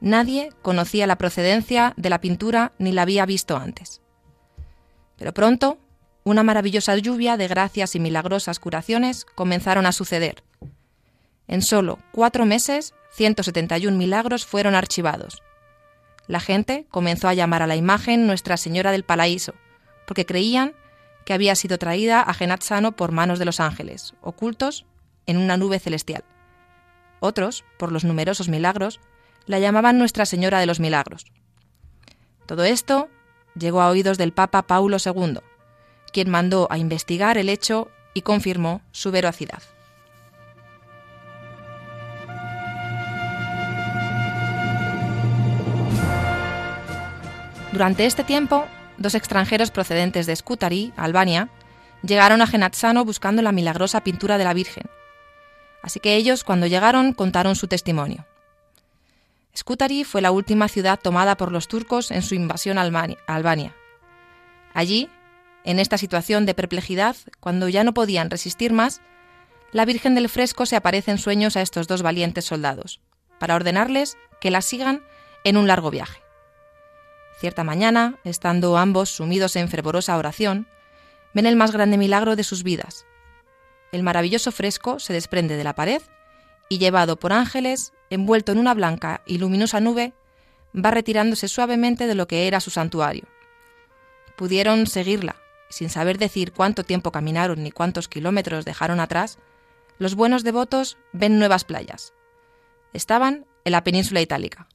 Nadie 0.00 0.52
conocía 0.62 1.06
la 1.06 1.18
procedencia 1.18 1.92
de 1.98 2.08
la 2.08 2.22
pintura 2.22 2.72
ni 2.78 2.92
la 2.92 3.02
había 3.02 3.26
visto 3.26 3.58
antes. 3.58 4.00
Pero 5.18 5.34
pronto, 5.34 5.76
una 6.24 6.42
maravillosa 6.42 6.96
lluvia 6.96 7.36
de 7.36 7.48
gracias 7.48 7.94
y 7.94 8.00
milagrosas 8.00 8.58
curaciones 8.58 9.24
comenzaron 9.24 9.86
a 9.86 9.92
suceder. 9.92 10.42
En 11.46 11.60
solo 11.60 11.98
cuatro 12.12 12.46
meses, 12.46 12.94
171 13.12 13.96
milagros 13.96 14.46
fueron 14.46 14.74
archivados. 14.74 15.42
La 16.26 16.40
gente 16.40 16.86
comenzó 16.90 17.28
a 17.28 17.34
llamar 17.34 17.62
a 17.62 17.66
la 17.66 17.76
imagen 17.76 18.26
Nuestra 18.26 18.56
Señora 18.56 18.90
del 18.90 19.04
Paraíso, 19.04 19.54
porque 20.06 20.24
creían 20.24 20.72
que 21.26 21.34
había 21.34 21.54
sido 21.54 21.78
traída 21.78 22.22
a 22.22 22.32
Genazzano 22.32 22.92
por 22.92 23.12
manos 23.12 23.38
de 23.38 23.44
los 23.44 23.60
ángeles, 23.60 24.14
ocultos 24.22 24.86
en 25.26 25.36
una 25.36 25.58
nube 25.58 25.78
celestial. 25.78 26.24
Otros, 27.20 27.64
por 27.78 27.92
los 27.92 28.04
numerosos 28.04 28.48
milagros, 28.48 29.00
la 29.46 29.58
llamaban 29.58 29.98
Nuestra 29.98 30.24
Señora 30.24 30.58
de 30.58 30.66
los 30.66 30.80
Milagros. 30.80 31.26
Todo 32.46 32.64
esto 32.64 33.08
llegó 33.54 33.82
a 33.82 33.88
oídos 33.88 34.18
del 34.18 34.32
Papa 34.32 34.62
Paulo 34.62 34.96
II, 35.02 35.40
quien 36.14 36.30
mandó 36.30 36.68
a 36.70 36.78
investigar 36.78 37.36
el 37.36 37.50
hecho 37.50 37.90
y 38.14 38.22
confirmó 38.22 38.80
su 38.92 39.10
veracidad. 39.10 39.62
Durante 47.72 48.06
este 48.06 48.22
tiempo, 48.22 48.66
dos 48.98 49.16
extranjeros 49.16 49.72
procedentes 49.72 50.26
de 50.26 50.36
Scutari, 50.36 50.92
Albania, 50.96 51.48
llegaron 52.02 52.40
a 52.40 52.46
Genazzano 52.46 53.04
buscando 53.04 53.42
la 53.42 53.50
milagrosa 53.50 54.04
pintura 54.04 54.38
de 54.38 54.44
la 54.44 54.54
Virgen. 54.54 54.84
Así 55.82 55.98
que 55.98 56.14
ellos, 56.14 56.44
cuando 56.44 56.68
llegaron, 56.68 57.12
contaron 57.12 57.56
su 57.56 57.66
testimonio. 57.66 58.24
Scutari 59.56 60.04
fue 60.04 60.22
la 60.22 60.30
última 60.30 60.68
ciudad 60.68 61.00
tomada 61.00 61.36
por 61.36 61.50
los 61.50 61.66
turcos 61.66 62.12
en 62.12 62.22
su 62.22 62.36
invasión 62.36 62.78
a 62.78 62.82
Albania. 63.26 63.74
Allí, 64.72 65.08
en 65.64 65.78
esta 65.78 65.98
situación 65.98 66.46
de 66.46 66.54
perplejidad, 66.54 67.16
cuando 67.40 67.68
ya 67.68 67.84
no 67.84 67.94
podían 67.94 68.30
resistir 68.30 68.72
más, 68.72 69.00
la 69.72 69.84
Virgen 69.84 70.14
del 70.14 70.28
Fresco 70.28 70.66
se 70.66 70.76
aparece 70.76 71.10
en 71.10 71.18
sueños 71.18 71.56
a 71.56 71.62
estos 71.62 71.88
dos 71.88 72.02
valientes 72.02 72.44
soldados, 72.44 73.00
para 73.40 73.56
ordenarles 73.56 74.16
que 74.40 74.50
la 74.50 74.60
sigan 74.60 75.02
en 75.42 75.56
un 75.56 75.66
largo 75.66 75.90
viaje. 75.90 76.20
Cierta 77.40 77.64
mañana, 77.64 78.18
estando 78.24 78.76
ambos 78.76 79.10
sumidos 79.10 79.56
en 79.56 79.68
fervorosa 79.68 80.16
oración, 80.16 80.68
ven 81.34 81.46
el 81.46 81.56
más 81.56 81.72
grande 81.72 81.98
milagro 81.98 82.36
de 82.36 82.44
sus 82.44 82.62
vidas. 82.62 83.06
El 83.90 84.02
maravilloso 84.02 84.52
fresco 84.52 85.00
se 85.00 85.12
desprende 85.12 85.56
de 85.56 85.64
la 85.64 85.74
pared 85.74 86.00
y 86.68 86.78
llevado 86.78 87.18
por 87.18 87.32
ángeles, 87.32 87.92
envuelto 88.10 88.52
en 88.52 88.58
una 88.58 88.74
blanca 88.74 89.22
y 89.26 89.38
luminosa 89.38 89.80
nube, 89.80 90.12
va 90.74 90.90
retirándose 90.90 91.48
suavemente 91.48 92.06
de 92.06 92.14
lo 92.14 92.28
que 92.28 92.46
era 92.46 92.60
su 92.60 92.70
santuario. 92.70 93.24
Pudieron 94.36 94.86
seguirla, 94.86 95.36
sin 95.68 95.90
saber 95.90 96.18
decir 96.18 96.52
cuánto 96.52 96.84
tiempo 96.84 97.12
caminaron 97.12 97.62
ni 97.62 97.70
cuántos 97.70 98.08
kilómetros 98.08 98.64
dejaron 98.64 99.00
atrás, 99.00 99.38
los 99.98 100.14
buenos 100.14 100.44
devotos 100.44 100.98
ven 101.12 101.38
nuevas 101.38 101.64
playas. 101.64 102.12
Estaban 102.92 103.46
en 103.64 103.72
la 103.72 103.84
península 103.84 104.20
itálica. 104.20 104.68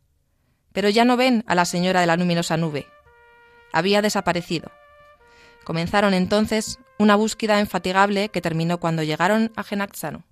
Pero 0.73 0.89
ya 0.89 1.05
no 1.05 1.17
ven 1.17 1.43
a 1.47 1.55
la 1.55 1.65
señora 1.65 2.01
de 2.01 2.07
la 2.07 2.17
luminosa 2.17 2.57
nube. 2.57 2.87
Había 3.71 4.01
desaparecido. 4.01 4.71
Comenzaron 5.63 6.13
entonces 6.13 6.79
una 6.97 7.15
búsqueda 7.15 7.59
infatigable 7.59 8.29
que 8.29 8.41
terminó 8.41 8.79
cuando 8.79 9.03
llegaron 9.03 9.51
a 9.55 9.63
Genazzano. 9.63 10.23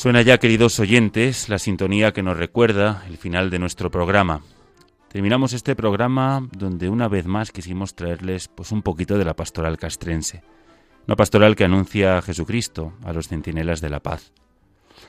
Suena 0.00 0.22
ya, 0.22 0.38
queridos 0.38 0.80
oyentes, 0.80 1.50
la 1.50 1.58
sintonía 1.58 2.14
que 2.14 2.22
nos 2.22 2.34
recuerda 2.34 3.04
el 3.10 3.18
final 3.18 3.50
de 3.50 3.58
nuestro 3.58 3.90
programa. 3.90 4.40
Terminamos 5.08 5.52
este 5.52 5.76
programa 5.76 6.48
donde 6.56 6.88
una 6.88 7.06
vez 7.06 7.26
más 7.26 7.52
quisimos 7.52 7.94
traerles 7.94 8.48
pues 8.48 8.72
un 8.72 8.80
poquito 8.80 9.18
de 9.18 9.26
la 9.26 9.36
pastoral 9.36 9.76
castrense. 9.76 10.42
Una 11.06 11.16
pastoral 11.16 11.54
que 11.54 11.64
anuncia 11.64 12.16
a 12.16 12.22
Jesucristo, 12.22 12.94
a 13.04 13.12
los 13.12 13.28
centinelas 13.28 13.82
de 13.82 13.90
la 13.90 14.00
paz. 14.00 14.32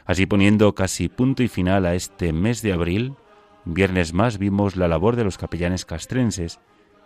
Así 0.03 0.25
poniendo 0.25 0.75
casi 0.75 1.07
punto 1.07 1.41
y 1.41 1.47
final 1.47 1.85
a 1.85 1.95
este 1.95 2.33
mes 2.33 2.61
de 2.61 2.73
abril, 2.73 3.13
viernes 3.63 4.11
más 4.11 4.39
vimos 4.39 4.75
la 4.75 4.89
labor 4.89 5.15
de 5.15 5.23
los 5.23 5.37
capellanes 5.37 5.85
castrenses 5.85 6.59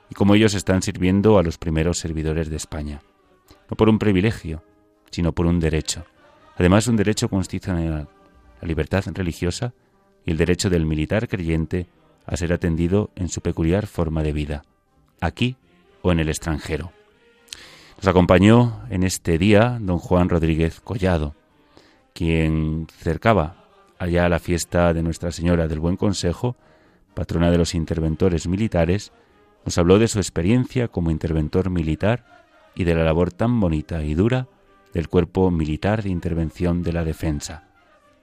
y 0.10 0.16
cómo 0.16 0.34
ellos 0.34 0.56
están 0.56 0.82
sirviendo 0.82 1.38
a 1.38 1.44
los 1.44 1.60
primeros 1.60 2.00
servidores 2.00 2.50
de 2.50 2.56
España. 2.56 3.04
No 3.70 3.78
por 3.78 3.90
un 3.90 4.00
privilegio, 4.00 4.64
sino 5.12 5.34
por 5.34 5.46
un 5.46 5.60
derecho. 5.60 6.08
Además, 6.58 6.88
un 6.88 6.96
derecho 6.96 7.30
constitucional, 7.30 8.08
la 8.62 8.68
libertad 8.68 9.04
religiosa 9.14 9.74
y 10.26 10.32
el 10.32 10.38
derecho 10.38 10.70
del 10.70 10.86
militar 10.86 11.28
creyente 11.28 11.88
a 12.26 12.38
ser 12.38 12.54
atendido 12.54 13.12
en 13.16 13.30
su 13.30 13.42
peculiar 13.42 13.88
forma 13.88 14.24
de 14.24 14.34
vida, 14.34 14.64
aquí 15.22 15.58
o 16.02 16.12
en 16.12 16.20
el 16.20 16.30
extranjero. 16.30 16.92
Nos 17.98 18.08
acompañó 18.08 18.82
en 18.90 19.04
este 19.04 19.38
día 19.38 19.78
don 19.82 20.00
Juan 20.00 20.30
Rodríguez 20.30 20.80
Collado, 20.82 21.36
quien 22.14 22.88
cercaba 22.98 23.66
allá 24.00 24.28
la 24.30 24.40
fiesta 24.40 24.94
de 24.94 25.04
Nuestra 25.04 25.32
Señora 25.32 25.68
del 25.68 25.80
Buen 25.80 25.98
Consejo, 25.98 26.56
patrona 27.14 27.52
de 27.52 27.58
los 27.58 27.76
interventores 27.76 28.48
militares, 28.48 29.12
nos 29.66 29.78
habló 29.78 30.00
de 30.00 30.08
su 30.08 30.20
experiencia 30.20 30.88
como 30.88 31.12
interventor 31.12 31.70
militar 31.70 32.46
y 32.76 32.84
de 32.84 32.96
la 32.96 33.04
labor 33.04 33.32
tan 33.32 33.60
bonita 33.60 34.04
y 34.04 34.14
dura 34.14 34.48
del 34.96 35.10
cuerpo 35.10 35.52
militar 35.52 36.02
de 36.02 36.10
intervención 36.10 36.82
de 36.82 36.94
la 36.94 37.04
defensa, 37.04 37.68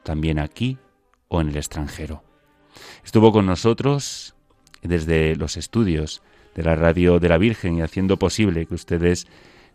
también 0.03 0.39
aquí 0.39 0.79
o 1.29 1.43
en 1.43 1.51
el 1.51 1.57
extranjero. 1.57 2.25
Estuvo 3.05 3.31
con 3.31 3.45
nosotros 3.45 4.35
desde 4.83 5.37
los 5.37 5.59
estudios 5.59 6.23
de 6.55 6.63
la 6.63 6.75
radio 6.75 7.21
de 7.21 7.29
la 7.29 7.37
Virgen 7.37 7.77
y 7.77 7.83
haciendo 7.83 8.19
posible 8.19 8.65
que 8.65 8.75
ustedes 8.75 9.27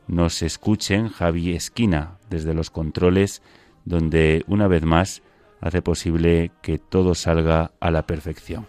nos 0.07 0.41
escuchen 0.41 1.09
Javi 1.09 1.53
Esquina 1.55 2.17
desde 2.31 2.55
los 2.55 2.71
controles 2.71 3.43
donde 3.85 4.43
una 4.47 4.67
vez 4.67 4.83
más 4.83 5.21
hace 5.61 5.83
posible 5.83 6.51
que 6.63 6.79
todo 6.79 7.13
salga 7.13 7.73
a 7.79 7.91
la 7.91 8.07
perfección. 8.07 8.65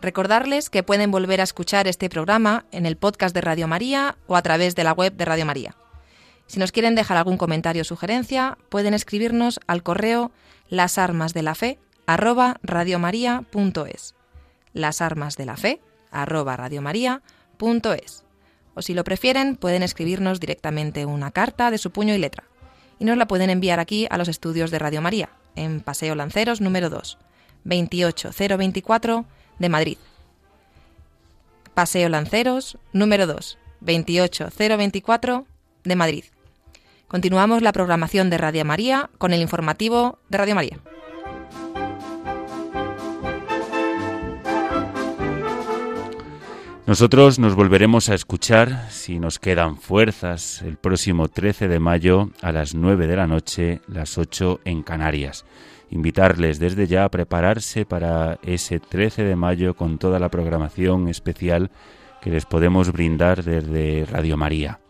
Recordarles 0.00 0.70
que 0.70 0.82
pueden 0.82 1.10
volver 1.10 1.40
a 1.40 1.44
escuchar 1.44 1.88
este 1.88 2.08
programa 2.08 2.64
en 2.70 2.86
el 2.86 2.96
podcast 2.96 3.34
de 3.34 3.40
Radio 3.40 3.66
María 3.66 4.16
o 4.26 4.36
a 4.36 4.42
través 4.42 4.74
de 4.74 4.84
la 4.84 4.92
web 4.92 5.14
de 5.14 5.24
Radio 5.24 5.44
María. 5.44 5.74
Si 6.46 6.58
nos 6.58 6.72
quieren 6.72 6.94
dejar 6.94 7.16
algún 7.16 7.36
comentario 7.36 7.82
o 7.82 7.84
sugerencia, 7.84 8.56
pueden 8.68 8.94
escribirnos 8.94 9.60
al 9.66 9.82
correo 9.82 10.30
las 10.68 10.98
armas 10.98 11.34
de 11.34 11.42
la 11.42 11.54
fe 11.54 11.78
arroba 12.06 12.58
radiomaria.es. 12.62 14.14
Las 14.72 15.02
armas 15.02 15.36
de 15.36 15.46
la 15.46 15.56
fe 15.56 15.80
arroba 16.10 16.56
radiomaria.es. 16.56 18.24
O 18.74 18.82
si 18.82 18.94
lo 18.94 19.04
prefieren, 19.04 19.56
pueden 19.56 19.82
escribirnos 19.82 20.40
directamente 20.40 21.04
una 21.04 21.32
carta 21.32 21.70
de 21.70 21.78
su 21.78 21.90
puño 21.90 22.14
y 22.14 22.18
letra 22.18 22.44
y 22.98 23.04
nos 23.04 23.16
la 23.16 23.28
pueden 23.28 23.50
enviar 23.50 23.80
aquí 23.80 24.06
a 24.10 24.18
los 24.18 24.28
estudios 24.28 24.70
de 24.70 24.78
Radio 24.78 25.00
María, 25.00 25.30
en 25.56 25.80
Paseo 25.80 26.14
Lanceros 26.14 26.60
número 26.60 26.90
2, 26.90 27.18
28024 27.64 29.26
de 29.58 29.68
Madrid. 29.68 29.98
Paseo 31.74 32.08
Lanceros 32.08 32.78
número 32.92 33.26
2, 33.26 33.58
28024 33.80 35.46
de 35.84 35.96
Madrid. 35.96 36.24
Continuamos 37.06 37.62
la 37.62 37.72
programación 37.72 38.30
de 38.30 38.38
Radio 38.38 38.64
María 38.64 39.10
con 39.18 39.32
el 39.32 39.40
informativo 39.40 40.18
de 40.28 40.38
Radio 40.38 40.54
María. 40.54 40.78
Nosotros 46.88 47.38
nos 47.38 47.54
volveremos 47.54 48.08
a 48.08 48.14
escuchar, 48.14 48.90
si 48.90 49.18
nos 49.18 49.38
quedan 49.38 49.76
fuerzas, 49.76 50.62
el 50.62 50.78
próximo 50.78 51.28
13 51.28 51.68
de 51.68 51.78
mayo 51.80 52.30
a 52.40 52.50
las 52.50 52.74
9 52.74 53.06
de 53.06 53.14
la 53.16 53.26
noche, 53.26 53.82
las 53.88 54.16
8 54.16 54.60
en 54.64 54.82
Canarias. 54.82 55.44
Invitarles 55.90 56.58
desde 56.58 56.86
ya 56.86 57.04
a 57.04 57.10
prepararse 57.10 57.86
para 57.86 58.38
ese 58.42 58.78
13 58.78 59.24
de 59.24 59.36
mayo 59.36 59.74
con 59.74 59.98
toda 59.98 60.18
la 60.18 60.28
programación 60.28 61.08
especial 61.08 61.70
que 62.20 62.30
les 62.30 62.44
podemos 62.44 62.92
brindar 62.92 63.42
desde 63.42 64.04
Radio 64.06 64.36
María. 64.36 64.80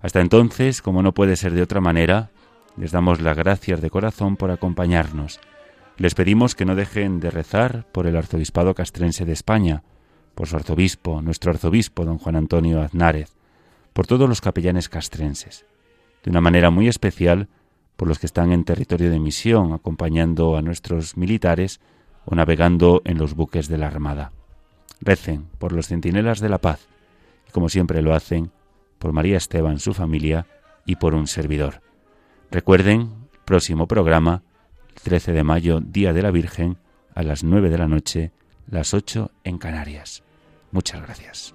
Hasta 0.00 0.20
entonces, 0.20 0.82
como 0.82 1.02
no 1.02 1.12
puede 1.12 1.36
ser 1.36 1.52
de 1.52 1.62
otra 1.62 1.80
manera, 1.80 2.30
les 2.76 2.92
damos 2.92 3.20
las 3.20 3.36
gracias 3.36 3.80
de 3.80 3.90
corazón 3.90 4.36
por 4.36 4.50
acompañarnos. 4.50 5.40
Les 5.96 6.14
pedimos 6.14 6.54
que 6.54 6.66
no 6.66 6.74
dejen 6.74 7.20
de 7.20 7.30
rezar 7.30 7.86
por 7.90 8.06
el 8.06 8.16
Arzobispado 8.16 8.74
Castrense 8.74 9.24
de 9.24 9.32
España, 9.32 9.82
por 10.34 10.46
su 10.46 10.56
arzobispo, 10.56 11.22
nuestro 11.22 11.50
arzobispo, 11.50 12.04
don 12.04 12.18
Juan 12.18 12.36
Antonio 12.36 12.82
Aznárez, 12.82 13.34
por 13.94 14.06
todos 14.06 14.28
los 14.28 14.42
capellanes 14.42 14.90
castrenses, 14.90 15.64
de 16.22 16.30
una 16.30 16.42
manera 16.42 16.70
muy 16.70 16.86
especial 16.86 17.48
por 17.96 18.08
los 18.08 18.18
que 18.18 18.26
están 18.26 18.52
en 18.52 18.64
territorio 18.64 19.10
de 19.10 19.18
misión, 19.18 19.72
acompañando 19.72 20.56
a 20.56 20.62
nuestros 20.62 21.16
militares 21.16 21.80
o 22.24 22.34
navegando 22.34 23.02
en 23.04 23.18
los 23.18 23.34
buques 23.34 23.68
de 23.68 23.78
la 23.78 23.86
Armada. 23.86 24.32
Recen 25.00 25.46
por 25.58 25.72
los 25.72 25.88
centinelas 25.88 26.40
de 26.40 26.48
la 26.48 26.58
paz, 26.58 26.86
y 27.48 27.52
como 27.52 27.68
siempre 27.68 28.02
lo 28.02 28.14
hacen, 28.14 28.50
por 28.98 29.12
María 29.12 29.36
Esteban, 29.36 29.78
su 29.78 29.94
familia, 29.94 30.46
y 30.86 30.96
por 30.96 31.14
un 31.14 31.26
servidor. 31.26 31.82
Recuerden, 32.50 33.10
próximo 33.44 33.86
programa, 33.86 34.42
el 34.94 35.02
13 35.02 35.32
de 35.32 35.44
mayo, 35.44 35.80
Día 35.80 36.12
de 36.12 36.22
la 36.22 36.30
Virgen, 36.30 36.78
a 37.14 37.22
las 37.22 37.44
9 37.44 37.70
de 37.70 37.78
la 37.78 37.88
noche, 37.88 38.32
las 38.68 38.94
8 38.94 39.30
en 39.44 39.58
Canarias. 39.58 40.22
Muchas 40.70 41.02
gracias. 41.02 41.54